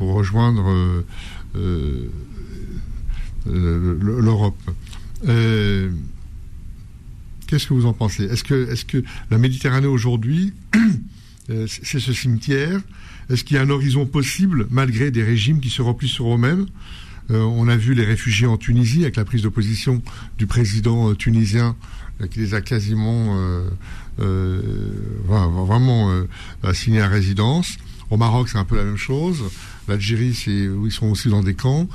pour 0.00 0.14
rejoindre 0.14 0.66
euh, 0.66 1.04
euh, 3.46 3.98
l'Europe. 4.00 4.58
Euh, 5.28 5.90
qu'est-ce 7.46 7.66
que 7.66 7.74
vous 7.74 7.84
en 7.84 7.92
pensez? 7.92 8.24
Est-ce 8.24 8.86
que, 8.86 9.04
la 9.30 9.36
Méditerranée 9.36 9.88
aujourd'hui, 9.88 10.54
c'est 11.68 12.00
ce 12.00 12.14
cimetière? 12.14 12.80
Est-ce 13.28 13.44
qu'il 13.44 13.58
y 13.58 13.60
a 13.60 13.62
un 13.62 13.68
horizon 13.68 14.06
possible 14.06 14.66
malgré 14.70 15.10
des 15.10 15.22
régimes 15.22 15.60
qui 15.60 15.68
se 15.68 15.82
replient 15.82 16.08
sur 16.08 16.34
eux-mêmes? 16.34 16.64
On 17.28 17.68
a 17.68 17.76
vu 17.76 17.92
les 17.92 18.06
réfugiés 18.06 18.46
en 18.46 18.56
Tunisie 18.56 19.02
avec 19.02 19.16
la 19.16 19.26
prise 19.26 19.42
de 19.42 19.50
position 19.50 20.02
du 20.38 20.46
président 20.46 21.14
tunisien 21.14 21.76
qui 22.30 22.38
les 22.38 22.54
a 22.54 22.62
quasiment 22.62 23.36
vraiment 24.16 26.24
assignés 26.62 27.02
à 27.02 27.08
résidence. 27.08 27.76
Au 28.10 28.16
Maroc, 28.16 28.48
c'est 28.48 28.58
un 28.58 28.64
peu 28.64 28.76
la 28.76 28.84
même 28.84 28.96
chose. 28.96 29.44
L'Algérie, 29.90 30.34
c'est 30.34 30.68
où 30.68 30.86
ils 30.86 30.92
sont 30.92 31.08
aussi 31.08 31.28
dans 31.28 31.42
des 31.42 31.54
camps. 31.54 31.88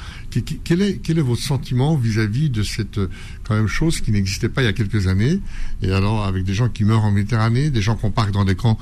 Quel 0.63 0.81
est, 0.81 0.97
quel 1.01 1.17
est 1.17 1.21
votre 1.21 1.41
sentiment 1.41 1.95
vis-à-vis 1.95 2.49
de 2.49 2.61
cette 2.61 2.99
quand 3.43 3.55
même 3.55 3.67
chose 3.67 4.01
qui 4.01 4.11
n'existait 4.11 4.49
pas 4.49 4.61
il 4.61 4.65
y 4.65 4.67
a 4.67 4.73
quelques 4.73 5.07
années? 5.07 5.39
Et 5.81 5.91
alors, 5.91 6.25
avec 6.25 6.43
des 6.43 6.53
gens 6.53 6.69
qui 6.69 6.83
meurent 6.83 7.05
en 7.05 7.11
Méditerranée, 7.11 7.69
des 7.69 7.81
gens 7.81 7.95
qu'on 7.95 8.11
parque 8.11 8.31
dans 8.31 8.45
des 8.45 8.55
camps 8.55 8.77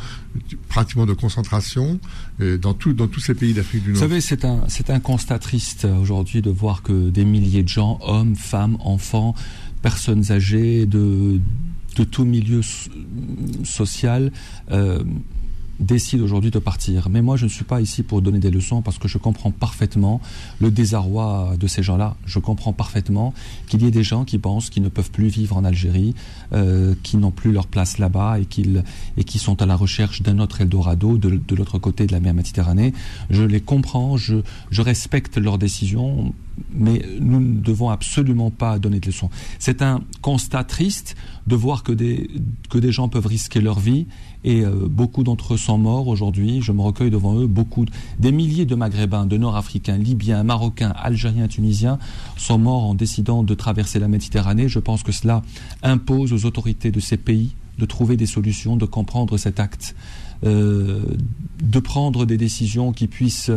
pratiquement 0.68 1.06
de 1.06 1.14
concentration, 1.14 2.00
dans, 2.40 2.74
tout, 2.74 2.94
dans 2.94 3.08
tous 3.08 3.20
ces 3.20 3.36
pays 3.36 3.54
d'Afrique 3.54 3.84
du 3.84 3.90
Nord. 3.92 4.02
Vous 4.02 4.08
savez, 4.10 4.22
c'est 4.22 4.44
un, 4.46 4.64
c'est 4.68 4.90
un 4.90 5.00
constat 5.00 5.40
triste 5.40 5.86
aujourd'hui 5.86 6.42
de 6.42 6.50
voir 6.50 6.82
que 6.82 7.10
des 7.10 7.26
milliers 7.26 7.64
de 7.64 7.70
gens, 7.70 8.00
hommes, 8.02 8.36
femmes, 8.36 8.78
enfants, 8.80 9.36
personnes 9.82 10.32
âgées 10.32 10.86
de, 10.86 11.40
de 11.96 12.04
tout 12.04 12.26
milieu 12.26 12.62
social, 13.64 14.32
euh, 14.72 15.04
décide 15.80 16.22
aujourd'hui 16.22 16.52
de 16.52 16.60
partir. 16.60 17.10
Mais 17.10 17.22
moi, 17.22 17.36
je 17.36 17.46
ne 17.46 17.50
suis 17.50 17.64
pas 17.64 17.82
ici 17.82 18.04
pour 18.04 18.22
donner 18.22 18.40
des 18.40 18.52
leçons 18.52 18.82
parce 18.82 18.98
que 18.98 19.08
je 19.08 19.18
comprends 19.18 19.52
parfaitement 19.52 20.22
le 20.60 20.72
désarroi 20.72 21.56
de 21.60 21.68
ces 21.68 21.84
gens-là. 21.84 22.16
Je 22.26 22.40
comprends 22.40 22.74
parfaitement 22.74 23.34
qu'il 23.68 23.84
y 23.84 23.88
ait 23.88 23.92
des 23.92 24.04
gens 24.04 24.24
qui 24.24 24.38
pensent 24.38 24.70
qu'ils 24.70 24.84
ne 24.84 24.90
peuvent 24.90 25.12
plus 25.12 25.28
vivre 25.28 25.58
en 25.58 25.64
Algérie, 25.64 26.14
euh, 26.54 26.94
qui 27.04 27.18
n'ont 27.18 27.32
plus 27.32 27.52
leur 27.52 27.68
place 27.68 27.98
là-bas 27.98 28.40
et, 28.40 28.46
qu'ils, 28.46 28.84
qui 29.26 29.40
sont 29.40 29.62
à 29.62 29.66
la 29.66 29.76
recherche 29.76 30.22
d'un 30.22 30.40
autre 30.40 30.62
Eldorado 30.62 31.18
de, 31.18 31.30
de 31.48 31.56
l'autre 31.56 31.80
côté 31.80 32.06
de 32.06 32.12
la 32.12 32.20
mer 32.20 32.34
Méditerranée. 32.34 32.94
Je 33.30 33.44
les 33.44 33.62
comprends, 33.62 34.18
je, 34.18 34.42
respecte 34.84 35.38
leurs 35.38 35.58
décisions 35.58 36.34
mais 36.72 37.02
nous 37.20 37.40
ne 37.40 37.62
devons 37.62 37.90
absolument 37.90 38.52
pas 38.52 38.78
donner 38.78 39.00
de 39.00 39.08
leçons. 39.08 39.32
C'est 39.58 39.82
un 39.82 40.02
constat 40.22 40.64
triste 40.64 41.16
de 41.48 41.56
voir 41.56 41.82
que 41.82 41.94
des 41.94 42.92
gens 42.92 43.10
peuvent 43.10 43.26
risquer 43.26 43.60
leur 43.60 43.80
vie 43.80 44.06
et 44.44 44.62
euh, 44.62 44.88
beaucoup 44.90 45.24
d'entre 45.24 45.54
eux 45.54 45.58
sont 45.58 45.78
morts 45.78 46.08
aujourd'hui. 46.08 46.62
Je 46.62 46.72
me 46.72 46.82
recueille 46.82 47.10
devant 47.10 47.40
eux. 47.40 47.48
Beaucoup, 47.48 47.86
des 48.20 48.32
milliers 48.32 48.66
de 48.66 48.76
Maghrébins, 48.76 49.26
de 49.26 49.38
Nord-Africains, 49.38 49.98
Libyens, 49.98 50.44
Marocains, 50.44 50.94
Algériens, 50.96 51.48
Tunisiens 51.48 52.00
sont 52.38 52.58
morts 52.58 52.86
en 52.86 52.96
décidant 52.96 53.44
de 53.44 53.54
traverser 53.54 54.00
la 54.00 54.08
Méditerranée. 54.08 54.68
Je 54.68 54.80
pense 54.80 55.04
que 55.04 55.12
cela 55.12 55.42
impose 55.82 56.34
aux 56.34 56.46
autorités 56.46 56.92
de 56.92 57.00
ces 57.00 57.18
pays 57.18 57.56
de 57.80 57.86
trouver 57.86 58.18
des 58.18 58.28
solutions, 58.28 58.78
de 58.78 58.86
comprendre 58.86 59.38
cet 59.38 59.60
acte, 59.60 59.96
euh, 60.44 61.02
de 61.64 61.80
prendre 61.80 62.26
des 62.26 62.38
décisions 62.38 62.92
qui 62.92 63.08
puissent 63.08 63.52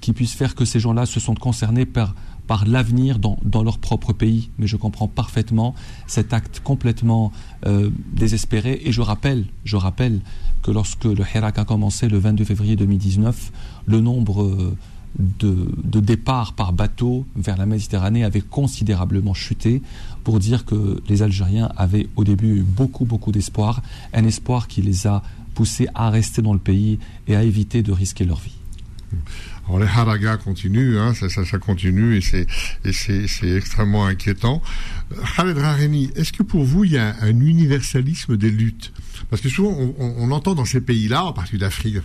qui 0.00 0.14
puisse 0.14 0.32
faire 0.32 0.54
que 0.54 0.64
ces 0.64 0.80
gens-là 0.80 1.04
se 1.04 1.20
sentent 1.20 1.38
concernés 1.38 1.84
par, 1.84 2.14
par 2.50 2.66
l'avenir 2.66 3.20
dans, 3.20 3.62
leur 3.62 3.78
propre 3.78 4.12
pays. 4.12 4.50
Mais 4.58 4.66
je 4.66 4.76
comprends 4.76 5.06
parfaitement 5.06 5.72
cet 6.08 6.32
acte 6.32 6.58
complètement 6.64 7.30
euh, 7.64 7.90
désespéré. 8.12 8.82
Et 8.84 8.90
je 8.90 9.02
rappelle, 9.02 9.44
je 9.62 9.76
rappelle 9.76 10.20
que 10.64 10.72
lorsque 10.72 11.04
le 11.04 11.24
Hirak 11.32 11.60
a 11.60 11.64
commencé 11.64 12.08
le 12.08 12.18
22 12.18 12.42
février 12.42 12.74
2019, 12.74 13.52
le 13.86 14.00
nombre 14.00 14.42
euh, 14.42 14.76
de, 15.20 15.68
de 15.84 16.00
départs 16.00 16.54
par 16.54 16.72
bateau 16.72 17.24
vers 17.36 17.56
la 17.56 17.66
Méditerranée 17.66 18.24
avait 18.24 18.40
considérablement 18.40 19.32
chuté 19.32 19.80
pour 20.24 20.40
dire 20.40 20.64
que 20.64 21.00
les 21.08 21.22
Algériens 21.22 21.70
avaient 21.76 22.08
au 22.16 22.24
début 22.24 22.56
eu 22.56 22.62
beaucoup, 22.62 23.04
beaucoup 23.04 23.30
d'espoir, 23.30 23.80
un 24.12 24.24
espoir 24.24 24.66
qui 24.66 24.82
les 24.82 25.06
a 25.06 25.22
poussés 25.54 25.86
à 25.94 26.10
rester 26.10 26.42
dans 26.42 26.52
le 26.52 26.58
pays 26.58 26.98
et 27.28 27.36
à 27.36 27.44
éviter 27.44 27.84
de 27.84 27.92
risquer 27.92 28.24
leur 28.24 28.40
vie. 28.40 28.56
Les 29.78 29.86
haragas 29.86 30.38
continuent, 30.38 30.98
hein, 30.98 31.12
ça, 31.14 31.58
continue 31.58 32.16
et 32.16 32.92
c'est 32.92 33.56
extrêmement 33.56 34.06
inquiétant. 34.06 34.62
Khaled 35.36 35.58
Rareni, 35.58 36.10
est-ce 36.16 36.32
que 36.32 36.42
pour 36.42 36.64
vous 36.64 36.84
il 36.84 36.92
y 36.92 36.98
a 36.98 37.16
un 37.20 37.40
universalisme 37.40 38.36
des 38.36 38.50
luttes? 38.50 38.92
Parce 39.28 39.42
que 39.42 39.48
souvent 39.48 39.76
on, 39.98 40.30
entend 40.30 40.54
dans 40.54 40.64
ces 40.64 40.80
pays-là, 40.80 41.24
en 41.24 41.32
particulier 41.32 41.60
d'Afrique, 41.60 41.96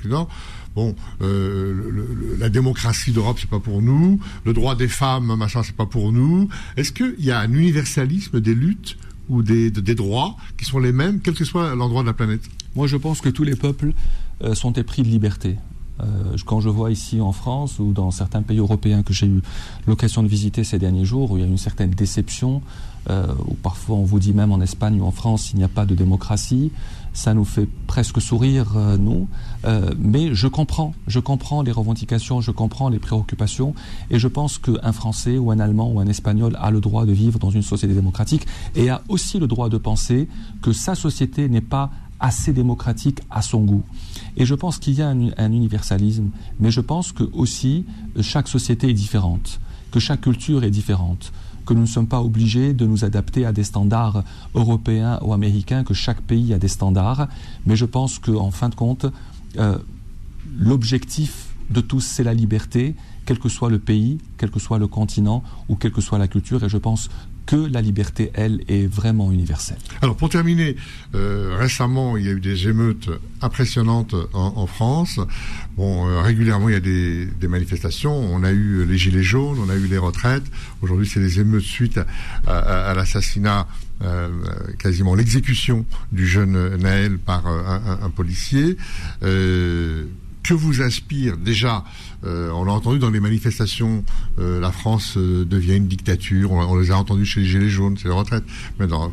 bon, 0.75 0.95
euh, 1.21 2.37
la 2.37 2.49
démocratie 2.49 3.11
d'Europe 3.11 3.37
c'est 3.39 3.49
pas 3.49 3.59
pour 3.59 3.81
nous, 3.81 4.19
le 4.45 4.53
droit 4.53 4.75
des 4.75 4.87
femmes, 4.87 5.35
machin, 5.35 5.63
c'est 5.63 5.75
pas 5.75 5.85
pour 5.85 6.11
nous. 6.11 6.49
Est-ce 6.77 6.91
qu'il 6.91 7.15
y 7.19 7.31
a 7.31 7.39
un 7.39 7.51
universalisme 7.51 8.41
des 8.41 8.53
luttes 8.53 8.97
ou 9.29 9.41
des, 9.41 9.71
des 9.71 9.95
droits 9.95 10.35
qui 10.57 10.65
sont 10.65 10.79
les 10.79 10.91
mêmes, 10.91 11.19
quel 11.21 11.33
que 11.33 11.45
soit 11.45 11.73
l'endroit 11.75 12.01
de 12.03 12.07
la 12.07 12.13
planète? 12.13 12.41
Moi, 12.75 12.87
je 12.87 12.97
pense 12.97 13.21
que 13.21 13.29
tous 13.29 13.43
les 13.43 13.55
peuples 13.55 13.93
euh, 14.43 14.53
sont 14.53 14.73
épris 14.73 15.01
de 15.01 15.07
liberté. 15.07 15.55
Euh, 16.01 16.35
quand 16.45 16.59
je 16.59 16.69
vois 16.69 16.91
ici 16.91 17.21
en 17.21 17.31
France 17.31 17.79
ou 17.79 17.93
dans 17.93 18.11
certains 18.11 18.41
pays 18.41 18.57
européens 18.57 19.03
que 19.03 19.13
j'ai 19.13 19.27
eu 19.27 19.41
l'occasion 19.87 20.23
de 20.23 20.27
visiter 20.27 20.63
ces 20.63 20.79
derniers 20.79 21.05
jours, 21.05 21.31
où 21.31 21.37
il 21.37 21.41
y 21.41 21.43
a 21.43 21.47
une 21.47 21.57
certaine 21.57 21.91
déception, 21.91 22.61
euh, 23.09 23.27
où 23.47 23.53
parfois 23.53 23.97
on 23.97 24.03
vous 24.03 24.19
dit 24.19 24.33
même 24.33 24.51
en 24.51 24.59
Espagne 24.61 24.99
ou 24.99 25.05
en 25.05 25.11
France 25.11 25.51
il 25.53 25.57
n'y 25.57 25.63
a 25.63 25.67
pas 25.67 25.85
de 25.85 25.93
démocratie, 25.93 26.71
ça 27.13 27.33
nous 27.33 27.45
fait 27.45 27.67
presque 27.87 28.21
sourire, 28.21 28.73
euh, 28.75 28.97
nous. 28.97 29.27
Euh, 29.65 29.91
mais 29.97 30.35
je 30.35 30.47
comprends, 30.47 30.93
je 31.07 31.19
comprends 31.19 31.61
les 31.61 31.71
revendications, 31.71 32.41
je 32.41 32.51
comprends 32.51 32.89
les 32.89 32.99
préoccupations, 32.99 33.73
et 34.09 34.19
je 34.19 34.27
pense 34.27 34.57
qu'un 34.57 34.91
Français 34.91 35.37
ou 35.37 35.51
un 35.51 35.59
Allemand 35.59 35.91
ou 35.91 35.99
un 35.99 36.07
Espagnol 36.07 36.57
a 36.59 36.71
le 36.71 36.81
droit 36.81 37.05
de 37.05 37.13
vivre 37.13 37.39
dans 37.39 37.51
une 37.51 37.61
société 37.61 37.93
démocratique 37.93 38.45
et 38.75 38.89
a 38.89 39.01
aussi 39.07 39.39
le 39.39 39.47
droit 39.47 39.69
de 39.69 39.77
penser 39.77 40.27
que 40.61 40.73
sa 40.73 40.93
société 40.93 41.47
n'est 41.47 41.61
pas 41.61 41.91
assez 42.19 42.53
démocratique 42.53 43.21
à 43.29 43.41
son 43.41 43.63
goût. 43.63 43.83
Et 44.37 44.45
je 44.45 44.55
pense 44.55 44.77
qu'il 44.77 44.93
y 44.93 45.01
a 45.01 45.09
un, 45.09 45.51
universalisme, 45.51 46.29
mais 46.59 46.71
je 46.71 46.81
pense 46.81 47.11
que 47.11 47.23
aussi 47.33 47.85
euh, 48.17 48.21
chaque 48.21 48.47
société 48.47 48.89
est 48.89 48.93
différente, 48.93 49.59
que 49.91 49.99
chaque 49.99 50.21
culture 50.21 50.63
est 50.63 50.71
différente, 50.71 51.31
que 51.65 51.73
nous 51.73 51.81
ne 51.81 51.87
sommes 51.87 52.07
pas 52.07 52.21
obligés 52.21 52.73
de 52.73 52.85
nous 52.85 53.03
adapter 53.05 53.45
à 53.45 53.51
des 53.51 53.63
standards 53.63 54.23
européens 54.53 55.19
ou 55.23 55.33
américains, 55.33 55.83
que 55.83 55.93
chaque 55.93 56.21
pays 56.21 56.53
a 56.53 56.59
des 56.59 56.67
standards, 56.67 57.27
mais 57.65 57.75
je 57.75 57.85
pense 57.85 58.19
qu'en 58.19 58.51
fin 58.51 58.69
de 58.69 58.75
compte, 58.75 59.05
euh, 59.57 59.77
l'objectif 60.57 61.55
de 61.69 61.81
tous, 61.81 62.01
c'est 62.01 62.23
la 62.23 62.33
liberté, 62.33 62.95
quel 63.25 63.39
que 63.39 63.49
soit 63.49 63.69
le 63.69 63.79
pays, 63.79 64.19
quel 64.37 64.51
que 64.51 64.59
soit 64.59 64.77
le 64.77 64.87
continent 64.87 65.43
ou 65.67 65.75
quelle 65.75 65.91
que 65.91 66.01
soit 66.01 66.19
la 66.19 66.27
culture. 66.27 66.63
Et 66.63 66.69
je 66.69 66.77
pense 66.77 67.09
que 67.45 67.55
la 67.55 67.81
liberté, 67.81 68.31
elle, 68.33 68.61
est 68.67 68.87
vraiment 68.87 69.31
universelle. 69.31 69.77
Alors 70.01 70.15
pour 70.15 70.29
terminer, 70.29 70.75
euh, 71.13 71.55
récemment, 71.57 72.17
il 72.17 72.25
y 72.25 72.29
a 72.29 72.31
eu 72.31 72.39
des 72.39 72.67
émeutes 72.67 73.09
impressionnantes 73.41 74.15
en, 74.33 74.65
France. 74.67 75.19
Bon, 75.77 76.07
euh, 76.07 76.21
régulièrement, 76.21 76.69
il 76.69 76.73
y 76.73 76.75
a 76.75 76.79
des, 76.79 77.47
manifestations. 77.47 78.15
On 78.15 78.43
a 78.43 78.51
eu 78.51 78.85
les 78.85 78.97
gilets 78.97 79.23
jaunes, 79.23 79.59
on 79.59 79.69
a 79.69 79.75
eu 79.75 79.87
les 79.87 79.97
retraites. 79.99 80.45
Aujourd'hui, 80.81 81.07
c'est 81.07 81.19
les 81.19 81.39
émeutes 81.39 81.63
suite 81.63 81.99
à, 82.47 82.93
l'assassinat 82.95 83.67
euh, 84.01 84.29
quasiment 84.79 85.15
l'exécution 85.15 85.85
du 86.11 86.27
jeune 86.27 86.77
Naël 86.77 87.19
par 87.19 87.45
un, 87.47 88.09
policier. 88.09 88.77
Que 90.47 90.53
vous 90.53 90.81
inspire 90.81 91.37
déjà 91.37 91.83
On 92.23 92.63
l'a 92.63 92.71
entendu 92.71 92.99
dans 92.99 93.09
les 93.09 93.19
manifestations, 93.19 94.03
la 94.37 94.71
France 94.71 95.17
devient 95.17 95.75
une 95.75 95.87
dictature. 95.87 96.51
On, 96.51 96.75
les 96.77 96.91
a 96.91 96.97
entendus 96.97 97.25
chez 97.25 97.41
les 97.41 97.45
Gilets 97.45 97.69
jaunes, 97.69 97.97
c'est 98.01 98.07
la 98.07 98.15
retraite, 98.15 98.43
mais 98.79 98.87
dans, 98.87 99.11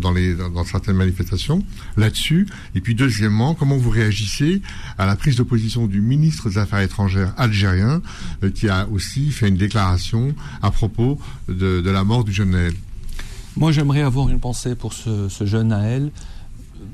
dans, 0.00 0.12
les, 0.12 0.36
certaines 0.64 0.96
manifestations 0.96 1.64
là-dessus. 1.96 2.46
Et 2.74 2.80
puis 2.80 2.94
deuxièmement, 2.94 3.54
comment 3.54 3.76
vous 3.76 3.90
réagissez 3.90 4.62
à 4.98 5.06
la 5.06 5.16
prise 5.16 5.36
de 5.36 5.42
position 5.42 5.86
du 5.86 6.00
ministre 6.00 6.48
des 6.48 6.58
Affaires 6.58 6.80
étrangères 6.80 7.32
algérien, 7.36 8.02
qui 8.54 8.68
a 8.68 8.88
aussi 8.88 9.30
fait 9.30 9.48
une 9.48 9.56
déclaration 9.56 10.34
à 10.62 10.70
propos 10.70 11.18
de, 11.48 11.80
de 11.80 11.90
la 11.90 12.04
mort 12.04 12.24
du 12.24 12.32
jeune 12.32 12.50
Naël? 12.50 12.74
Moi, 13.56 13.72
j'aimerais 13.72 14.02
avoir 14.02 14.28
une 14.28 14.40
pensée 14.40 14.74
pour 14.74 14.92
ce, 14.92 15.28
ce 15.28 15.44
jeune 15.44 15.68
Naël 15.68 16.10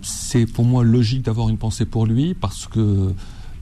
c'est 0.03 0.47
pour 0.47 0.65
moi 0.65 0.85
logique 0.85 1.23
d'avoir 1.23 1.49
une 1.49 1.59
pensée 1.59 1.85
pour 1.85 2.07
lui 2.07 2.35
parce 2.35 2.67
que 2.67 3.13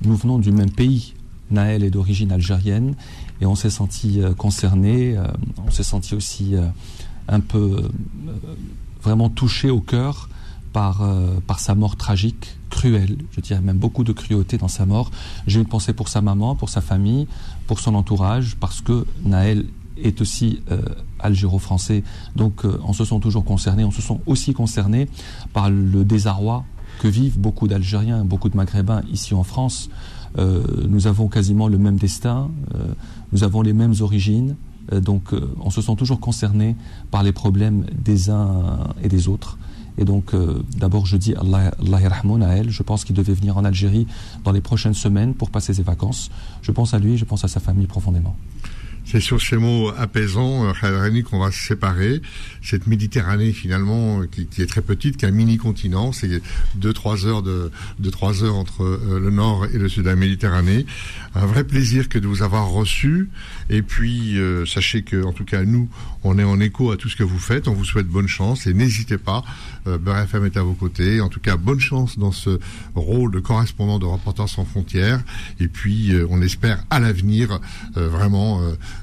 nous 0.04 0.16
venons 0.16 0.38
du 0.38 0.52
même 0.52 0.70
pays. 0.70 1.14
Naël 1.50 1.82
est 1.82 1.90
d'origine 1.90 2.32
algérienne 2.32 2.94
et 3.40 3.46
on 3.46 3.54
s'est 3.54 3.70
senti 3.70 4.20
euh, 4.20 4.34
concerné, 4.34 5.16
euh, 5.16 5.24
on 5.66 5.70
s'est 5.70 5.82
senti 5.82 6.14
aussi 6.14 6.54
euh, 6.54 6.66
un 7.28 7.40
peu 7.40 7.90
vraiment 9.02 9.28
touché 9.28 9.70
au 9.70 9.80
cœur 9.80 10.28
par, 10.72 11.02
par 11.46 11.60
sa 11.60 11.74
mort 11.74 11.96
tragique, 11.96 12.56
cruelle, 12.70 13.16
je 13.32 13.40
dirais 13.40 13.60
même 13.60 13.78
beaucoup 13.78 14.04
de 14.04 14.12
cruauté 14.12 14.58
dans 14.58 14.68
sa 14.68 14.86
mort. 14.86 15.10
J'ai 15.46 15.60
une 15.60 15.66
pensée 15.66 15.92
pour 15.92 16.08
sa 16.08 16.20
maman, 16.20 16.54
pour 16.54 16.68
sa 16.68 16.80
famille, 16.80 17.26
pour 17.66 17.80
son 17.80 17.94
entourage, 17.94 18.56
parce 18.60 18.80
que 18.80 19.06
Naël 19.24 19.66
est 19.96 20.20
aussi 20.20 20.60
algéro-français. 21.18 22.04
Donc 22.36 22.64
on 22.64 22.92
se 22.92 23.04
sent 23.04 23.18
toujours 23.20 23.44
concernés, 23.44 23.84
on 23.84 23.90
se 23.90 24.02
sent 24.02 24.20
aussi 24.26 24.52
concernés 24.52 25.08
par 25.52 25.70
le 25.70 26.04
désarroi 26.04 26.64
que 26.98 27.08
vivent 27.08 27.38
beaucoup 27.38 27.68
d'Algériens, 27.68 28.24
beaucoup 28.24 28.48
de 28.48 28.56
Maghrébins 28.56 29.02
ici 29.12 29.34
en 29.34 29.44
France. 29.44 29.90
Euh, 30.38 30.62
nous 30.88 31.06
avons 31.06 31.28
quasiment 31.28 31.68
le 31.68 31.78
même 31.78 31.96
destin, 31.96 32.50
nous 33.32 33.44
avons 33.44 33.62
les 33.62 33.72
mêmes 33.72 33.94
origines, 34.00 34.56
donc 34.92 35.34
on 35.60 35.70
se 35.70 35.80
sent 35.80 35.96
toujours 35.96 36.20
concernés 36.20 36.76
par 37.10 37.22
les 37.22 37.32
problèmes 37.32 37.86
des 38.04 38.30
uns 38.30 38.78
et 39.02 39.08
des 39.08 39.28
autres. 39.28 39.58
Et 39.98 40.04
donc, 40.04 40.32
d'abord, 40.78 41.06
je 41.06 41.16
dis 41.16 41.34
Allah, 41.34 41.72
Allah 41.84 42.46
à 42.46 42.56
elle. 42.56 42.70
Je 42.70 42.82
pense 42.82 43.04
qu'il 43.04 43.16
devait 43.16 43.34
venir 43.34 43.58
en 43.58 43.64
Algérie 43.64 44.06
dans 44.44 44.52
les 44.52 44.60
prochaines 44.60 44.94
semaines 44.94 45.34
pour 45.34 45.50
passer 45.50 45.74
ses 45.74 45.82
vacances. 45.82 46.30
Je 46.62 46.72
pense 46.72 46.94
à 46.94 46.98
lui, 46.98 47.18
je 47.18 47.24
pense 47.24 47.44
à 47.44 47.48
sa 47.48 47.60
famille 47.60 47.86
profondément. 47.86 48.36
C'est 49.10 49.20
sur 49.20 49.40
ces 49.40 49.56
mots 49.56 49.90
apaisants, 49.96 50.66
euh, 50.68 51.22
qu'on 51.22 51.38
va 51.38 51.50
se 51.50 51.58
séparer. 51.60 52.20
Cette 52.62 52.86
Méditerranée, 52.86 53.52
finalement, 53.52 54.20
qui, 54.30 54.46
qui 54.46 54.60
est 54.60 54.66
très 54.66 54.82
petite, 54.82 55.16
qui 55.16 55.24
est 55.24 55.28
un 55.28 55.32
mini-continent, 55.32 56.12
c'est 56.12 56.42
deux, 56.74 56.92
trois 56.92 57.24
heures 57.24 57.42
de, 57.42 57.70
deux, 57.98 58.10
trois 58.10 58.44
heures 58.44 58.56
entre 58.56 58.84
euh, 58.84 59.18
le 59.18 59.30
nord 59.30 59.64
et 59.64 59.78
le 59.78 59.88
sud 59.88 60.02
de 60.02 60.10
la 60.10 60.16
Méditerranée. 60.16 60.84
Un 61.34 61.46
vrai 61.46 61.64
plaisir 61.64 62.10
que 62.10 62.18
de 62.18 62.26
vous 62.26 62.42
avoir 62.42 62.68
reçu. 62.68 63.30
Et 63.70 63.80
puis, 63.80 64.38
euh, 64.38 64.66
sachez 64.66 65.02
que, 65.02 65.24
en 65.24 65.32
tout 65.32 65.46
cas, 65.46 65.64
nous, 65.64 65.88
on 66.22 66.38
est 66.38 66.44
en 66.44 66.60
écho 66.60 66.90
à 66.90 66.98
tout 66.98 67.08
ce 67.08 67.16
que 67.16 67.24
vous 67.24 67.38
faites. 67.38 67.66
On 67.66 67.72
vous 67.72 67.86
souhaite 67.86 68.08
bonne 68.08 68.28
chance 68.28 68.66
et 68.66 68.74
n'hésitez 68.74 69.16
pas. 69.16 69.42
Euh, 69.88 69.98
Beurre 69.98 70.20
FM 70.20 70.44
est 70.44 70.56
à 70.56 70.62
vos 70.62 70.74
côtés. 70.74 71.20
En 71.20 71.28
tout 71.28 71.40
cas, 71.40 71.56
bonne 71.56 71.80
chance 71.80 72.18
dans 72.18 72.32
ce 72.32 72.58
rôle 72.94 73.32
de 73.32 73.40
correspondant 73.40 73.98
de 73.98 74.04
Reporters 74.04 74.48
sans 74.48 74.64
frontières. 74.64 75.22
Et 75.60 75.68
puis, 75.68 76.12
on 76.30 76.40
espère 76.42 76.84
à 76.90 77.00
l'avenir 77.00 77.60
vraiment 77.94 78.60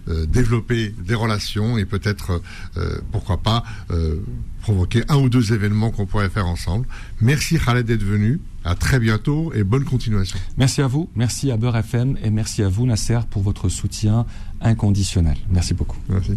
euh, 0.07 0.25
développer 0.27 0.93
des 0.99 1.15
relations 1.15 1.77
et 1.77 1.85
peut-être, 1.85 2.41
euh, 2.77 2.99
pourquoi 3.11 3.37
pas, 3.37 3.63
euh, 3.89 4.17
provoquer 4.61 5.03
un 5.09 5.17
ou 5.17 5.29
deux 5.29 5.53
événements 5.53 5.89
qu'on 5.89 6.05
pourrait 6.05 6.29
faire 6.29 6.45
ensemble. 6.45 6.87
Merci 7.21 7.57
Khaled 7.57 7.85
d'être 7.85 8.03
venu. 8.03 8.39
À 8.63 8.75
très 8.75 8.99
bientôt 8.99 9.51
et 9.53 9.63
bonne 9.63 9.83
continuation. 9.83 10.39
Merci 10.57 10.81
à 10.81 10.87
vous, 10.87 11.09
merci 11.15 11.51
à 11.51 11.57
Beurre 11.57 11.77
FM 11.77 12.17
et 12.23 12.31
merci 12.31 12.63
à 12.63 12.69
vous 12.69 12.85
Nasser 12.85 13.19
pour 13.29 13.43
votre 13.43 13.69
soutien 13.69 14.25
inconditionnel. 14.61 15.37
Merci 15.49 15.73
beaucoup. 15.73 15.97
Merci. 16.09 16.35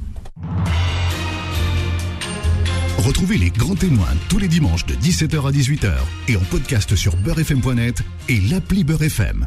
Retrouvez 2.98 3.38
les 3.38 3.50
grands 3.50 3.76
témoins 3.76 4.08
tous 4.28 4.38
les 4.38 4.48
dimanches 4.48 4.84
de 4.84 4.94
17h 4.94 5.46
à 5.46 5.52
18h 5.52 5.92
et 6.28 6.36
en 6.36 6.40
podcast 6.40 6.96
sur 6.96 7.16
beurrefm.net 7.16 8.02
et 8.28 8.40
l'appli 8.40 8.82
Beurre 8.82 9.04
FM. 9.04 9.46